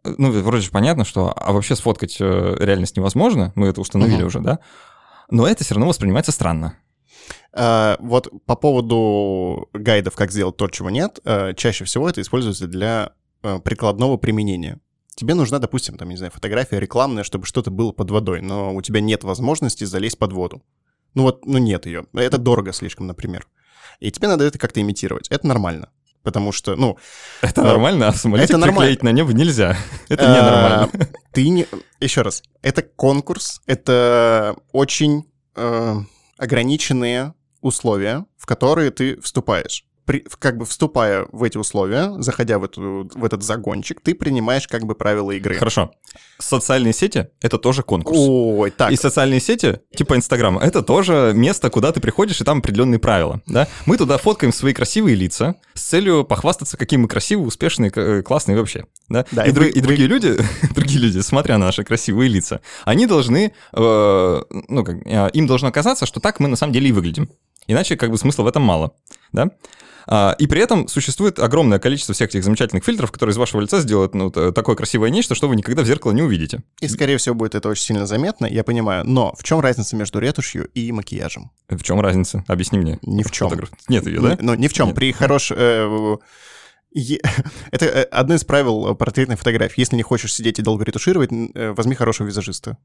э, 0.05 0.15
ну, 0.19 0.31
вроде 0.31 0.63
же 0.63 0.71
понятно, 0.71 1.05
что 1.05 1.33
а 1.35 1.53
вообще 1.53 1.75
сфоткать 1.75 2.19
э, 2.21 2.57
реальность 2.61 2.97
невозможно, 2.97 3.53
мы 3.57 3.67
это 3.69 3.81
установили 3.81 4.19
Мгм. 4.19 4.27
уже, 4.27 4.41
да. 4.41 4.59
Но 5.31 5.47
это 5.47 5.65
все 5.65 5.75
равно 5.75 5.89
воспринимается 5.89 6.33
странно. 6.33 6.77
А, 7.53 7.97
вот 8.01 8.29
по 8.47 8.57
поводу 8.57 9.69
гайдов, 9.73 10.15
как 10.15 10.31
сделать 10.31 10.57
то, 10.57 10.69
чего 10.69 10.91
нет, 10.91 11.19
чаще 11.57 11.85
всего 11.85 12.09
это 12.09 12.21
используется 12.21 12.67
для 12.67 13.13
прикладного 13.65 14.17
применения. 14.17 14.79
Тебе 15.21 15.35
нужна, 15.35 15.59
допустим, 15.59 15.99
там, 15.99 16.09
не 16.09 16.17
знаю, 16.17 16.33
фотография 16.33 16.81
рекламная, 16.81 17.25
чтобы 17.25 17.45
что-то 17.45 17.71
было 17.71 17.93
под 17.93 18.11
водой, 18.11 18.41
но 18.41 18.75
у 18.75 18.81
тебя 18.81 19.03
нет 19.03 19.23
возможности 19.23 19.85
залезть 19.85 20.17
под 20.17 20.33
воду. 20.33 20.63
Ну 21.13 21.25
вот, 21.25 21.45
ну 21.45 21.59
нет 21.59 21.85
ее. 21.85 22.07
Это 22.15 22.39
дорого 22.39 22.73
слишком, 22.73 23.07
например. 23.07 23.47
И 23.99 24.11
тебе 24.11 24.29
надо 24.29 24.45
это 24.45 24.59
как-то 24.59 24.81
имитировать. 24.81 25.29
Это 25.29 25.47
нормально. 25.47 25.91
Потому 26.23 26.53
что, 26.53 26.75
ну, 26.75 26.97
Это 27.43 27.61
А, 27.61 27.65
нормально, 27.65 28.09
а 28.09 28.15
самолетик 28.15 28.49
это 28.53 28.59
нормально. 28.61 28.81
приклеить 28.81 29.03
на 29.03 29.13
небо 29.13 29.35
нельзя. 29.35 29.77
Это 30.09 30.25
а, 30.25 30.35
ненормально. 30.35 31.09
Ты 31.35 31.49
не... 31.51 31.67
Еще 32.01 32.23
раз. 32.23 32.43
Это 32.63 32.81
конкурс, 32.81 33.61
это 33.67 34.57
очень 34.73 35.27
э, 35.55 35.97
ограниченные 36.39 37.35
условия, 37.61 38.25
в 38.39 38.47
которые 38.47 38.91
ты 38.91 39.21
вступаешь. 39.21 39.85
При, 40.07 40.25
как 40.39 40.57
бы 40.57 40.65
вступая 40.65 41.27
в 41.31 41.43
эти 41.45 41.57
условия, 41.59 42.13
заходя 42.21 42.59
в, 42.59 42.65
эту, 42.65 43.09
в 43.15 43.25
этот 43.25 43.43
загончик, 43.43 44.01
ты 44.01 44.15
принимаешь 44.15 44.67
как 44.67 44.85
бы 44.85 44.95
правила 44.95 45.31
игры. 45.31 45.55
Хорошо. 45.55 45.93
Социальные 46.39 46.93
сети— 46.95 47.29
это 47.41 47.59
тоже 47.59 47.83
конкурс. 47.83 48.19
Ой, 48.21 48.71
так. 48.71 48.91
И 48.91 48.97
социальные 48.97 49.41
сети, 49.41 49.81
типа 49.95 50.17
Инстаграм, 50.17 50.59
это 50.59 50.83
тоже 50.83 51.33
место, 51.35 51.71
куда 51.71 51.93
ты 51.93 52.01
приходишь, 52.01 52.41
и 52.41 52.45
там 52.45 52.59
определенные 52.59 52.99
правила, 52.99 53.41
да? 53.47 53.69
Мы 53.87 53.97
туда 53.99 54.19
фоткаем 54.19 54.53
свои 54.53 54.73
красивые 54.73 55.15
лица 55.17 55.55
с 55.75 55.83
целью 55.83 56.25
похвастаться, 56.25 56.77
какие 56.77 56.99
мы 56.99 57.07
красивые, 57.09 57.47
успешные, 57.47 57.93
э, 57.95 58.23
классные 58.23 58.57
вообще, 58.57 58.87
да? 59.09 59.27
Да, 59.31 59.45
и, 59.45 59.51
и 59.51 59.53
дру- 59.53 59.59
вы- 59.61 59.69
и 59.69 59.81
другие 59.81 60.09
люди, 60.09 60.37
другие 60.75 60.99
люди, 61.01 61.21
смотря 61.21 61.59
на 61.59 61.67
наши 61.67 61.85
красивые 61.85 62.29
лица, 62.29 62.61
они 62.85 63.07
должны, 63.07 63.53
э, 63.73 64.43
ну, 64.69 64.85
как, 64.85 64.97
э, 65.07 65.31
им 65.35 65.47
должно 65.47 65.71
казаться, 65.71 66.07
что 66.07 66.21
так 66.21 66.41
мы 66.41 66.49
на 66.49 66.57
самом 66.57 66.73
деле 66.73 66.89
и 66.89 66.93
выглядим. 66.93 67.29
Иначе 67.67 67.97
как 67.97 68.11
бы 68.11 68.19
смысла 68.19 68.43
в 68.43 68.47
этом 68.49 68.63
мало, 68.63 68.95
да? 69.33 69.51
А, 70.13 70.35
И 70.41 70.49
при 70.49 70.61
этом 70.61 70.89
существует 70.89 71.39
огромное 71.39 71.79
количество 71.79 72.13
всех 72.15 72.31
этих 72.31 72.43
замечательных 72.43 72.85
фильтров, 72.85 73.13
которые 73.13 73.33
из 73.33 73.37
вашего 73.37 73.61
лица 73.61 73.79
сделают 73.81 74.13
ну, 74.13 74.29
т- 74.31 74.51
такое 74.51 74.75
красивое 74.75 75.09
нечто, 75.11 75.37
что 75.37 75.49
вы 75.49 75.55
никогда 75.55 75.83
в 75.83 75.87
зеркало 75.87 76.11
не 76.11 76.21
увидите. 76.23 76.65
И, 76.81 76.89
скорее 76.89 77.17
всего, 77.17 77.37
будет 77.37 77.55
это 77.55 77.69
очень 77.69 77.85
сильно 77.85 78.07
заметно, 78.07 78.47
я 78.47 78.65
понимаю. 78.65 79.05
Но 79.07 79.33
в 79.39 79.45
чем 79.45 79.61
разница 79.61 79.95
между 79.95 80.19
ретушью 80.19 80.67
и 80.75 80.91
макияжем? 80.91 81.53
В 81.69 81.81
чем 81.85 82.01
разница? 82.01 82.45
Объясни 82.49 82.79
мне. 82.81 82.99
Ни 83.03 83.23
в 83.23 83.31
чем. 83.31 83.51
Фотограф. 83.51 83.71
Нет 83.89 84.05
ее, 84.07 84.21
да? 84.21 84.37
Ну, 84.41 84.55
ни 84.55 84.67
в 84.67 84.73
чем. 84.73 84.89
Нет. 84.89 84.97
При 84.97 85.13
хорош... 85.13 85.53
э, 85.55 86.17
Это 87.71 87.87
э, 87.87 88.03
одно 88.03 88.35
из 88.35 88.43
правил 88.45 88.97
портретной 88.97 89.37
фотографии. 89.37 89.81
Если 89.81 89.95
не 89.95 90.03
хочешь 90.03 90.35
сидеть 90.35 90.59
и 90.59 90.63
долго 90.63 90.85
ретушировать, 90.85 91.31
э, 91.33 91.71
возьми 91.71 91.95
хорошего 91.95 92.27
визажиста. 92.27 92.79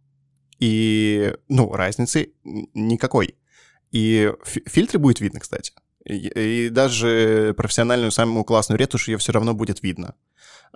И, 0.60 1.34
ну, 1.50 1.72
разницы 1.74 2.30
никакой. 2.76 3.36
И 3.92 4.32
фи- 4.44 4.64
фильтры 4.68 5.00
будет 5.00 5.22
видно, 5.22 5.40
кстати. 5.40 5.74
И, 6.06 6.70
даже 6.70 7.54
профессиональную, 7.58 8.12
самую 8.12 8.44
классную 8.46 8.78
ретушь 8.78 9.08
ее 9.08 9.18
все 9.18 9.32
равно 9.32 9.54
будет 9.54 9.82
видно. 9.82 10.16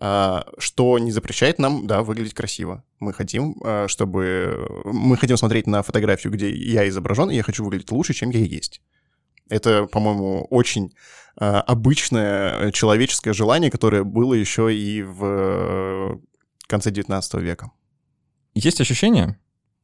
А, 0.01 0.45
что 0.57 0.97
не 0.97 1.11
запрещает 1.11 1.59
нам, 1.59 1.85
да, 1.85 2.03
выглядеть 2.03 2.33
красиво. 2.33 2.83
Мы 2.99 3.13
хотим, 3.13 3.55
а, 3.63 3.87
чтобы... 3.87 4.81
Мы 4.85 5.17
хотим 5.17 5.37
смотреть 5.37 5.67
на 5.67 5.83
фотографию, 5.83 6.33
где 6.33 6.49
я 6.49 6.87
изображен, 6.87 7.29
и 7.29 7.35
я 7.35 7.43
хочу 7.43 7.63
выглядеть 7.63 7.91
лучше, 7.91 8.13
чем 8.13 8.29
я 8.29 8.39
есть. 8.39 8.81
Это, 9.49 9.85
по-моему, 9.85 10.45
очень 10.49 10.93
а, 11.35 11.61
обычное 11.61 12.71
человеческое 12.71 13.33
желание, 13.33 13.69
которое 13.69 14.03
было 14.03 14.33
еще 14.33 14.73
и 14.73 15.03
в 15.03 15.25
э, 15.25 16.17
конце 16.67 16.91
19 16.91 17.35
века. 17.35 17.71
Есть 18.53 18.81
ощущение, 18.81 19.37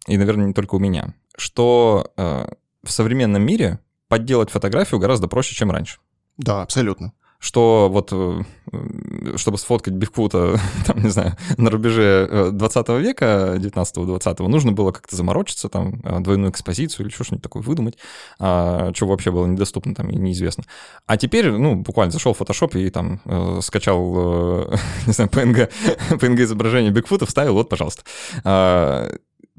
и, 0.08 0.18
наверное, 0.18 0.48
не 0.48 0.54
только 0.54 0.76
у 0.76 0.80
меня, 0.80 1.14
что 1.38 2.14
э, 2.18 2.48
в 2.84 2.92
современном 2.92 3.42
мире 3.44 3.80
подделать 4.08 4.50
фотографию 4.50 5.00
гораздо 5.00 5.28
проще, 5.28 5.56
чем 5.56 5.72
раньше. 5.72 6.00
Да, 6.38 6.62
абсолютно. 6.62 7.13
Что 7.38 7.89
вот, 7.91 8.10
э, 8.12 8.41
э, 8.72 9.38
чтобы 9.38 9.58
сфоткать 9.58 9.94
Бигфута, 9.94 10.58
там, 10.86 11.04
не 11.04 11.10
знаю, 11.10 11.36
на 11.58 11.70
рубеже 11.70 12.28
э, 12.30 12.50
20 12.52 12.89
века, 13.02 13.56
19-20, 13.58 14.48
нужно 14.48 14.72
было 14.72 14.91
как-то 14.91 15.15
заморочиться, 15.15 15.70
там, 15.70 16.02
э, 16.04 16.20
двойную 16.22 16.52
экспозицию 16.52 17.06
или 17.06 17.13
что-нибудь 17.13 17.44
такое 17.44 17.62
выдумать, 17.62 17.98
а, 18.39 18.91
что 18.96 19.06
вообще 19.06 19.32
было 19.32 19.46
недоступно 19.46 19.94
там 19.94 20.10
и 20.10 20.15
неизвестно. 20.15 20.63
А 21.06 21.18
теперь, 21.18 21.52
ну, 21.52 21.76
буквально 21.76 22.12
зашел 22.12 22.34
в 22.34 22.41
Photoshop 22.41 22.80
и 22.80 22.89
там 22.89 23.22
э, 23.26 23.60
скачал, 23.62 24.72
э, 24.72 24.78
не 25.08 25.13
знаю, 25.13 25.30
PNG, 25.30 25.72
PNG 26.12 26.44
изображение 26.44 26.91
Бигфута, 26.91 27.26
вставил, 27.26 27.54
вот, 27.54 27.70
пожалуйста. 27.70 28.04
А, 28.44 29.12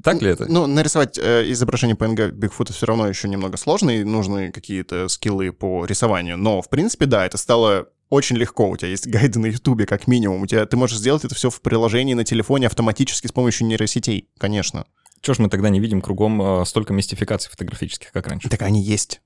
так 0.03 0.21
ли 0.21 0.29
это? 0.29 0.45
Ну, 0.51 0.67
нарисовать 0.67 1.17
э, 1.17 1.51
изображение 1.51 1.95
PNG 1.95 2.31
Бигфута 2.31 2.73
все 2.73 2.85
равно 2.85 3.07
еще 3.07 3.27
немного 3.27 3.57
сложно, 3.57 3.89
и 3.89 4.03
нужны 4.03 4.51
какие-то 4.51 5.07
скиллы 5.07 5.51
по 5.51 5.85
рисованию. 5.85 6.37
Но, 6.37 6.61
в 6.61 6.69
принципе, 6.69 7.05
да, 7.05 7.25
это 7.25 7.37
стало 7.37 7.87
очень 8.09 8.37
легко. 8.37 8.69
У 8.69 8.77
тебя 8.77 8.89
есть 8.89 9.07
гайды 9.07 9.39
на 9.39 9.47
Ютубе, 9.47 9.85
как 9.85 10.07
минимум. 10.07 10.43
У 10.43 10.45
тебя, 10.45 10.65
ты 10.65 10.77
можешь 10.77 10.97
сделать 10.97 11.25
это 11.25 11.35
все 11.35 11.49
в 11.49 11.61
приложении 11.61 12.13
на 12.13 12.23
телефоне 12.23 12.67
автоматически 12.67 13.27
с 13.27 13.31
помощью 13.31 13.67
нейросетей, 13.67 14.29
конечно. 14.37 14.85
Чего 15.21 15.33
ж 15.33 15.39
мы 15.39 15.49
тогда 15.49 15.69
не 15.69 15.79
видим 15.79 16.01
кругом 16.01 16.41
э, 16.41 16.65
столько 16.65 16.93
мистификаций 16.93 17.49
фотографических, 17.49 18.11
как 18.11 18.27
раньше? 18.27 18.49
Так 18.49 18.61
они 18.61 18.81
есть. 18.81 19.21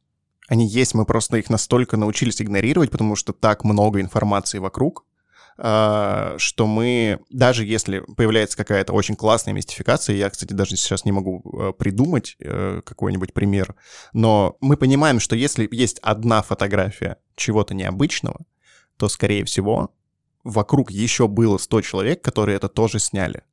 Они 0.47 0.67
есть, 0.67 0.93
мы 0.93 1.05
просто 1.05 1.38
их 1.38 1.49
настолько 1.49 1.97
научились 1.97 2.41
игнорировать, 2.41 2.91
потому 2.91 3.15
что 3.15 3.34
так 3.34 3.63
много 3.63 4.01
информации 4.01 4.57
вокруг, 4.57 5.05
что 5.58 6.66
мы, 6.66 7.20
даже 7.30 7.66
если 7.66 7.99
появляется 7.99 8.58
какая-то 8.58 8.93
очень 8.93 9.16
классная 9.16 9.54
мистификация, 9.54 10.16
я, 10.16 10.30
кстати, 10.30 10.54
даже 10.54 10.76
сейчас 10.76 11.06
не 11.06 11.12
могу 11.12 11.43
э, 11.43 11.74
придумать 11.78 12.36
э, 12.39 12.82
какой-нибудь 12.84 13.34
пример, 13.34 13.76
но 14.14 14.58
мы 14.62 14.78
понимаем, 14.78 15.20
что 15.20 15.36
если 15.36 15.68
есть 15.72 15.99
одна 15.99 16.41
фотография 16.41 17.18
чего-то 17.36 17.74
необычного, 17.74 18.39
то, 18.97 19.08
скорее 19.10 19.45
всего, 19.45 19.93
вокруг 20.43 20.91
еще 20.91 21.28
было 21.28 21.58
100 21.58 21.82
человек, 21.82 22.22
которые 22.22 22.56
это 22.56 22.70
тоже 22.70 22.99
сняли. 22.99 23.43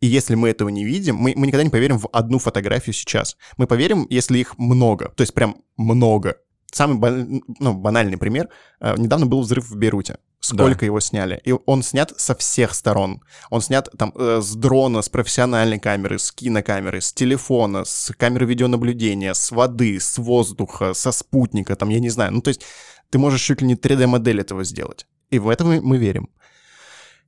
И 0.00 0.06
если 0.06 0.36
мы 0.36 0.50
этого 0.50 0.68
не 0.68 0.84
видим, 0.84 1.16
мы, 1.16 1.32
мы 1.36 1.48
никогда 1.48 1.64
не 1.64 1.70
поверим 1.70 1.98
в 1.98 2.08
одну 2.12 2.38
фотографию 2.38 2.94
сейчас. 2.94 3.36
Мы 3.56 3.66
поверим, 3.66 4.06
если 4.10 4.38
их 4.38 4.56
много, 4.58 5.08
то 5.16 5.22
есть 5.22 5.34
прям 5.34 5.62
много. 5.76 6.36
самый 6.70 7.42
ну, 7.58 7.74
банальный 7.74 8.16
пример. 8.16 8.48
Э, 8.80 8.94
Недавно 8.96 9.26
был 9.26 9.40
взрыв 9.40 9.68
в 9.68 9.76
Бейруте. 9.76 10.18
Сколько 10.40 10.84
его 10.84 11.00
сняли? 11.00 11.40
И 11.44 11.52
он 11.66 11.82
снят 11.82 12.12
со 12.16 12.34
всех 12.34 12.74
сторон. 12.74 13.22
Он 13.50 13.60
снят 13.60 13.88
там 13.98 14.12
э, 14.14 14.40
с 14.40 14.54
дрона, 14.54 15.02
с 15.02 15.08
профессиональной 15.08 15.78
камеры, 15.80 16.18
с 16.18 16.30
кинокамеры, 16.32 17.00
с 17.00 17.12
телефона, 17.12 17.84
с 17.84 18.12
камеры 18.16 18.46
видеонаблюдения, 18.46 19.34
с 19.34 19.50
воды, 19.50 19.98
с 19.98 20.16
воздуха, 20.18 20.94
со 20.94 21.10
спутника, 21.12 21.74
там, 21.76 21.88
я 21.88 21.98
не 22.00 22.08
знаю. 22.10 22.32
Ну, 22.32 22.40
то 22.40 22.48
есть 22.48 22.62
ты 23.10 23.18
можешь 23.18 23.42
чуть 23.42 23.60
ли 23.62 23.66
не 23.66 23.74
3D-модель 23.74 24.40
этого 24.40 24.64
сделать. 24.64 25.06
И 25.30 25.38
в 25.38 25.48
это 25.48 25.64
мы, 25.64 25.80
мы 25.80 25.98
верим. 25.98 26.28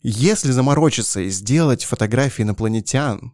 Если 0.02 0.50
заморочиться 0.52 1.20
и 1.20 1.28
сделать 1.28 1.84
фотографии 1.84 2.42
инопланетян 2.42 3.32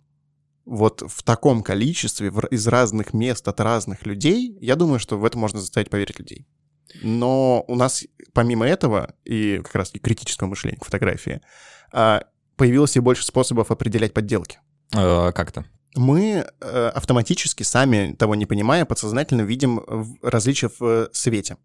вот 0.65 1.03
в 1.07 1.23
таком 1.23 1.63
количестве, 1.63 2.31
в- 2.31 2.47
из 2.51 2.67
разных 2.67 3.13
мест, 3.15 3.47
от 3.47 3.61
разных 3.61 4.05
людей, 4.05 4.57
я 4.61 4.75
думаю, 4.75 4.99
что 4.99 5.17
в 5.17 5.25
это 5.25 5.39
можно 5.39 5.61
заставить 5.61 5.91
поверить 5.91 6.19
людей. 6.19 6.47
Но 7.03 7.65
у 7.69 7.75
нас, 7.75 8.05
помимо 8.33 8.67
этого, 8.67 9.15
и 9.25 9.61
как 9.65 9.75
раз 9.75 9.91
и 9.95 9.99
критического 9.99 10.49
мышления 10.49 10.79
к 10.79 10.85
фотографии, 10.85 11.41
а, 11.93 12.25
появилось 12.57 12.97
и 12.97 13.01
больше 13.01 13.25
способов 13.25 13.71
определять 13.71 14.15
подделки. 14.15 14.59
Э, 14.95 15.33
Как 15.33 15.53
то 15.53 15.65
Мы 15.95 16.47
э, 16.61 16.91
автоматически, 16.95 17.63
сами 17.63 18.15
того 18.19 18.35
не 18.35 18.47
понимая, 18.47 18.85
подсознательно 18.85 19.43
видим 19.43 20.17
различия 20.23 20.69
в 20.69 20.83
э, 20.83 21.09
свете. 21.13 21.57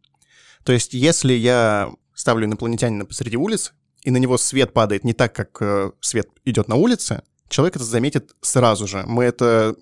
То 0.64 0.74
есть, 0.74 0.94
если 0.94 1.34
я 1.34 1.92
ставлю 2.14 2.46
инопланетянина 2.46 3.06
посреди 3.06 3.38
улицы, 3.38 3.74
и 4.04 4.12
на 4.12 4.18
него 4.18 4.38
свет 4.38 4.74
падает 4.74 5.04
не 5.04 5.14
так, 5.14 5.34
как 5.34 5.58
э, 5.62 5.92
свет 6.02 6.30
идет 6.46 6.68
на 6.68 6.76
улице, 6.76 7.24
человек 7.50 7.76
это 7.76 7.86
заметит 7.86 8.32
сразу 8.42 8.88
же. 8.88 9.04
Мы 9.06 9.26
это... 9.26 9.76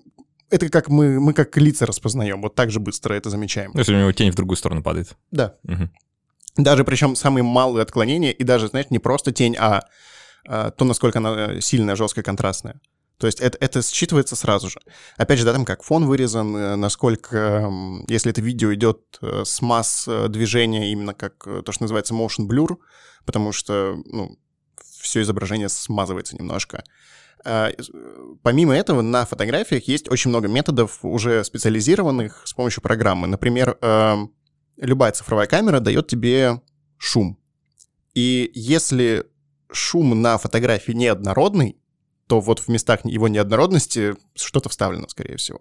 Это 0.50 0.68
как 0.68 0.88
мы, 0.88 1.20
мы 1.20 1.32
как 1.32 1.56
лица 1.56 1.86
распознаем, 1.86 2.42
вот 2.42 2.54
так 2.54 2.70
же 2.70 2.80
быстро 2.80 3.14
это 3.14 3.30
замечаем. 3.30 3.72
Если 3.74 3.94
у 3.94 3.98
него 3.98 4.12
тень 4.12 4.32
в 4.32 4.34
другую 4.34 4.56
сторону 4.56 4.82
падает. 4.82 5.16
Да. 5.30 5.54
Мгм. 5.62 5.90
Даже 6.56 6.84
причем 6.84 7.14
самые 7.14 7.44
малые 7.44 7.82
отклонения, 7.82 8.32
и 8.32 8.42
даже, 8.42 8.68
знаешь, 8.68 8.90
не 8.90 8.98
просто 8.98 9.32
тень, 9.32 9.56
а, 9.56 9.84
а, 10.46 10.70
то, 10.72 10.84
насколько 10.84 11.18
она 11.18 11.52
э, 11.52 11.60
сильная, 11.60 11.94
жесткая, 11.94 12.24
контрастная. 12.24 12.80
То 13.18 13.26
есть 13.26 13.40
это, 13.40 13.56
это 13.60 13.80
считывается 13.80 14.34
сразу 14.34 14.68
же. 14.68 14.80
Опять 15.16 15.38
же, 15.38 15.44
да, 15.44 15.52
там 15.52 15.64
как 15.64 15.82
фон 15.84 16.06
вырезан, 16.06 16.56
э, 16.56 16.76
насколько, 16.76 17.36
м, 17.36 18.04
если 18.08 18.32
это 18.32 18.40
видео 18.40 18.74
идет 18.74 19.18
э, 19.22 19.42
с 19.44 19.62
масс 19.62 20.08
движения, 20.28 20.90
именно 20.90 21.14
как 21.14 21.44
то, 21.64 21.70
что 21.70 21.84
называется 21.84 22.14
motion 22.14 22.48
blur, 22.48 22.78
потому 23.24 23.52
что, 23.52 23.96
ну, 24.06 24.36
все 25.00 25.22
изображение 25.22 25.68
смазывается 25.68 26.36
немножко. 26.36 26.84
А, 27.44 27.70
Помимо 28.42 28.74
этого, 28.74 29.02
на 29.02 29.24
фотографиях 29.26 29.84
есть 29.84 30.10
очень 30.10 30.30
много 30.30 30.48
методов, 30.48 30.98
уже 31.02 31.44
специализированных 31.44 32.42
с 32.46 32.52
помощью 32.54 32.82
программы. 32.82 33.26
Например, 33.26 33.76
эм, 33.80 34.32
любая 34.76 35.12
цифровая 35.12 35.46
камера 35.46 35.80
дает 35.80 36.08
тебе 36.08 36.60
шум. 36.96 37.38
И 38.14 38.50
если 38.54 39.26
шум 39.70 40.20
на 40.20 40.38
фотографии 40.38 40.92
неоднородный, 40.92 41.76
то 42.26 42.40
вот 42.40 42.60
в 42.60 42.68
местах 42.68 43.04
его 43.04 43.28
неоднородности 43.28 44.16
что-то 44.34 44.68
вставлено, 44.68 45.08
скорее 45.08 45.36
всего. 45.36 45.60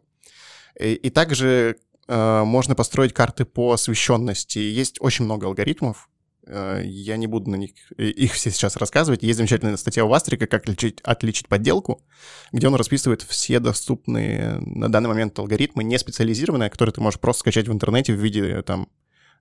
И, 0.79 0.93
и 0.93 1.09
также 1.09 1.77
э, 2.07 2.43
можно 2.43 2.75
построить 2.75 3.13
карты 3.13 3.45
по 3.45 3.73
освещенности. 3.73 4.59
Есть 4.59 4.97
очень 5.01 5.25
много 5.25 5.47
алгоритмов. 5.47 6.09
Э, 6.47 6.81
я 6.83 7.17
не 7.17 7.27
буду 7.27 7.49
на 7.49 7.55
них 7.55 7.71
э, 7.97 8.05
их 8.05 8.33
все 8.33 8.51
сейчас 8.51 8.75
рассказывать. 8.77 9.23
Есть 9.23 9.37
замечательная 9.37 9.77
статья 9.77 10.05
у 10.05 10.07
Вастрика 10.07 10.47
«Как 10.47 10.63
отличить, 10.63 10.99
отличить 11.01 11.47
подделку», 11.47 12.01
где 12.51 12.67
он 12.67 12.75
расписывает 12.75 13.21
все 13.21 13.59
доступные 13.59 14.59
на 14.59 14.91
данный 14.91 15.09
момент 15.09 15.37
алгоритмы, 15.37 15.83
не 15.83 15.97
специализированные, 15.99 16.69
которые 16.69 16.93
ты 16.93 17.01
можешь 17.01 17.19
просто 17.19 17.41
скачать 17.41 17.67
в 17.67 17.73
интернете 17.73 18.13
в 18.13 18.17
виде 18.17 18.41
э, 18.41 18.61
там 18.63 18.87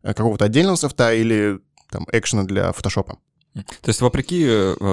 какого-то 0.03 0.45
отдельного 0.45 0.77
софта 0.77 1.13
или 1.13 1.61
там 1.91 2.07
экшена 2.13 2.45
для 2.45 2.73
фотошопа. 2.73 3.19
То 3.55 3.89
есть, 3.89 4.01
вопреки 4.01 4.47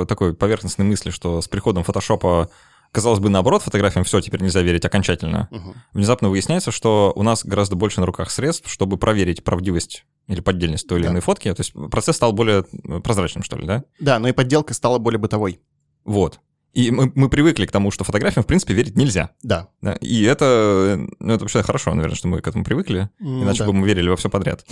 такой 0.07 0.33
поверхностной 0.33 0.85
мысли, 0.85 1.11
что 1.11 1.41
с 1.41 1.47
приходом 1.47 1.83
фотошопа, 1.83 2.49
казалось 2.95 3.19
бы, 3.19 3.29
наоборот, 3.29 3.61
фотографиям 3.61 4.05
все 4.05 4.21
теперь 4.21 4.41
нельзя 4.41 4.61
верить 4.61 4.85
окончательно, 4.85 5.49
внезапно 5.93 6.29
выясняется, 6.29 6.71
что 6.71 7.11
у 7.15 7.23
нас 7.23 7.43
гораздо 7.45 7.75
больше 7.75 7.99
на 7.99 8.05
руках 8.05 8.31
средств, 8.31 8.71
чтобы 8.71 8.97
проверить 8.97 9.43
правдивость 9.43 10.05
или 10.27 10.39
поддельность 10.39 10.87
той 10.87 10.99
или 10.99 11.05
Да. 11.07 11.11
иной 11.11 11.21
фотки. 11.21 11.53
То 11.53 11.59
есть 11.59 11.73
процесс 11.91 12.15
стал 12.15 12.31
более 12.31 12.63
э, 12.83 12.99
прозрачным, 13.01 13.43
что 13.43 13.57
ли, 13.57 13.67
да? 13.67 13.83
Да, 13.99 14.17
но 14.17 14.29
и 14.29 14.31
подделка 14.31 14.73
стала 14.73 14.97
более 14.97 15.19
бытовой. 15.19 15.59
Вот. 16.05 16.39
И 16.73 16.89
мы, 16.89 17.11
мы 17.15 17.29
привыкли 17.29 17.65
к 17.65 17.71
тому, 17.71 17.91
что 17.91 18.03
фотографиям, 18.03 18.43
в 18.43 18.47
принципе, 18.47 18.73
верить 18.73 18.95
нельзя. 18.97 19.31
Да. 19.43 19.67
Да? 19.81 19.93
И 19.95 20.23
это, 20.23 20.99
ну, 21.19 21.33
это 21.33 21.43
вообще 21.43 21.63
хорошо, 21.63 21.93
наверное, 21.93 22.15
что 22.15 22.27
мы 22.27 22.41
к 22.41 22.47
этому 22.47 22.63
привыкли. 22.63 23.09
Иначе 23.19 23.59
да. 23.59 23.65
бы 23.67 23.73
мы 23.73 23.85
верили 23.87 24.09
во 24.09 24.15
все 24.15 24.29
подряд. 24.29 24.65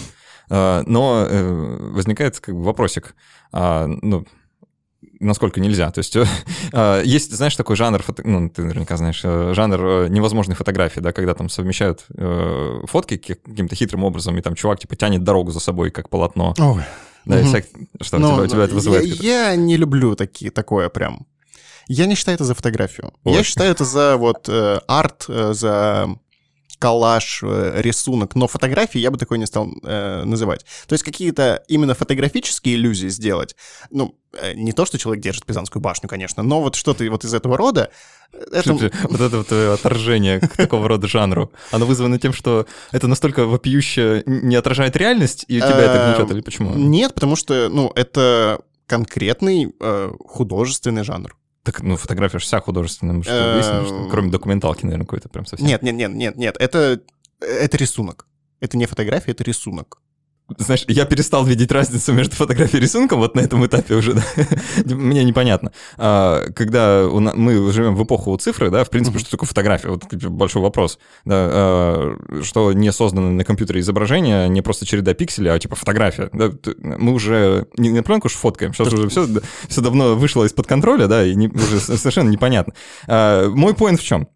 А, 0.50 0.84
Но 0.86 1.26
э, 1.30 1.92
возникает 1.92 2.40
как 2.40 2.56
бы 2.56 2.64
вопросик, 2.64 3.16
а, 3.52 3.88
ну, 3.88 4.26
насколько 5.24 5.60
нельзя. 5.60 5.90
То 5.92 6.00
есть 6.00 6.16
а, 6.74 7.02
есть, 7.02 7.32
знаешь, 7.36 7.56
такой 7.56 7.76
жанр, 7.76 8.04
ну, 8.24 8.50
ты 8.50 8.64
наверняка 8.64 8.98
знаешь, 8.98 9.22
э, 9.24 9.54
жанр 9.56 9.86
э, 9.86 10.08
невозможной 10.10 10.56
фотографии, 10.56 11.00
да, 11.00 11.12
когда 11.12 11.34
там 11.34 11.50
совмещают 11.50 12.06
э, 12.16 12.82
фотки 12.88 13.18
ки- 13.18 13.34
каким-то 13.36 13.76
хитрым 13.76 14.04
образом, 14.04 14.38
и 14.38 14.42
там 14.42 14.56
чувак, 14.56 14.80
типа, 14.80 14.96
тянет 14.96 15.24
дорогу 15.24 15.52
за 15.52 15.60
собой, 15.60 15.90
как 15.92 16.10
полотно. 16.10 16.54
Ой. 16.60 16.84
Да, 17.26 17.38
Мгм. 17.38 17.48
всяк- 17.48 17.66
Что, 18.02 18.20
Ну, 18.20 18.28
у 18.28 18.32
тебя, 18.34 18.44
у 18.44 18.48
тебя 18.48 18.64
это 18.66 18.76
вызывает? 18.76 19.06
Я, 19.06 19.50
я 19.52 19.56
не 19.56 19.78
люблю 19.78 20.16
такие, 20.16 20.52
такое 20.52 20.90
прям. 20.90 21.26
Я 21.88 22.06
не 22.06 22.16
считаю 22.16 22.36
это 22.36 22.44
за 22.46 22.54
фотографию. 22.56 23.12
Ой. 23.24 23.34
Я 23.34 23.44
считаю 23.44 23.72
это 23.72 23.86
за 23.86 24.18
вот 24.18 24.48
э, 24.50 24.80
арт, 24.88 25.26
э, 25.30 25.54
за 25.54 26.08
коллаж, 26.84 27.40
э, 27.44 27.82
рисунок, 27.82 28.36
но 28.36 28.48
фотографии 28.48 29.00
я 29.00 29.10
бы 29.10 29.18
такое 29.18 29.40
не 29.40 29.46
стал 29.46 29.70
э, 29.84 30.24
называть. 30.26 30.66
То 30.86 30.94
есть 30.94 31.04
какие-то 31.06 31.64
именно 31.70 31.94
фотографические 31.94 32.76
иллюзии 32.76 33.08
сделать, 33.08 33.56
ну, 33.90 34.20
э, 34.34 34.54
не 34.54 34.74
то, 34.74 34.86
что 34.86 34.98
человек 34.98 35.24
держит 35.24 35.46
Пизанскую 35.46 35.82
башню, 35.82 36.10
конечно, 36.10 36.44
но 36.44 36.62
вот 36.62 36.76
что-то 36.76 37.10
вот 37.10 37.24
из 37.24 37.34
этого 37.34 37.56
рода, 37.56 37.90
э, 38.34 38.38
это... 38.52 38.74
Вот 38.74 39.22
это 39.22 39.38
вот 39.38 39.48
твое 39.48 39.72
отторжение 39.72 40.42
к 40.42 40.58
такого 40.58 40.90
рода 40.90 41.08
жанру, 41.08 41.54
оно 41.72 41.86
вызвано 41.86 42.20
тем, 42.20 42.34
что 42.34 42.66
это 42.92 43.08
настолько 43.08 43.46
вопиюще 43.46 44.24
не 44.26 44.58
отражает 44.58 44.98
реальность, 44.98 45.46
и 45.48 45.62
тебя 45.62 45.80
это 45.80 46.16
гнетет, 46.18 46.36
или 46.36 46.42
почему? 46.42 46.76
Нет, 46.76 47.14
потому 47.14 47.38
что, 47.38 47.70
ну, 47.70 47.94
это 47.96 48.60
конкретный 48.88 49.74
э, 49.80 50.12
художественный 50.20 51.06
жанр. 51.06 51.34
Так, 51.64 51.82
ну, 51.82 51.96
фотография 51.96 52.40
же 52.40 52.46
вся 52.46 52.60
художественная, 52.60 53.22
что, 53.24 53.32
Эм. 53.32 53.54
выяснили, 53.56 53.86
что 53.86 54.10
кроме 54.10 54.30
документалки, 54.30 54.84
наверное, 54.84 55.06
какой-то 55.06 55.30
прям 55.30 55.46
совсем. 55.46 55.66
Нет, 55.66 55.82
нет, 55.82 55.96
нет, 55.96 56.14
нет, 56.14 56.36
нет, 56.36 56.58
это, 56.60 57.02
это 57.40 57.78
рисунок. 57.78 58.28
Это 58.60 58.78
не 58.78 58.86
фотография, 58.86 59.32
это 59.32 59.44
рисунок. 59.44 60.02
Знаешь, 60.58 60.86
я 60.88 61.06
перестал 61.06 61.46
видеть 61.46 61.72
разницу 61.72 62.14
между 62.14 62.36
фотографией 62.36 62.80
и 62.80 62.84
рисунком 62.84 63.20
вот 63.20 63.36
на 63.36 63.42
этом 63.42 63.66
этапе 63.66 63.96
уже, 63.96 64.14
да. 64.86 64.96
Мне 64.96 65.24
непонятно. 65.24 65.72
А, 65.98 66.44
Когда 66.56 67.06
у 67.08 67.20
мы 67.20 67.72
живем 67.72 67.96
в 67.96 68.04
эпоху 68.04 68.36
цифры, 68.38 68.70
да, 68.70 68.84
в 68.84 68.90
принципе, 68.90 69.20
что 69.20 69.32
такое 69.32 69.48
фотография? 69.48 69.90
Вот 69.90 70.10
типа, 70.10 70.30
большой 70.30 70.62
вопрос. 70.62 71.00
Да, 71.26 71.36
а, 71.38 72.18
что 72.44 72.74
не 72.74 72.92
создано 72.92 73.30
на 73.32 73.44
компьютере 73.44 73.80
изображение, 73.82 74.50
не 74.50 74.62
просто 74.62 74.86
череда 74.86 75.14
пикселей, 75.14 75.52
а 75.52 75.60
типа 75.60 75.76
фотография. 75.76 76.30
Да, 76.34 76.52
мы 76.82 77.14
уже 77.14 77.68
не 77.78 77.90
на 77.90 78.04
пленку 78.04 78.30
же 78.30 78.36
фоткаем, 78.36 78.74
сейчас 78.74 78.92
уже 78.94 79.10
все, 79.10 79.28
все 79.68 79.82
давно 79.82 80.16
вышло 80.16 80.44
из-под 80.46 80.68
контроля, 80.68 81.08
да, 81.08 81.26
и 81.26 81.36
не- 81.36 81.48
уже 81.48 81.80
совершенно 81.80 82.30
непонятно. 82.30 82.74
А, 83.08 83.50
Мой 83.50 83.74
поинт 83.74 84.00
в 84.00 84.04
чем? 84.04 84.28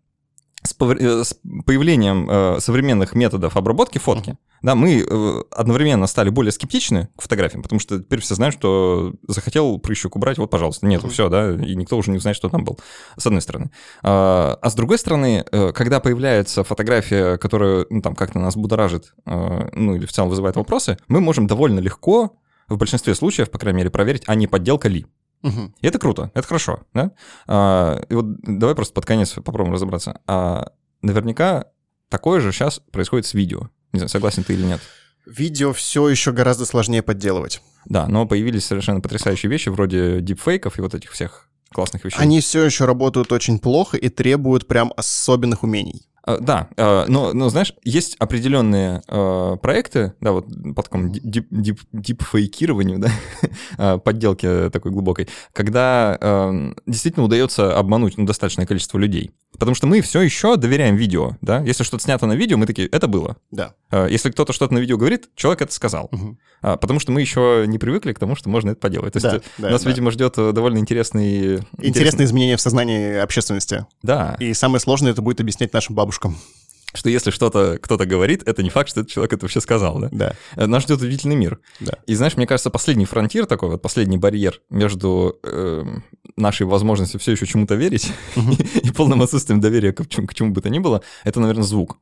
С, 0.67 0.75
э, 0.79 1.23
с 1.23 1.39
появлением 1.65 2.27
э, 2.29 2.59
современных 2.59 3.15
методов 3.15 3.57
обработки 3.57 3.97
фотки, 3.97 4.37
да, 4.61 4.75
мы 4.75 5.05
э, 5.07 5.43
одновременно 5.51 6.07
стали 6.07 6.29
более 6.29 6.51
скептичны 6.51 7.09
к 7.17 7.21
фотографиям, 7.21 7.63
потому 7.63 7.79
что 7.79 7.99
теперь 7.99 8.21
все 8.21 8.35
знают, 8.35 8.53
что 8.55 9.13
захотел 9.27 9.79
прыщик 9.79 10.15
убрать, 10.15 10.37
вот, 10.37 10.49
пожалуйста, 10.49 10.85
нету, 10.85 11.07
Мгм. 11.07 11.13
все, 11.13 11.29
да, 11.29 11.53
и 11.53 11.75
никто 11.75 11.97
уже 11.97 12.11
не 12.11 12.19
знает, 12.19 12.37
что 12.37 12.49
там 12.49 12.63
был, 12.63 12.77
с 13.17 13.25
одной 13.25 13.41
стороны. 13.41 13.71
А, 14.03 14.57
а 14.61 14.69
с 14.69 14.75
другой 14.75 14.99
стороны, 14.99 15.43
когда 15.73 15.99
появляется 15.99 16.63
фотография, 16.63 17.37
которая, 17.37 17.85
ну, 17.89 18.01
там, 18.01 18.15
как-то 18.15 18.39
нас 18.39 18.55
будоражит, 18.55 19.13
ну, 19.25 19.95
или 19.95 20.05
в 20.05 20.11
целом 20.11 20.29
вызывает 20.29 20.55
вопросы, 20.55 20.97
мы 21.07 21.21
можем 21.21 21.47
довольно 21.47 21.79
легко, 21.79 22.33
в 22.69 22.77
большинстве 22.77 23.15
случаев, 23.15 23.49
по 23.49 23.57
крайней 23.57 23.77
мере, 23.77 23.89
проверить, 23.89 24.23
а 24.27 24.35
не 24.35 24.47
подделка 24.47 24.89
ли. 24.89 25.05
Мгм. 25.41 25.73
И 25.81 25.87
это 25.87 25.99
круто, 25.99 26.31
это 26.33 26.47
хорошо, 26.47 26.81
да? 26.93 27.11
А, 27.47 28.01
и 28.09 28.13
вот 28.13 28.25
давай 28.41 28.75
просто 28.75 28.93
под 28.93 29.05
конец 29.05 29.31
попробуем 29.33 29.73
разобраться. 29.73 30.21
А, 30.27 30.71
наверняка 31.01 31.65
такое 32.09 32.39
же 32.39 32.51
сейчас 32.51 32.79
происходит 32.91 33.25
с 33.25 33.33
видео. 33.33 33.69
Не 33.93 33.99
знаю, 33.99 34.09
согласен 34.09 34.43
ты 34.43 34.53
или 34.53 34.63
нет. 34.63 34.81
Видео 35.25 35.73
все 35.73 36.07
еще 36.07 36.31
гораздо 36.31 36.65
сложнее 36.65 37.01
подделывать. 37.01 37.61
Да, 37.85 38.07
но 38.07 38.25
появились 38.25 38.65
совершенно 38.65 39.01
потрясающие 39.01 39.49
вещи 39.49 39.69
вроде 39.69 40.21
дипфейков 40.21 40.77
и 40.77 40.81
вот 40.81 40.93
этих 40.93 41.11
всех 41.11 41.49
классных 41.71 42.05
вещей. 42.05 42.19
Они 42.19 42.39
все 42.41 42.63
еще 42.63 42.85
работают 42.85 43.31
очень 43.31 43.59
плохо 43.59 43.97
и 43.97 44.09
требуют 44.09 44.67
прям 44.67 44.93
особенных 44.95 45.63
умений. 45.63 46.07
А, 46.27 46.37
Да, 46.39 46.67
а, 46.75 47.05
но, 47.07 47.31
но 47.33 47.49
знаешь, 47.49 47.73
есть 47.83 48.17
определенные 48.19 49.01
а, 49.07 49.55
проекты, 49.55 50.13
да, 50.19 50.33
вот 50.33 50.47
по 50.75 50.83
такому 50.83 51.09
дип, 51.09 51.47
дип, 51.49 51.79
дипфейкированию, 51.93 52.99
да, 53.77 53.97
подделке 53.99 54.69
такой 54.69 54.91
глубокой, 54.91 55.29
когда 55.53 56.17
действительно 56.85 57.25
удается 57.25 57.77
обмануть 57.77 58.17
ну, 58.17 58.25
достаточное 58.25 58.65
количество 58.65 58.97
людей. 58.97 59.31
Потому 59.53 59.75
что 59.75 59.87
мы 59.87 60.01
все 60.01 60.21
еще 60.21 60.57
доверяем 60.57 60.97
видео, 60.97 61.37
да. 61.41 61.61
Если 61.61 61.83
что-то 61.83 62.03
снято 62.03 62.25
на 62.25 62.33
видео, 62.33 62.57
мы 62.57 62.65
такие, 62.65 62.87
это 62.89 63.07
было. 63.07 63.37
Да. 63.49 63.73
Если 64.09 64.29
кто-то 64.29 64.51
что-то 64.51 64.73
на 64.73 64.79
видео 64.79 64.97
говорит, 64.97 65.29
человек 65.35 65.61
это 65.61 65.73
сказал. 65.73 66.11
А, 66.61 66.75
Потому 66.77 66.99
что 66.99 67.11
мы 67.11 67.21
еще 67.21 67.65
не 67.67 67.77
привыкли 67.77 68.13
к 68.13 68.19
тому, 68.19 68.35
что 68.35 68.49
можно 68.49 68.71
это 68.71 68.79
поделать. 68.79 69.13
То 69.13 69.17
есть 69.17 69.29
Да, 69.29 69.37
э, 69.37 69.41
да, 69.57 69.69
нас, 69.69 69.83
да. 69.83 69.89
видимо, 69.89 70.11
ждет 70.11 70.37
э, 70.37 70.51
довольно 70.51 70.79
интересный... 70.79 71.59
Интересные 71.77 72.25
изменения 72.25 72.57
в 72.57 72.61
сознании 72.61 73.15
общественности. 73.15 73.85
Да, 74.01 74.35
И 74.39 74.53
самое 74.53 74.79
сложное 74.79 75.11
это 75.11 75.21
будет 75.21 75.39
объяснять 75.39 75.73
нашим 75.73 75.95
бабушкам. 75.95 76.16
Что 76.93 77.09
если 77.09 77.31
что-то 77.31 77.77
кто-то 77.81 78.05
говорит, 78.05 78.43
это 78.47 78.63
не 78.63 78.69
факт, 78.69 78.89
что 78.89 79.01
этот 79.01 79.11
человек 79.11 79.33
это 79.33 79.45
вообще 79.45 79.61
сказал, 79.61 79.99
да? 79.99 80.09
Да. 80.11 80.35
Э, 80.55 80.65
Нас 80.65 80.83
ждет 80.83 80.99
удивительный 81.01 81.35
мир. 81.35 81.59
Да. 81.79 81.93
И 82.07 82.15
знаешь, 82.15 82.35
мне 82.37 82.47
кажется, 82.47 82.69
последний 82.69 83.05
фронтир 83.05 83.45
такой, 83.45 83.69
вот 83.69 83.81
последний 83.81 84.17
барьер 84.17 84.61
между 84.69 85.37
эм, 85.43 86.03
нашей 86.37 86.65
возможностью 86.65 87.19
все 87.19 87.33
еще 87.33 87.45
чему-то 87.45 87.75
верить 87.75 88.11
и 88.83 88.91
полным 88.91 89.21
отсутствием 89.21 89.59
доверия 89.61 89.93
к 89.93 90.07
чему, 90.07 90.27
к 90.27 90.33
чему 90.33 90.51
бы 90.51 90.61
то 90.61 90.69
ни 90.69 90.79
было, 90.79 91.01
это, 91.23 91.39
наверное, 91.39 91.63
звук. 91.63 91.97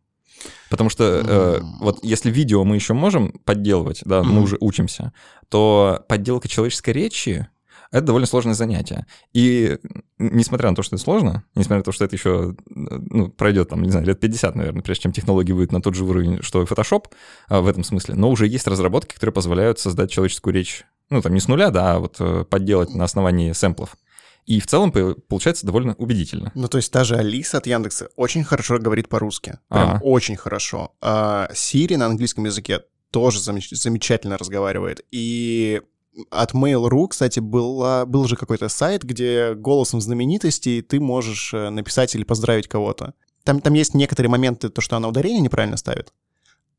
Потому 0.69 0.89
что 0.89 1.03
э, 1.03 1.57
М. 1.59 1.79
вот 1.81 1.99
если 2.03 2.29
видео 2.29 2.63
мы 2.63 2.75
еще 2.75 2.93
можем 2.93 3.31
подделывать, 3.45 4.01
да, 4.05 4.21
мы 4.23 4.33
Мгм. 4.33 4.43
уже 4.43 4.57
учимся, 4.59 5.11
то 5.49 6.05
подделка 6.07 6.47
человеческой 6.47 6.91
речи 6.91 7.47
это 7.95 8.07
довольно 8.07 8.27
сложное 8.27 8.53
занятие. 8.53 9.05
И 9.33 9.77
несмотря 10.19 10.69
на 10.69 10.75
то, 10.75 10.83
что 10.83 10.95
это 10.95 11.03
сложно, 11.03 11.43
несмотря 11.55 11.77
на 11.77 11.83
то, 11.83 11.91
что 11.93 12.03
это 12.03 12.15
еще 12.15 12.55
ну, 12.67 13.29
пройдет, 13.29 13.69
там, 13.69 13.81
не 13.81 13.89
знаю, 13.89 14.05
лет 14.05 14.19
50, 14.19 14.55
наверное, 14.55 14.81
прежде 14.81 15.03
чем 15.03 15.13
технологии 15.13 15.53
выйдут 15.53 15.71
на 15.71 15.81
тот 15.81 15.95
же 15.95 16.03
уровень, 16.03 16.41
что 16.41 16.61
и 16.61 16.65
Photoshop 16.65 17.05
а, 17.47 17.61
в 17.61 17.67
этом 17.67 17.83
смысле, 17.85 18.15
но 18.15 18.29
уже 18.29 18.47
есть 18.47 18.67
разработки, 18.67 19.13
которые 19.15 19.33
позволяют 19.33 19.79
создать 19.79 20.11
человеческую 20.11 20.53
речь, 20.53 20.83
ну, 21.09 21.21
там, 21.21 21.33
не 21.33 21.39
с 21.39 21.47
нуля, 21.47 21.69
да, 21.69 21.93
а 21.93 21.99
вот 21.99 22.17
э, 22.19 22.43
подделать 22.49 22.93
на 22.93 23.05
основании 23.05 23.53
сэмплов. 23.53 23.95
И 24.45 24.59
в 24.59 24.67
целом 24.67 24.91
по- 24.91 25.15
получается 25.15 25.65
довольно 25.65 25.93
убедительно. 25.95 26.51
Ну, 26.53 26.67
то 26.67 26.77
есть 26.77 26.91
та 26.91 27.03
же 27.05 27.15
Алиса 27.15 27.57
от 27.59 27.65
Яндекса 27.67 28.09
очень 28.17 28.43
хорошо 28.43 28.77
говорит 28.77 29.07
по-русски. 29.07 29.57
Прям 29.69 29.89
Ага. 29.91 29.99
очень 30.03 30.35
хорошо. 30.35 30.91
А 31.01 31.47
Siri 31.53 31.95
на 31.97 32.07
английском 32.07 32.45
языке 32.45 32.81
тоже 33.11 33.39
замеч- 33.39 33.73
замечательно 33.73 34.37
разговаривает. 34.37 35.01
И 35.11 35.81
от 36.29 36.53
Mail.ru, 36.53 37.07
кстати, 37.07 37.39
была, 37.39 38.05
был 38.05 38.27
же 38.27 38.35
какой-то 38.35 38.69
сайт, 38.69 39.03
где 39.03 39.53
голосом 39.53 40.01
знаменитостей 40.01 40.81
ты 40.81 40.99
можешь 40.99 41.53
э, 41.53 41.69
написать 41.69 42.15
или 42.15 42.23
поздравить 42.23 42.67
кого-то. 42.67 43.13
Там, 43.43 43.61
там 43.61 43.73
есть 43.73 43.93
некоторые 43.93 44.29
моменты, 44.29 44.69
то, 44.69 44.81
что 44.81 44.95
она 44.95 45.07
ударение 45.07 45.41
неправильно 45.41 45.77
ставит. 45.77 46.13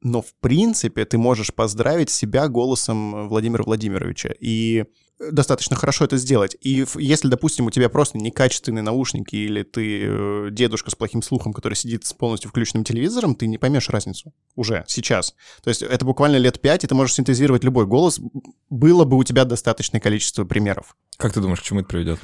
Но, 0.03 0.23
в 0.23 0.35
принципе, 0.41 1.05
ты 1.05 1.19
можешь 1.19 1.55
поздравить 1.55 2.11
себя 2.11 2.49
голосом 2.49 3.29
Владимира 3.29 3.65
Владимировича. 3.65 4.31
И 4.41 4.85
достаточно 5.19 5.77
хорошо 5.77 6.05
это 6.05 6.17
сделать. 6.17 6.57
И 6.61 6.85
если, 6.97 7.29
допустим, 7.29 7.67
у 7.67 7.71
тебя 7.71 7.89
просто 7.89 8.19
некачественные 8.19 8.83
наушники, 8.83 9.37
или 9.37 9.63
ты 9.63 10.03
э, 10.05 10.49
дедушка 10.51 10.91
с 10.91 10.95
плохим 10.95 11.23
слухом, 11.23 11.53
который 11.53 11.75
сидит 11.75 12.05
с 12.05 12.13
полностью 12.13 12.51
включенным 12.51 12.85
телевизором, 12.85 13.35
ты 13.35 13.47
не 13.47 13.59
поймешь 13.59 13.89
разницу 13.89 14.33
уже, 14.55 14.85
сейчас. 14.87 15.35
То 15.63 15.71
есть 15.71 15.83
это 15.83 16.05
буквально 16.05 16.37
лет 16.37 16.61
пять, 16.61 16.85
и 16.85 16.87
ты 16.87 16.95
можешь 16.95 17.15
синтезировать 17.15 17.65
любой 17.65 17.87
голос. 17.87 18.21
Было 18.69 19.05
бы 19.05 19.17
у 19.17 19.25
тебя 19.25 19.45
достаточное 19.45 20.01
количество 20.01 20.45
примеров. 20.45 20.97
Как 21.17 21.33
ты 21.33 21.41
думаешь, 21.41 21.61
к 21.61 21.65
чему 21.65 21.81
это 21.81 21.89
приведет? 21.89 22.21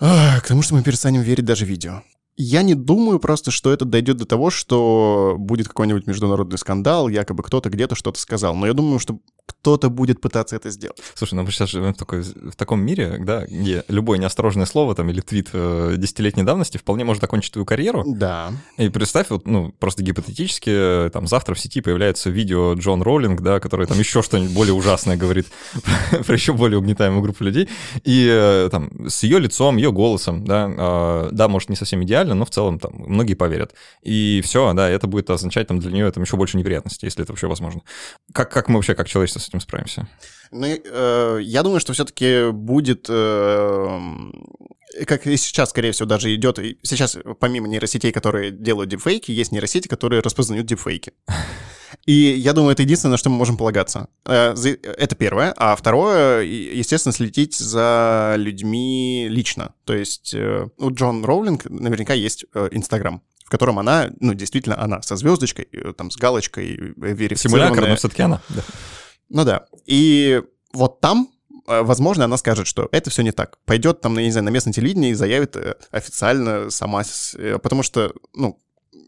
А, 0.00 0.40
к 0.40 0.48
тому, 0.48 0.62
что 0.62 0.74
мы 0.74 0.82
перестанем 0.82 1.22
верить 1.22 1.44
даже 1.44 1.64
видео. 1.64 2.02
Я 2.36 2.62
не 2.62 2.74
думаю 2.74 3.20
просто, 3.20 3.52
что 3.52 3.72
это 3.72 3.84
дойдет 3.84 4.16
до 4.16 4.26
того, 4.26 4.50
что 4.50 5.36
будет 5.38 5.68
какой-нибудь 5.68 6.08
международный 6.08 6.58
скандал, 6.58 7.08
якобы 7.08 7.44
кто-то 7.44 7.70
где-то 7.70 7.94
что-то 7.94 8.18
сказал. 8.18 8.56
Но 8.56 8.66
я 8.66 8.72
думаю, 8.72 8.98
что 8.98 9.20
кто-то 9.46 9.88
будет 9.88 10.20
пытаться 10.20 10.56
это 10.56 10.70
сделать. 10.70 10.98
Слушай, 11.14 11.34
ну 11.34 11.42
мы 11.42 11.50
сейчас 11.50 11.70
живем 11.70 11.94
в, 11.94 11.96
такой- 11.96 12.22
в 12.22 12.54
таком 12.54 12.80
мире, 12.82 13.16
да, 13.20 13.46
где 13.46 13.84
любое 13.88 14.18
неосторожное 14.18 14.66
слово 14.66 14.94
там 14.94 15.08
или 15.08 15.20
твит 15.20 15.50
э, 15.52 15.94
десятилетней 15.96 16.44
давности 16.44 16.76
вполне 16.76 17.04
может 17.04 17.24
окончить 17.24 17.52
твою 17.52 17.64
карьеру. 17.64 18.04
Да. 18.06 18.52
И 18.76 18.88
представь, 18.90 19.30
вот, 19.30 19.46
ну, 19.46 19.72
просто 19.72 20.02
гипотетически, 20.02 21.06
э, 21.06 21.10
там, 21.10 21.26
завтра 21.26 21.54
в 21.54 21.60
сети 21.60 21.80
появляется 21.80 22.30
видео 22.30 22.74
Джон 22.74 23.02
Роллинг, 23.02 23.40
да, 23.40 23.60
который 23.60 23.86
там 23.86 23.98
еще 23.98 24.22
что-нибудь 24.22 24.54
более 24.54 24.74
ужасное 24.74 25.16
говорит 25.16 25.46
про 26.26 26.34
еще 26.34 26.52
более 26.52 26.78
угнетаемую 26.78 27.22
группу 27.22 27.44
людей, 27.44 27.68
и 28.02 28.28
э, 28.30 28.68
там 28.70 29.08
с 29.08 29.22
ее 29.22 29.38
лицом, 29.38 29.76
ее 29.76 29.92
голосом, 29.92 30.44
да, 30.44 30.70
э, 30.76 31.28
да, 31.32 31.48
может, 31.48 31.70
не 31.70 31.76
совсем 31.76 32.02
идеально, 32.04 32.34
но 32.34 32.44
в 32.44 32.50
целом 32.50 32.78
там 32.78 32.92
многие 32.96 33.34
поверят. 33.34 33.74
И 34.02 34.42
все, 34.44 34.72
да, 34.74 34.90
это 34.90 35.06
будет 35.06 35.30
означать 35.30 35.68
там 35.68 35.78
для 35.78 35.90
нее 35.90 36.10
там 36.10 36.22
еще 36.22 36.36
больше 36.36 36.56
неприятностей, 36.56 37.06
если 37.06 37.22
это 37.22 37.32
вообще 37.32 37.46
возможно. 37.46 37.80
Как, 38.32 38.50
как 38.52 38.68
мы 38.68 38.76
вообще, 38.76 38.94
как 38.94 39.08
человечество 39.08 39.33
с 39.38 39.48
этим 39.48 39.60
справимся? 39.60 40.08
Ну, 40.50 40.66
э, 40.66 41.38
я 41.42 41.62
думаю, 41.62 41.80
что 41.80 41.92
все-таки 41.92 42.50
будет, 42.50 43.06
э, 43.08 44.00
как 45.06 45.26
и 45.26 45.36
сейчас, 45.36 45.70
скорее 45.70 45.92
всего, 45.92 46.06
даже 46.06 46.34
идет. 46.34 46.58
Сейчас, 46.82 47.18
помимо 47.40 47.68
нейросетей, 47.68 48.12
которые 48.12 48.50
делают 48.50 48.90
дипфейки, 48.90 49.30
есть 49.32 49.52
нейросети, 49.52 49.88
которые 49.88 50.22
распознают 50.22 50.66
дипфейки. 50.66 51.12
И 52.06 52.12
я 52.12 52.52
думаю, 52.52 52.72
это 52.72 52.82
единственное, 52.82 53.12
на 53.12 53.16
что 53.18 53.30
мы 53.30 53.36
можем 53.36 53.56
полагаться. 53.56 54.08
Э, 54.26 54.54
Это 54.54 55.14
первое. 55.14 55.54
А 55.56 55.74
второе, 55.76 56.42
естественно, 56.42 57.12
следить 57.12 57.54
за 57.56 58.34
людьми 58.36 59.26
лично. 59.28 59.74
То 59.84 59.94
есть 59.94 60.34
э, 60.34 60.68
у 60.78 60.90
Джон 60.90 61.24
Роулинг 61.24 61.64
наверняка 61.64 62.14
есть 62.14 62.44
э, 62.54 62.68
Инстаграм, 62.72 63.22
в 63.44 63.50
котором 63.50 63.78
она, 63.78 64.10
ну, 64.20 64.34
действительно 64.34 64.80
она, 64.80 65.02
со 65.02 65.16
звездочкой, 65.16 65.68
там, 65.96 66.10
с 66.10 66.16
галочкой, 66.16 66.94
верифицированная. 66.96 67.68
Симулятор, 67.68 67.88
но 67.88 67.96
все-таки 67.96 68.22
она. 68.22 68.40
да. 68.50 68.62
Ну 69.28 69.44
да. 69.44 69.66
И 69.86 70.42
вот 70.72 71.00
там, 71.00 71.30
э, 71.66 71.82
возможно, 71.82 72.24
она 72.24 72.36
скажет, 72.36 72.66
что 72.66 72.88
это 72.92 73.10
все 73.10 73.22
не 73.22 73.32
так. 73.32 73.58
Пойдет 73.64 74.00
там, 74.00 74.16
я 74.18 74.24
не 74.24 74.30
знаю, 74.30 74.44
на 74.44 74.50
местное 74.50 74.72
телевидение 74.72 75.12
и 75.12 75.14
заявит 75.14 75.56
э, 75.56 75.74
официально 75.90 76.70
сама. 76.70 77.02
э, 77.34 77.58
Потому 77.58 77.82
что, 77.82 78.12
ну, 78.34 78.58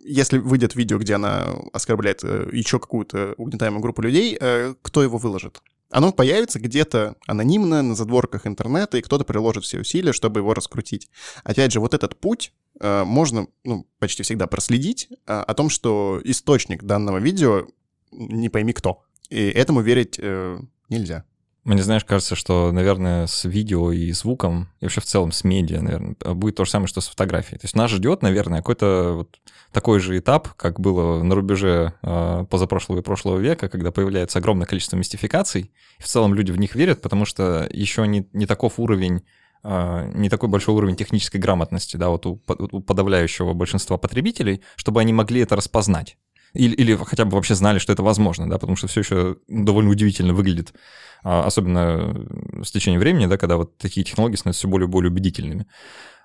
если 0.05 0.39
выйдет 0.39 0.75
видео, 0.75 0.99
где 0.99 1.15
она 1.15 1.47
оскорбляет 1.73 2.23
еще 2.23 2.79
какую-то 2.79 3.35
угнетаемую 3.37 3.83
группу 3.83 4.03
людей, 4.03 4.39
кто 4.83 5.03
его 5.03 5.19
выложит? 5.19 5.61
Оно 5.91 6.13
появится 6.13 6.61
где-то 6.61 7.17
анонимно 7.27 7.83
на 7.83 7.97
задворках 7.97 8.47
интернета, 8.47 8.99
и 8.99 9.03
кто-то 9.03 9.25
приложит 9.25 9.65
все 9.65 9.81
усилия, 9.81 10.13
чтобы 10.13 10.41
его 10.41 10.55
раскрутить. 10.55 11.09
Опять 11.43 11.73
же, 11.73 11.81
вот 11.81 11.93
этот 11.93 12.17
путь 12.21 12.53
можно 12.81 13.47
ну, 13.65 13.87
почти 13.99 14.23
всегда 14.23 14.47
проследить 14.47 15.09
э, 15.11 15.17
о 15.27 15.55
том, 15.55 15.71
что 15.71 16.21
источник 16.25 16.85
данного 16.85 17.19
видео 17.19 17.67
не 18.13 18.49
пойми 18.49 18.73
кто. 18.73 19.06
И 19.31 19.49
этому 19.49 19.81
верить 19.81 20.19
э, 20.19 20.59
нельзя. 20.89 21.25
Мне, 21.67 21.83
знаешь, 21.83 22.05
кажется, 22.05 22.37
что, 22.37 22.71
наверное, 22.71 23.27
с 23.27 23.45
видео 23.45 23.91
и 23.91 24.13
звуком, 24.13 24.69
и 24.79 24.85
вообще 24.85 25.01
в 25.01 25.05
целом 25.05 25.33
с 25.33 25.43
медиа, 25.43 25.81
наверное, 25.81 26.15
будет 26.35 26.55
то 26.55 26.65
же 26.65 26.71
самое, 26.71 26.87
что 26.87 27.01
с 27.01 27.09
фотографией. 27.09 27.59
То 27.59 27.65
есть 27.65 27.75
нас 27.75 27.91
ждет, 27.91 28.23
наверное, 28.23 28.61
какой-то 28.61 29.15
вот 29.17 29.41
такой 29.73 29.99
же 29.99 30.17
этап, 30.17 30.55
как 30.55 30.79
было 30.79 31.25
на 31.25 31.35
рубеже 31.35 31.95
э, 32.03 32.47
позапрошлого 32.49 33.01
и 33.01 33.03
прошлого 33.03 33.39
века, 33.39 33.69
когда 33.69 33.91
появляется 33.91 34.39
огромное 34.39 34.67
количество 34.67 34.97
мистификаций, 34.97 35.73
и 35.99 36.03
в 36.03 36.07
целом 36.07 36.35
люди 36.35 36.53
в 36.53 36.59
них 36.61 36.77
верят, 36.77 37.03
потому 37.03 37.25
что 37.25 37.69
еще 37.73 38.07
не, 38.07 38.29
не 38.33 38.47
таков 38.47 38.79
уровень 38.79 39.25
э, 39.65 40.13
не 40.15 40.29
такой 40.29 40.49
большой 40.49 40.77
уровень 40.77 40.95
технической 40.95 41.41
грамотности, 41.41 41.97
да, 41.97 42.11
вот 42.11 42.27
у, 42.27 42.41
у 42.47 42.81
подавляющего 42.81 43.55
большинства 43.55 43.97
потребителей, 43.97 44.63
чтобы 44.77 45.01
они 45.01 45.13
могли 45.13 45.41
это 45.41 45.57
распознать. 45.57 46.17
Или, 46.57 46.75
или 46.75 46.97
хотя 46.97 47.25
бы 47.25 47.37
вообще 47.37 47.55
знали, 47.55 47.79
что 47.79 47.93
это 47.93 48.03
возможно, 48.03 48.49
да, 48.49 48.59
потому 48.59 48.77
что 48.77 48.87
все 48.87 49.01
еще 49.01 49.37
довольно 49.49 49.91
удивительно 49.91 50.35
выглядит 50.35 50.75
а, 51.23 51.45
особенно 51.45 52.15
с 52.63 52.71
течением 52.71 53.01
времени, 53.01 53.27
да, 53.27 53.37
когда 53.37 53.57
вот 53.57 53.77
такие 53.79 54.05
технологии 54.05 54.37
становятся 54.37 54.61
все 54.61 54.69
более 54.69 54.87
и 54.87 54.91
более 54.91 55.11
убедительными. 55.11 55.67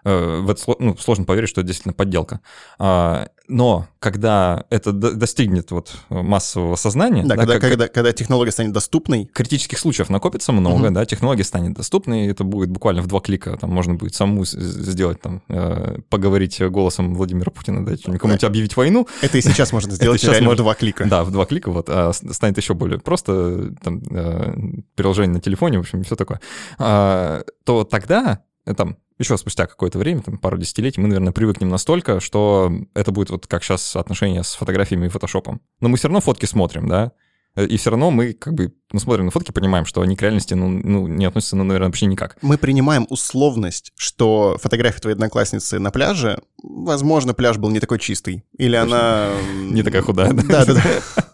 Э, 0.03 0.39
В 0.41 0.49
это 0.49 0.61
ну, 0.79 0.97
сложно 0.97 1.25
поверить, 1.25 1.49
что 1.49 1.61
это 1.61 1.67
действительно 1.67 1.93
подделка. 1.93 2.39
А, 2.79 3.27
Но 3.47 3.87
когда 3.99 4.63
это 4.69 4.93
до- 4.93 5.11
достигнет 5.13 5.71
вот 5.71 5.93
массового 6.09 6.75
сознания, 6.77 7.23
Да, 7.23 7.35
да, 7.35 7.41
когда, 7.41 7.53
как- 7.59 7.69
когда, 7.69 7.87
когда 7.89 8.13
технология 8.13 8.51
станет 8.51 8.71
доступной, 8.71 9.25
критических 9.25 9.77
случаев 9.77 10.09
накопится 10.09 10.51
много, 10.53 10.85
Мгм. 10.85 10.93
да, 10.93 11.05
технология 11.05 11.43
станет 11.43 11.73
доступной, 11.73 12.27
это 12.27 12.43
будет 12.45 12.69
буквально 12.69 13.01
в 13.01 13.07
два 13.07 13.19
клика, 13.19 13.57
там 13.59 13.71
можно 13.71 13.95
будет 13.95 14.15
самому 14.15 14.45
с- 14.45 14.51
сделать, 14.57 15.19
там, 15.21 15.41
э, 15.49 15.97
поговорить 16.09 16.61
голосом 16.61 17.13
Владимира 17.13 17.51
Путина, 17.51 17.85
да, 17.85 17.95
кому-нибудь 18.17 18.43
объявить 18.45 18.77
войну, 18.77 19.07
это 19.21 19.37
и 19.37 19.41
сейчас 19.41 19.73
можно 19.73 19.91
сделать 19.95 20.21
сейчас 20.21 20.31
реально 20.31 20.49
в 20.49 20.51
можно- 20.53 20.63
два 20.63 20.73
клика. 20.75 21.05
да, 21.05 21.23
в 21.25 21.31
два 21.31 21.45
клика, 21.45 21.71
вот, 21.71 21.89
а 21.89 22.13
станет 22.13 22.57
еще 22.57 22.73
более 22.73 22.99
просто, 22.99 23.73
там, 23.83 24.01
э, 24.11 24.53
приложение 24.95 25.33
на 25.33 25.41
телефоне, 25.41 25.77
в 25.77 25.81
общем, 25.81 26.03
все 26.03 26.15
такое, 26.15 26.39
А, 26.79 27.43
то 27.65 27.83
тогда, 27.83 28.43
э, 28.65 28.73
там, 28.73 28.95
еще 29.21 29.37
спустя 29.37 29.67
какое-то 29.67 29.97
время, 29.97 30.21
там, 30.21 30.37
пару 30.37 30.57
десятилетий, 30.57 31.01
мы, 31.01 31.07
наверное, 31.07 31.33
привыкнем 31.33 31.69
настолько, 31.69 32.19
что 32.19 32.71
это 32.93 33.11
будет 33.11 33.29
вот 33.29 33.47
как 33.47 33.63
сейчас 33.63 33.95
отношение 33.95 34.43
с 34.43 34.53
фотографиями 34.53 35.05
и 35.05 35.09
фотошопом. 35.09 35.61
Но 35.79 35.89
мы 35.89 35.97
все 35.97 36.07
равно 36.07 36.21
фотки 36.21 36.45
смотрим, 36.45 36.87
да, 36.87 37.13
Э, 37.55 37.65
и 37.65 37.77
все 37.77 37.89
равно 37.89 38.11
мы 38.11 38.33
как 38.33 38.53
бы 38.53 38.73
ну, 38.91 38.99
смотрим 38.99 39.25
на 39.25 39.31
фотки, 39.31 39.51
понимаем, 39.51 39.85
что 39.85 40.01
они 40.01 40.15
к 40.15 40.21
реальности 40.21 40.53
ну, 40.53 40.69
ну, 40.69 41.07
не 41.07 41.25
относятся, 41.25 41.55
ну, 41.55 41.63
наверное, 41.63 41.87
вообще 41.87 42.05
никак. 42.05 42.37
Мы 42.41 42.57
принимаем 42.57 43.05
условность, 43.09 43.91
что 43.95 44.57
фотография 44.61 44.99
твоей 44.99 45.15
одноклассницы 45.15 45.79
на 45.79 45.91
пляже, 45.91 46.41
возможно, 46.63 47.33
пляж 47.33 47.57
был 47.57 47.69
не 47.69 47.79
такой 47.79 47.99
чистый. 47.99 48.45
Или 48.57 48.77
Точно. 48.77 49.27
она... 49.27 49.41
Не 49.53 49.83
такая 49.83 50.01
худая. 50.01 50.33
Да, 50.33 50.65
да, 50.65 50.73
да. 50.73 50.83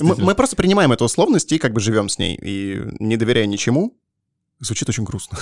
Мы, 0.00 0.16
мы 0.16 0.34
просто 0.34 0.56
принимаем 0.56 0.90
эту 0.92 1.04
условность 1.04 1.52
и 1.52 1.58
как 1.58 1.74
бы 1.74 1.80
живем 1.80 2.08
с 2.08 2.18
ней. 2.18 2.36
И 2.42 2.82
не 2.98 3.18
доверяя 3.18 3.44
ничему, 3.44 3.94
звучит 4.58 4.88
очень 4.88 5.04
грустно. 5.04 5.38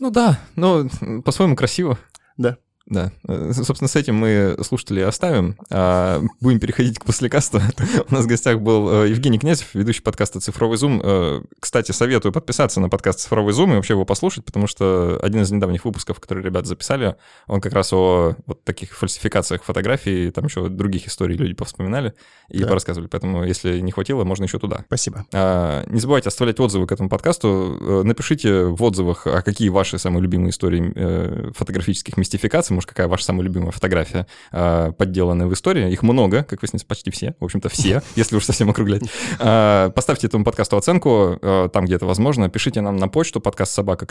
Ну 0.00 0.10
да, 0.10 0.38
но 0.54 0.86
по-своему 1.24 1.56
красиво. 1.56 1.98
Да. 2.36 2.58
Да, 2.88 3.12
э, 3.26 3.52
собственно, 3.54 3.88
с 3.88 3.96
этим 3.96 4.14
мы 4.14 4.56
слушателей 4.62 5.04
оставим. 5.04 5.56
А 5.70 6.22
будем 6.40 6.58
переходить 6.58 6.98
к 6.98 7.04
послекасту. 7.04 7.60
У 8.10 8.14
нас 8.14 8.24
в 8.24 8.28
гостях 8.28 8.60
был 8.60 9.04
э, 9.04 9.10
Евгений 9.10 9.38
Князев, 9.38 9.74
ведущий 9.74 10.00
подкаста 10.00 10.40
«Цифровой 10.40 10.78
зум». 10.78 11.00
Э, 11.04 11.42
кстати, 11.60 11.92
советую 11.92 12.32
подписаться 12.32 12.80
на 12.80 12.88
подкаст 12.88 13.20
«Цифровой 13.20 13.52
зум» 13.52 13.72
и 13.72 13.76
вообще 13.76 13.92
его 13.92 14.06
послушать, 14.06 14.46
потому 14.46 14.66
что 14.66 15.18
один 15.22 15.42
из 15.42 15.50
недавних 15.50 15.84
выпусков, 15.84 16.18
который 16.18 16.42
ребята 16.42 16.66
записали, 16.66 17.16
он 17.46 17.60
как 17.60 17.74
раз 17.74 17.92
о 17.92 18.36
вот 18.46 18.64
таких 18.64 18.96
фальсификациях 18.96 19.64
фотографий, 19.64 20.30
там 20.30 20.46
еще 20.46 20.70
других 20.70 21.08
историй 21.08 21.36
люди 21.36 21.52
повспоминали 21.52 22.14
и 22.48 22.60
да. 22.60 22.68
порассказывали. 22.68 23.08
Поэтому, 23.08 23.44
если 23.44 23.80
не 23.80 23.92
хватило, 23.92 24.24
можно 24.24 24.44
еще 24.44 24.58
туда. 24.58 24.84
Спасибо. 24.86 25.26
А, 25.34 25.84
не 25.88 26.00
забывайте 26.00 26.28
оставлять 26.28 26.58
отзывы 26.58 26.86
к 26.86 26.92
этому 26.92 27.10
подкасту. 27.10 28.02
Напишите 28.04 28.64
в 28.64 28.82
отзывах, 28.82 29.26
а 29.26 29.42
какие 29.42 29.68
ваши 29.68 29.98
самые 29.98 30.22
любимые 30.22 30.50
истории 30.50 31.52
фотографических 31.52 32.16
мистификаций, 32.16 32.77
может, 32.78 32.88
какая 32.88 33.08
ваша 33.08 33.24
самая 33.24 33.42
любимая 33.42 33.72
фотография, 33.72 34.26
э, 34.52 34.92
подделанная 34.96 35.46
в 35.46 35.52
истории. 35.52 35.90
Их 35.90 36.02
много, 36.02 36.44
как 36.44 36.62
выяснилось, 36.62 36.84
почти 36.84 37.10
все. 37.10 37.34
В 37.40 37.44
общем-то, 37.44 37.68
все, 37.68 38.02
если 38.16 38.36
уж 38.36 38.44
совсем 38.44 38.70
округлять. 38.70 39.02
Э, 39.40 39.90
поставьте 39.94 40.28
этому 40.28 40.44
подкасту 40.44 40.76
оценку, 40.76 41.38
э, 41.42 41.68
там, 41.72 41.86
где 41.86 41.96
это 41.96 42.06
возможно. 42.06 42.48
Пишите 42.48 42.80
нам 42.80 42.96
на 42.96 43.08
почту 43.08 43.40
подкаст 43.40 43.72
собака 43.72 44.06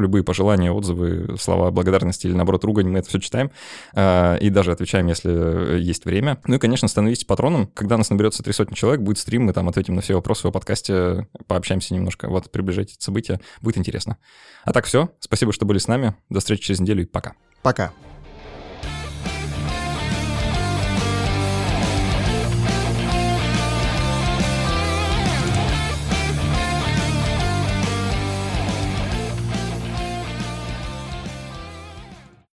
любые 0.00 0.24
пожелания, 0.24 0.72
отзывы, 0.72 1.36
слова 1.38 1.70
благодарности 1.70 2.26
или, 2.26 2.34
наоборот, 2.34 2.64
ругань. 2.64 2.88
Мы 2.88 3.00
это 3.00 3.08
все 3.08 3.20
читаем 3.20 3.50
и 3.94 4.50
даже 4.50 4.72
отвечаем, 4.72 5.06
если 5.06 5.78
есть 5.78 6.04
время. 6.04 6.38
Ну 6.46 6.56
и, 6.56 6.58
конечно, 6.58 6.88
становитесь 6.88 7.24
патроном. 7.24 7.66
Когда 7.74 7.96
нас 7.96 8.10
наберется 8.10 8.42
три 8.42 8.52
сотни 8.52 8.74
человек, 8.74 9.00
будет 9.00 9.18
стрим, 9.18 9.44
мы 9.44 9.52
там 9.52 9.68
ответим 9.68 9.94
на 9.94 10.00
все 10.00 10.14
вопросы 10.14 10.46
о 10.46 10.50
подкасте, 10.50 11.28
пообщаемся 11.46 11.94
немножко. 11.94 12.28
Вот, 12.28 12.50
приближайте 12.50 12.94
события, 12.98 13.40
будет 13.60 13.78
интересно. 13.78 14.16
А 14.64 14.72
так 14.72 14.86
все. 14.86 15.10
Спасибо, 15.20 15.52
что 15.52 15.66
были 15.66 15.78
с 15.78 15.88
нами. 15.88 16.14
До 16.30 16.40
встречи 16.40 16.62
через 16.62 16.80
неделю 16.80 17.02
и 17.02 17.06
пока. 17.06 17.34
Пока. 17.62 17.92